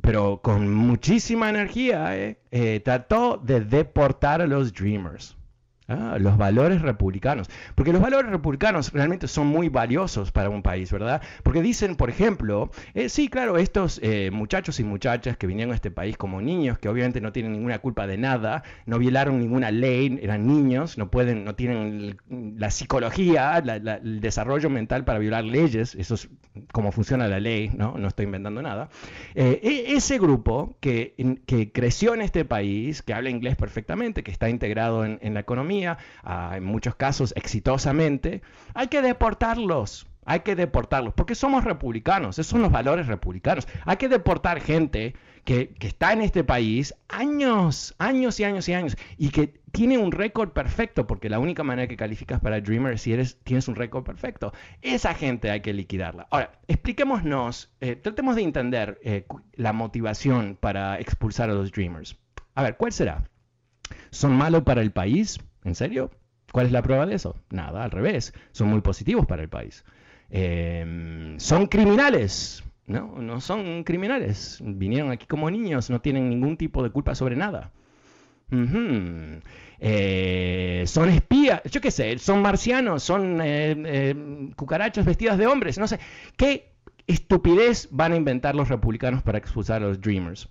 pero 0.00 0.40
con 0.42 0.72
muchísima 0.74 1.50
energía, 1.50 2.16
eh, 2.16 2.38
eh, 2.50 2.80
trató 2.80 3.40
de 3.42 3.60
deportar 3.60 4.42
a 4.42 4.46
los 4.46 4.72
Dreamers. 4.72 5.36
Ah, 5.92 6.18
los 6.18 6.36
valores 6.38 6.80
republicanos. 6.80 7.48
Porque 7.74 7.92
los 7.92 8.00
valores 8.00 8.30
republicanos 8.30 8.92
realmente 8.92 9.28
son 9.28 9.46
muy 9.46 9.68
valiosos 9.68 10.32
para 10.32 10.48
un 10.48 10.62
país, 10.62 10.90
¿verdad? 10.90 11.20
Porque 11.42 11.60
dicen, 11.60 11.96
por 11.96 12.08
ejemplo, 12.08 12.70
eh, 12.94 13.08
sí, 13.08 13.28
claro, 13.28 13.58
estos 13.58 14.00
eh, 14.02 14.30
muchachos 14.32 14.80
y 14.80 14.84
muchachas 14.84 15.36
que 15.36 15.46
vinieron 15.46 15.72
a 15.72 15.74
este 15.74 15.90
país 15.90 16.16
como 16.16 16.40
niños, 16.40 16.78
que 16.78 16.88
obviamente 16.88 17.20
no 17.20 17.32
tienen 17.32 17.52
ninguna 17.52 17.78
culpa 17.78 18.06
de 18.06 18.16
nada, 18.16 18.62
no 18.86 18.98
violaron 18.98 19.38
ninguna 19.38 19.70
ley, 19.70 20.18
eran 20.22 20.46
niños, 20.46 20.96
no 20.96 21.10
pueden, 21.10 21.44
no 21.44 21.54
tienen 21.54 22.16
la 22.56 22.70
psicología, 22.70 23.58
el 23.58 24.20
desarrollo 24.20 24.70
mental 24.70 25.04
para 25.04 25.18
violar 25.18 25.44
leyes, 25.44 25.94
eso 25.94 26.14
es 26.14 26.28
como 26.72 26.92
funciona 26.92 27.28
la 27.28 27.40
ley, 27.40 27.70
¿no? 27.74 27.96
No 27.98 28.08
estoy 28.08 28.26
inventando 28.26 28.62
nada. 28.62 28.88
Eh, 29.34 29.60
e, 29.62 29.94
ese 29.96 30.18
grupo 30.18 30.76
que, 30.80 31.14
que 31.46 31.72
creció 31.72 32.14
en 32.14 32.22
este 32.22 32.44
país, 32.44 33.02
que 33.02 33.14
habla 33.14 33.30
inglés 33.30 33.56
perfectamente, 33.56 34.22
que 34.22 34.30
está 34.30 34.48
integrado 34.48 35.04
en 35.04 35.34
la 35.34 35.40
economía, 35.40 35.81
Ah, 35.86 36.54
en 36.56 36.64
muchos 36.64 36.94
casos 36.94 37.32
exitosamente, 37.36 38.42
hay 38.74 38.88
que 38.88 39.02
deportarlos. 39.02 40.06
hay 40.24 40.40
que 40.40 40.54
deportarlos, 40.54 41.14
porque 41.14 41.34
somos 41.34 41.64
republicanos, 41.64 42.38
esos 42.38 42.50
son 42.50 42.62
los 42.62 42.70
valores 42.70 43.08
republicanos. 43.08 43.66
Hay 43.84 43.96
que 43.96 44.08
deportar 44.08 44.60
gente 44.60 45.14
que, 45.44 45.74
está 45.80 46.12
en 46.12 46.22
este 46.22 46.44
país 46.44 46.94
años, 47.08 47.94
años 47.98 48.38
y 48.38 48.44
años 48.44 48.68
y 48.68 48.74
años, 48.74 48.96
y 49.16 49.30
que 49.30 49.60
tiene 49.72 49.98
un 49.98 50.12
récord 50.12 50.50
perfecto, 50.50 51.06
porque 51.06 51.28
la 51.28 51.38
única 51.38 51.64
manera 51.64 51.88
que 51.88 51.96
calificas 51.96 52.40
para 52.40 52.60
Dreamer 52.60 52.94
es 52.94 53.02
si 53.02 53.12
eres, 53.12 53.38
tienes 53.42 53.68
un 53.68 53.74
récord 53.74 54.04
perfecto. 54.04 54.52
Esa 54.80 55.14
gente 55.14 55.50
hay 55.50 55.60
que 55.60 55.72
liquidarla. 55.72 56.26
Ahora, 56.30 56.52
expliquémonos, 56.68 57.72
eh, 57.80 57.96
tratemos 57.96 58.36
de 58.36 58.42
entender 58.42 59.00
eh, 59.02 59.26
la 59.54 59.72
motivación 59.72 60.56
para 60.60 61.00
expulsar 61.00 61.50
a 61.50 61.54
los 61.54 61.72
Dreamers. 61.72 62.16
A 62.54 62.62
ver, 62.62 62.76
¿cuál 62.76 62.92
será? 62.92 63.24
¿Son 64.10 64.36
malos 64.36 64.62
para 64.62 64.82
el 64.82 64.92
país? 64.92 65.38
¿En 65.64 65.74
serio? 65.74 66.10
¿Cuál 66.52 66.66
es 66.66 66.72
la 66.72 66.82
prueba 66.82 67.06
de 67.06 67.14
eso? 67.14 67.36
Nada, 67.50 67.84
al 67.84 67.90
revés. 67.90 68.34
Son 68.52 68.68
muy 68.68 68.80
positivos 68.80 69.26
para 69.26 69.42
el 69.42 69.48
país. 69.48 69.84
Em, 70.30 71.38
son 71.38 71.66
criminales. 71.66 72.62
No, 72.86 73.20
no 73.20 73.40
son 73.40 73.84
criminales. 73.84 74.58
Vinieron 74.62 75.10
aquí 75.10 75.26
como 75.26 75.50
niños, 75.50 75.88
no 75.90 76.00
tienen 76.00 76.28
ningún 76.28 76.56
tipo 76.56 76.82
de 76.82 76.90
culpa 76.90 77.14
sobre 77.14 77.36
nada. 77.36 77.72
Eh, 79.80 80.84
son 80.86 81.08
espías, 81.08 81.62
yo 81.70 81.80
qué 81.80 81.90
sé, 81.90 82.18
son 82.18 82.42
marcianos, 82.42 83.02
son 83.02 83.40
eh, 83.40 83.74
eh, 83.86 84.50
cucarachas 84.56 85.06
vestidas 85.06 85.38
de 85.38 85.46
hombres, 85.46 85.78
no 85.78 85.88
sé. 85.88 85.98
¿Qué 86.36 86.74
estupidez 87.06 87.88
van 87.90 88.12
a 88.12 88.16
inventar 88.16 88.54
los 88.54 88.68
republicanos 88.68 89.22
para 89.22 89.38
expulsar 89.38 89.82
a 89.82 89.86
los 89.86 90.00
Dreamers? 90.00 90.48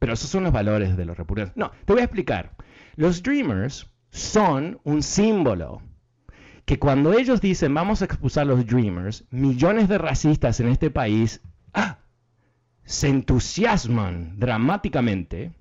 Pero 0.00 0.14
esos 0.14 0.28
son 0.28 0.42
los 0.42 0.52
valores 0.52 0.96
de 0.96 1.04
los 1.04 1.16
republicanos. 1.16 1.56
No, 1.56 1.70
te 1.84 1.92
voy 1.92 2.02
a 2.02 2.06
explicar. 2.06 2.56
Los 2.96 3.22
Dreamers 3.22 3.88
son 4.12 4.78
un 4.84 5.02
símbolo 5.02 5.82
que 6.64 6.78
cuando 6.78 7.12
ellos 7.14 7.40
dicen 7.40 7.74
vamos 7.74 8.02
a 8.02 8.04
expulsar 8.04 8.42
a 8.42 8.46
los 8.46 8.66
Dreamers, 8.66 9.24
millones 9.30 9.88
de 9.88 9.98
racistas 9.98 10.60
en 10.60 10.68
este 10.68 10.90
país 10.90 11.40
ah, 11.72 11.98
se 12.84 13.08
entusiasman 13.08 14.38
dramáticamente 14.38 15.52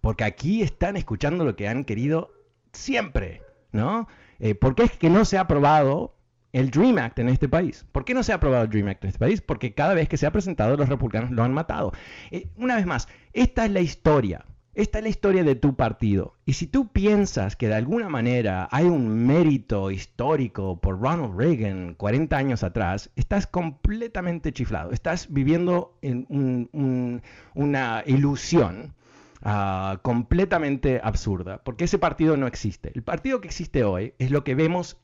porque 0.00 0.24
aquí 0.24 0.62
están 0.62 0.96
escuchando 0.96 1.44
lo 1.44 1.56
que 1.56 1.68
han 1.68 1.84
querido 1.84 2.32
siempre, 2.72 3.42
¿no? 3.72 4.08
Eh, 4.40 4.54
¿Por 4.54 4.74
qué 4.74 4.84
es 4.84 4.92
que 4.96 5.10
no 5.10 5.24
se 5.24 5.38
ha 5.38 5.42
aprobado 5.42 6.16
el 6.52 6.70
Dream 6.70 6.98
Act 6.98 7.18
en 7.20 7.28
este 7.28 7.48
país? 7.48 7.86
¿Por 7.92 8.04
qué 8.04 8.14
no 8.14 8.22
se 8.22 8.32
ha 8.32 8.36
aprobado 8.36 8.64
el 8.64 8.70
Dream 8.70 8.88
Act 8.88 9.04
en 9.04 9.08
este 9.08 9.18
país? 9.18 9.40
Porque 9.40 9.74
cada 9.74 9.94
vez 9.94 10.08
que 10.08 10.16
se 10.16 10.26
ha 10.26 10.32
presentado 10.32 10.76
los 10.76 10.88
republicanos 10.88 11.30
lo 11.30 11.42
han 11.44 11.52
matado. 11.52 11.92
Eh, 12.30 12.48
una 12.56 12.76
vez 12.76 12.86
más, 12.86 13.08
esta 13.32 13.64
es 13.64 13.70
la 13.70 13.80
historia. 13.80 14.44
Esta 14.78 14.98
es 14.98 15.02
la 15.02 15.10
historia 15.10 15.42
de 15.42 15.56
tu 15.56 15.74
partido. 15.74 16.36
Y 16.46 16.52
si 16.52 16.68
tú 16.68 16.92
piensas 16.92 17.56
que 17.56 17.66
de 17.66 17.74
alguna 17.74 18.08
manera 18.08 18.68
hay 18.70 18.84
un 18.84 19.26
mérito 19.26 19.90
histórico 19.90 20.80
por 20.80 21.00
Ronald 21.00 21.36
Reagan 21.36 21.94
40 21.94 22.36
años 22.36 22.62
atrás, 22.62 23.10
estás 23.16 23.48
completamente 23.48 24.52
chiflado. 24.52 24.92
Estás 24.92 25.32
viviendo 25.32 25.98
en 26.00 27.20
una 27.54 28.04
ilusión 28.06 28.94
ah, 29.42 29.98
completamente 30.02 31.00
absurda, 31.02 31.60
porque 31.64 31.86
ese 31.86 31.98
partido 31.98 32.36
no 32.36 32.46
existe. 32.46 32.92
El 32.94 33.02
partido 33.02 33.40
que 33.40 33.48
existe 33.48 33.82
hoy 33.82 34.14
es 34.20 34.30
lo 34.30 34.44
que 34.44 34.54
vemos 34.54 34.96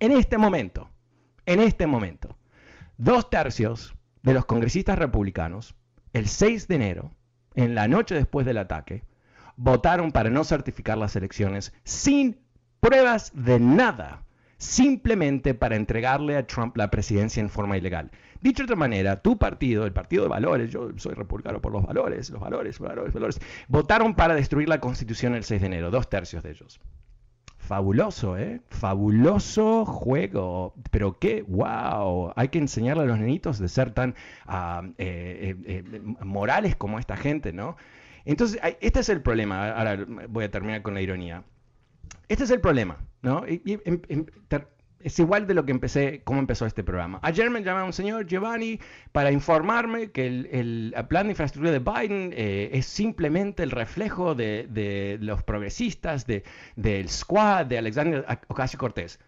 en 0.00 0.12
este 0.12 0.38
momento. 0.38 0.88
En 1.44 1.60
este 1.60 1.86
momento. 1.86 2.38
Dos 2.96 3.28
tercios 3.28 3.94
de 4.22 4.32
los 4.32 4.46
congresistas 4.46 4.98
republicanos, 4.98 5.74
el 6.14 6.28
6 6.28 6.66
de 6.66 6.74
enero, 6.76 7.10
en 7.54 7.74
la 7.74 7.88
noche 7.88 8.14
después 8.14 8.46
del 8.46 8.58
ataque, 8.58 9.02
votaron 9.56 10.12
para 10.12 10.30
no 10.30 10.44
certificar 10.44 10.98
las 10.98 11.16
elecciones 11.16 11.72
sin 11.84 12.38
pruebas 12.80 13.32
de 13.34 13.60
nada, 13.60 14.22
simplemente 14.58 15.54
para 15.54 15.76
entregarle 15.76 16.36
a 16.36 16.46
Trump 16.46 16.76
la 16.76 16.90
presidencia 16.90 17.40
en 17.40 17.50
forma 17.50 17.76
ilegal. 17.76 18.10
Dicho 18.40 18.62
de 18.62 18.64
otra 18.64 18.76
manera, 18.76 19.22
tu 19.22 19.38
partido, 19.38 19.84
el 19.86 19.92
partido 19.92 20.24
de 20.24 20.28
valores, 20.28 20.70
yo 20.70 20.90
soy 20.96 21.14
republicano 21.14 21.60
por 21.60 21.72
los 21.72 21.84
valores, 21.84 22.30
los 22.30 22.40
valores, 22.40 22.78
valores, 22.80 23.12
valores, 23.12 23.40
votaron 23.68 24.14
para 24.14 24.34
destruir 24.34 24.68
la 24.68 24.80
constitución 24.80 25.34
el 25.34 25.44
6 25.44 25.60
de 25.60 25.66
enero, 25.68 25.90
dos 25.90 26.08
tercios 26.08 26.42
de 26.42 26.50
ellos. 26.50 26.80
Fabuloso, 27.62 28.36
¿eh? 28.36 28.60
Fabuloso 28.70 29.86
juego. 29.86 30.74
Pero 30.90 31.18
qué, 31.20 31.44
wow. 31.46 32.32
Hay 32.34 32.48
que 32.48 32.58
enseñarle 32.58 33.04
a 33.04 33.06
los 33.06 33.20
nenitos 33.20 33.60
de 33.60 33.68
ser 33.68 33.92
tan 33.92 34.16
ah, 34.46 34.82
eh, 34.98 35.54
eh, 35.64 35.84
eh, 35.94 36.00
morales 36.24 36.74
como 36.74 36.98
esta 36.98 37.16
gente, 37.16 37.52
¿no? 37.52 37.76
Entonces, 38.24 38.60
este 38.80 39.00
es 39.00 39.08
el 39.08 39.22
problema. 39.22 39.70
Ahora 39.70 40.04
voy 40.28 40.44
a 40.44 40.50
terminar 40.50 40.82
con 40.82 40.94
la 40.94 41.02
ironía. 41.02 41.44
Este 42.28 42.42
es 42.44 42.50
el 42.50 42.60
problema, 42.60 42.98
¿no? 43.22 43.44
Es 45.04 45.18
igual 45.18 45.46
de 45.46 45.54
lo 45.54 45.64
que 45.64 45.72
empecé, 45.72 46.22
cómo 46.24 46.40
empezó 46.40 46.66
este 46.66 46.84
programa. 46.84 47.18
Ayer 47.22 47.50
me 47.50 47.62
llamó 47.62 47.84
un 47.84 47.92
señor, 47.92 48.26
Giovanni, 48.26 48.80
para 49.12 49.30
informarme 49.30 50.10
que 50.10 50.26
el, 50.26 50.94
plan 51.08 51.26
de 51.26 51.32
infraestructura 51.32 51.72
de 51.72 51.78
Biden 51.78 52.32
eh, 52.34 52.70
es 52.72 52.86
simplemente 52.86 53.62
el 53.62 53.70
reflejo 53.70 54.34
de, 54.34 55.18
los 55.20 55.42
progresistas, 55.42 56.26
de, 56.26 56.44
del 56.76 57.08
squad 57.08 57.66
de 57.66 57.78
Alexander 57.78 58.26
Ocasio-Cortez. 58.48 59.18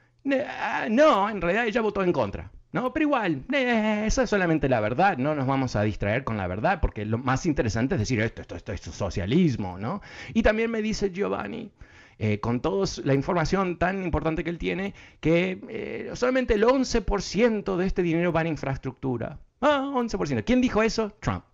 Ah, 0.49 0.87
no, 0.91 1.29
en 1.29 1.41
realidad 1.41 1.67
ella 1.67 1.81
votó 1.81 2.03
en 2.03 2.13
contra. 2.13 2.51
No, 2.73 2.93
pero 2.93 3.05
igual, 3.05 3.45
eso 3.53 4.23
es 4.23 4.29
solamente 4.31 4.69
la 4.69 4.81
verdad, 4.81 5.17
no 5.17 5.37
nos 5.37 5.47
vamos 5.47 5.77
a 5.77 5.83
distraer 5.83 6.25
con 6.25 6.37
la 6.37 6.49
verdad, 6.49 6.81
porque 6.81 7.05
lo 7.05 7.19
más 7.19 7.47
interesante 7.47 7.95
es 7.95 8.01
decir 8.01 8.21
esto, 8.21 8.43
esto, 8.43 8.57
esto, 8.57 8.73
esto 8.73 8.91
es 8.91 8.97
socialismo, 8.97 9.79
¿no? 9.79 10.03
Y 10.33 10.43
también 10.43 10.73
me 10.73 10.83
dice 10.83 11.13
Giovanni, 11.13 11.71
eh, 12.19 12.41
con 12.41 12.61
toda 12.61 12.87
la 13.05 13.15
información 13.15 13.79
tan 13.79 14.03
importante 14.05 14.45
que 14.45 14.51
él 14.51 14.59
tiene, 14.59 14.95
que 15.21 15.61
eh, 15.69 16.11
solamente 16.15 16.55
el 16.55 16.65
11% 16.65 17.77
de 17.77 17.87
este 17.87 18.03
dinero 18.03 18.33
va 18.33 18.43
en 18.43 18.49
infraestructura. 18.49 19.39
Ah, 19.61 19.91
11%. 19.95 20.45
¿Quién 20.45 20.61
dijo 20.61 20.83
eso? 20.83 21.13
Trump. 21.21 21.45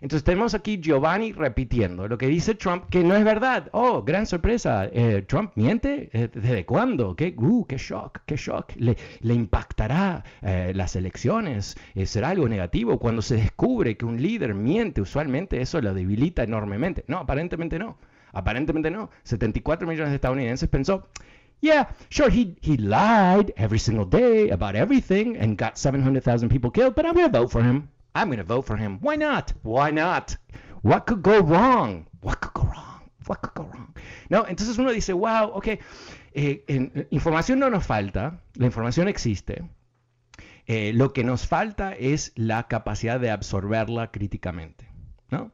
Entonces 0.00 0.22
tenemos 0.22 0.54
aquí 0.54 0.78
Giovanni 0.80 1.32
repitiendo 1.32 2.06
lo 2.06 2.16
que 2.16 2.28
dice 2.28 2.54
Trump, 2.54 2.84
que 2.88 3.02
no 3.02 3.16
es 3.16 3.24
verdad. 3.24 3.68
Oh, 3.72 4.04
gran 4.04 4.26
sorpresa. 4.26 4.88
Eh, 4.92 5.24
¿Trump 5.26 5.50
miente? 5.56 6.08
¿Desde 6.12 6.64
cuándo? 6.64 7.16
¿Qué, 7.16 7.34
uh, 7.36 7.66
qué 7.66 7.78
shock, 7.78 8.20
qué 8.24 8.36
shock. 8.36 8.72
¿Le, 8.76 8.96
le 9.20 9.34
impactará 9.34 10.22
las 10.40 10.94
elecciones? 10.94 11.76
¿Será 12.04 12.28
algo 12.28 12.48
negativo? 12.48 13.00
Cuando 13.00 13.22
se 13.22 13.34
descubre 13.34 13.96
que 13.96 14.04
un 14.04 14.22
líder 14.22 14.54
miente, 14.54 15.00
usualmente 15.00 15.60
eso 15.60 15.80
lo 15.80 15.92
debilita 15.92 16.44
enormemente. 16.44 17.04
No, 17.08 17.18
aparentemente 17.18 17.80
no. 17.80 17.98
Aparentemente 18.32 18.90
no. 18.90 19.10
74 19.24 19.86
millones 19.86 20.10
de 20.10 20.16
estadounidenses 20.16 20.68
pensó, 20.68 21.08
Yeah, 21.60 21.88
sure, 22.08 22.30
he, 22.30 22.56
he 22.60 22.76
lied 22.76 23.52
every 23.56 23.78
single 23.80 24.04
day 24.04 24.50
about 24.50 24.76
everything 24.76 25.36
and 25.36 25.58
got 25.58 25.76
700,000 25.76 26.48
people 26.48 26.70
killed, 26.70 26.94
but 26.94 27.04
I'm 27.04 27.14
going 27.14 27.30
to 27.30 27.38
vote 27.38 27.50
for 27.50 27.62
him. 27.62 27.88
I'm 28.14 28.28
going 28.28 28.38
to 28.38 28.44
vote 28.44 28.64
for 28.64 28.76
him. 28.76 28.98
Why 29.00 29.16
not? 29.16 29.52
Why 29.62 29.90
not? 29.90 30.36
What 30.82 31.06
could 31.06 31.22
go 31.22 31.40
wrong? 31.40 32.06
What 32.20 32.40
could 32.40 32.54
go 32.54 32.62
wrong? 32.62 33.10
What 33.26 33.42
could 33.42 33.54
go 33.54 33.64
wrong? 33.64 33.94
No, 34.30 34.46
entonces 34.46 34.78
uno 34.78 34.92
dice, 34.92 35.12
wow, 35.12 35.50
ok, 35.52 35.80
eh, 36.32 37.06
información 37.10 37.58
no 37.58 37.70
nos 37.70 37.84
falta, 37.84 38.40
la 38.54 38.66
información 38.66 39.08
existe. 39.08 39.68
Eh, 40.66 40.92
lo 40.94 41.12
que 41.12 41.24
nos 41.24 41.46
falta 41.46 41.92
es 41.92 42.32
la 42.36 42.68
capacidad 42.68 43.18
de 43.18 43.30
absorberla 43.30 44.10
críticamente, 44.10 44.88
¿no? 45.30 45.50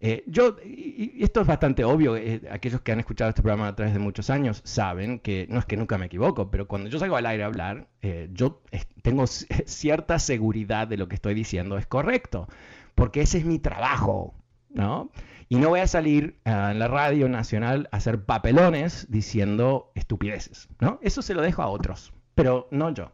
Eh, 0.00 0.22
yo, 0.26 0.56
y 0.64 1.24
esto 1.24 1.40
es 1.40 1.46
bastante 1.46 1.84
obvio, 1.84 2.16
eh, 2.16 2.42
aquellos 2.52 2.80
que 2.82 2.92
han 2.92 3.00
escuchado 3.00 3.30
este 3.30 3.42
programa 3.42 3.66
a 3.66 3.74
través 3.74 3.94
de 3.94 3.98
muchos 3.98 4.30
años 4.30 4.60
saben 4.64 5.18
que 5.18 5.46
no 5.50 5.58
es 5.58 5.64
que 5.64 5.76
nunca 5.76 5.98
me 5.98 6.06
equivoco, 6.06 6.50
pero 6.50 6.68
cuando 6.68 6.88
yo 6.88 7.00
salgo 7.00 7.16
al 7.16 7.26
aire 7.26 7.42
a 7.42 7.46
hablar, 7.46 7.88
eh, 8.02 8.28
yo 8.32 8.62
tengo 9.02 9.26
cierta 9.66 10.20
seguridad 10.20 10.86
de 10.86 10.98
lo 10.98 11.08
que 11.08 11.16
estoy 11.16 11.34
diciendo 11.34 11.78
es 11.78 11.86
correcto, 11.86 12.46
porque 12.94 13.22
ese 13.22 13.38
es 13.38 13.44
mi 13.44 13.58
trabajo, 13.58 14.34
¿no? 14.70 15.10
Y 15.48 15.56
no 15.56 15.70
voy 15.70 15.80
a 15.80 15.86
salir 15.86 16.38
en 16.44 16.78
la 16.78 16.88
radio 16.88 17.28
nacional 17.28 17.88
a 17.90 17.96
hacer 17.96 18.22
papelones 18.24 19.06
diciendo 19.08 19.90
estupideces, 19.94 20.68
¿no? 20.78 21.00
Eso 21.02 21.22
se 21.22 21.32
lo 21.32 21.40
dejo 21.40 21.62
a 21.62 21.68
otros, 21.68 22.12
pero 22.34 22.68
no 22.70 22.90
yo. 22.92 23.10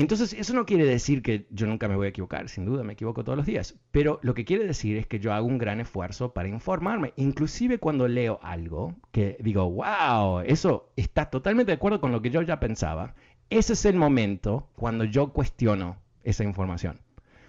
Entonces, 0.00 0.32
eso 0.32 0.54
no 0.54 0.64
quiere 0.64 0.84
decir 0.84 1.22
que 1.22 1.48
yo 1.50 1.66
nunca 1.66 1.88
me 1.88 1.96
voy 1.96 2.06
a 2.06 2.10
equivocar, 2.10 2.48
sin 2.48 2.64
duda 2.64 2.84
me 2.84 2.92
equivoco 2.92 3.24
todos 3.24 3.36
los 3.36 3.46
días, 3.46 3.74
pero 3.90 4.20
lo 4.22 4.32
que 4.32 4.44
quiere 4.44 4.64
decir 4.64 4.96
es 4.96 5.08
que 5.08 5.18
yo 5.18 5.32
hago 5.32 5.48
un 5.48 5.58
gran 5.58 5.80
esfuerzo 5.80 6.32
para 6.32 6.48
informarme, 6.48 7.12
inclusive 7.16 7.80
cuando 7.80 8.06
leo 8.06 8.38
algo 8.44 8.94
que 9.10 9.36
digo, 9.40 9.68
wow, 9.68 10.42
eso 10.46 10.92
está 10.94 11.30
totalmente 11.30 11.72
de 11.72 11.76
acuerdo 11.78 12.00
con 12.00 12.12
lo 12.12 12.22
que 12.22 12.30
yo 12.30 12.42
ya 12.42 12.60
pensaba, 12.60 13.16
ese 13.50 13.72
es 13.72 13.84
el 13.86 13.96
momento 13.96 14.68
cuando 14.76 15.02
yo 15.02 15.32
cuestiono 15.32 15.96
esa 16.22 16.44
información, 16.44 17.00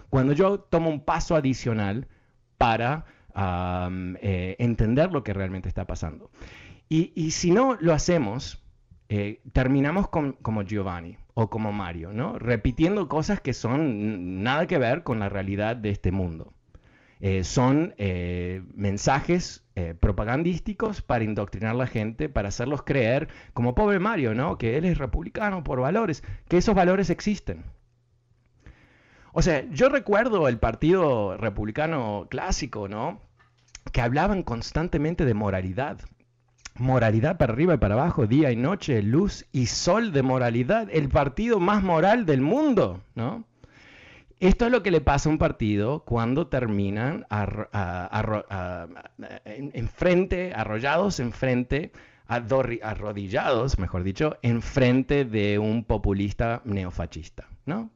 cuando 0.08 0.32
yo 0.32 0.58
tomo 0.58 0.90
un 0.90 1.04
paso 1.04 1.36
adicional 1.36 2.08
para 2.58 3.04
eh, 4.22 4.56
entender 4.58 5.12
lo 5.12 5.22
que 5.22 5.34
realmente 5.34 5.68
está 5.68 5.86
pasando. 5.86 6.32
Y, 6.88 7.30
si 7.30 7.52
no 7.52 7.76
lo 7.80 7.92
hacemos, 7.92 8.60
eh, 9.08 9.40
terminamos 9.52 10.08
como 10.08 10.62
Giovanni 10.62 11.16
o 11.40 11.48
como 11.48 11.72
Mario, 11.72 12.12
¿no? 12.12 12.38
Repitiendo 12.38 13.08
cosas 13.08 13.40
que 13.40 13.54
son 13.54 14.42
nada 14.42 14.66
que 14.66 14.78
ver 14.78 15.02
con 15.02 15.18
la 15.20 15.28
realidad 15.28 15.74
de 15.76 15.90
este 15.90 16.12
mundo. 16.12 16.52
Eh, 17.20 17.44
son 17.44 17.94
eh, 17.98 18.62
mensajes 18.74 19.64
eh, 19.74 19.94
propagandísticos 19.98 21.02
para 21.02 21.24
indoctrinar 21.24 21.72
a 21.72 21.78
la 21.78 21.86
gente, 21.86 22.28
para 22.28 22.48
hacerlos 22.48 22.82
creer, 22.82 23.28
como 23.54 23.74
pobre 23.74 23.98
Mario, 23.98 24.34
¿no? 24.34 24.58
Que 24.58 24.76
él 24.76 24.84
es 24.84 24.98
republicano 24.98 25.64
por 25.64 25.80
valores, 25.80 26.22
que 26.48 26.58
esos 26.58 26.74
valores 26.74 27.10
existen. 27.10 27.64
O 29.32 29.42
sea, 29.42 29.64
yo 29.70 29.88
recuerdo 29.88 30.48
el 30.48 30.58
partido 30.58 31.36
republicano 31.36 32.26
clásico, 32.30 32.88
¿no? 32.88 33.20
Que 33.92 34.00
hablaban 34.02 34.42
constantemente 34.42 35.24
de 35.24 35.34
moralidad. 35.34 36.00
Moralidad 36.80 37.36
para 37.36 37.52
arriba 37.52 37.74
y 37.74 37.76
para 37.76 37.94
abajo, 37.94 38.26
día 38.26 38.50
y 38.50 38.56
noche, 38.56 39.02
luz 39.02 39.44
y 39.52 39.66
sol 39.66 40.12
de 40.12 40.22
moralidad. 40.22 40.88
El 40.90 41.10
partido 41.10 41.60
más 41.60 41.82
moral 41.82 42.24
del 42.24 42.40
mundo, 42.40 43.02
¿no? 43.14 43.44
Esto 44.38 44.64
es 44.64 44.72
lo 44.72 44.82
que 44.82 44.90
le 44.90 45.02
pasa 45.02 45.28
a 45.28 45.32
un 45.32 45.36
partido 45.36 46.04
cuando 46.06 46.46
terminan 46.46 47.26
enfrente, 49.74 50.54
arrollados 50.54 51.20
enfrente, 51.20 51.92
arrodillados, 52.26 53.78
mejor 53.78 54.02
dicho, 54.02 54.38
enfrente 54.40 55.26
de 55.26 55.58
un 55.58 55.84
populista 55.84 56.62
neofascista, 56.64 57.46
¿no? 57.66 57.90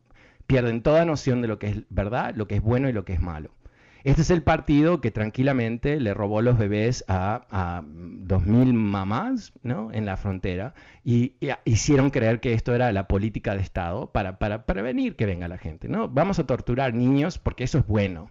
Pierden 0.46 0.82
toda 0.82 1.06
noción 1.06 1.40
de 1.40 1.48
lo 1.48 1.58
que 1.58 1.68
es 1.68 1.76
verdad, 1.88 2.34
lo 2.34 2.46
que 2.46 2.56
es 2.56 2.62
bueno 2.62 2.90
y 2.90 2.92
lo 2.92 3.06
que 3.06 3.14
es 3.14 3.22
malo. 3.22 3.48
Este 4.04 4.20
es 4.20 4.28
el 4.28 4.42
partido 4.42 5.00
que 5.00 5.10
tranquilamente 5.10 5.98
le 5.98 6.12
robó 6.12 6.42
los 6.42 6.58
bebés 6.58 7.06
a, 7.08 7.46
a 7.50 7.82
2.000 7.82 8.74
mamás 8.74 9.54
en 9.64 10.04
la 10.04 10.18
frontera 10.18 10.74
y, 11.02 11.32
hicieron 11.64 12.10
creer 12.10 12.40
que 12.40 12.52
esto 12.52 12.74
era 12.74 12.92
la 12.92 13.08
política 13.08 13.54
de 13.54 13.62
Estado 13.62 14.10
para, 14.12 14.36
prevenir 14.66 15.16
que 15.16 15.24
venga 15.24 15.48
la 15.48 15.56
gente. 15.56 15.88
¿no? 15.88 16.08
Vamos 16.10 16.38
a 16.38 16.46
torturar 16.46 16.92
niños 16.92 17.38
porque 17.38 17.64
eso 17.64 17.78
es 17.78 17.86
bueno. 17.86 18.28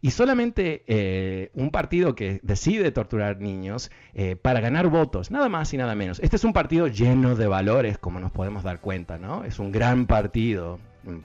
Y 0.00 0.10
solamente 0.10 0.82
eh, 0.88 1.52
un 1.54 1.70
partido 1.70 2.16
que 2.16 2.40
decide 2.42 2.90
torturar 2.90 3.40
niños 3.40 3.92
eh, 4.14 4.34
para 4.34 4.58
ganar 4.58 4.88
votos, 4.88 5.30
nada 5.30 5.48
más 5.48 5.72
y 5.72 5.76
nada 5.76 5.94
menos. 5.94 6.18
Este 6.18 6.34
es 6.34 6.42
un 6.42 6.52
partido 6.52 6.88
lleno 6.88 7.36
de 7.36 7.46
valores, 7.46 7.96
como 7.98 8.18
nos 8.18 8.32
podemos 8.32 8.64
dar 8.64 8.80
cuenta, 8.80 9.18
¿no? 9.18 9.44
Es 9.44 9.60
un 9.60 9.70
gran 9.70 10.06
partido, 10.06 10.80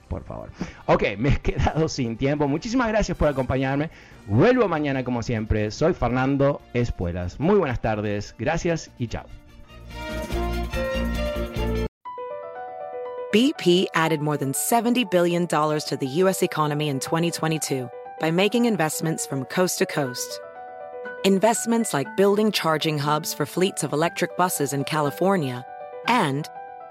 por 0.08 0.24
favor. 0.24 0.50
Ok, 0.86 1.02
me 1.18 1.30
he 1.30 1.40
quedado 1.40 1.88
sin 1.88 2.16
tiempo. 2.16 2.48
Muchísimas 2.48 2.88
gracias 2.88 3.16
por 3.16 3.28
acompañarme. 3.28 3.90
Vuelvo 4.26 4.68
mañana 4.68 5.04
como 5.04 5.22
siempre. 5.22 5.70
Soy 5.70 5.94
Fernando 5.94 6.60
Espuelas. 6.74 7.38
Muy 7.40 7.56
buenas 7.56 7.80
tardes. 7.80 8.34
Gracias 8.38 8.90
y 8.98 9.08
chao. 9.08 9.26
BP 13.30 13.88
added 13.94 14.22
more 14.22 14.38
than 14.38 14.52
$70 14.52 15.10
billion 15.10 15.46
to 15.46 15.98
the 16.00 16.06
U.S. 16.22 16.42
economy 16.42 16.88
in 16.88 16.98
2022 16.98 17.90
by 18.20 18.30
making 18.30 18.64
investments 18.64 19.26
from 19.26 19.44
coast 19.44 19.78
to 19.78 19.86
coast. 19.86 20.40
Investments 21.24 21.92
like 21.92 22.16
building 22.16 22.50
charging 22.50 22.96
hubs 22.96 23.34
for 23.34 23.44
fleets 23.44 23.84
of 23.84 23.92
electric 23.92 24.36
buses 24.38 24.72
in 24.72 24.82
California 24.84 25.66
and 26.06 26.48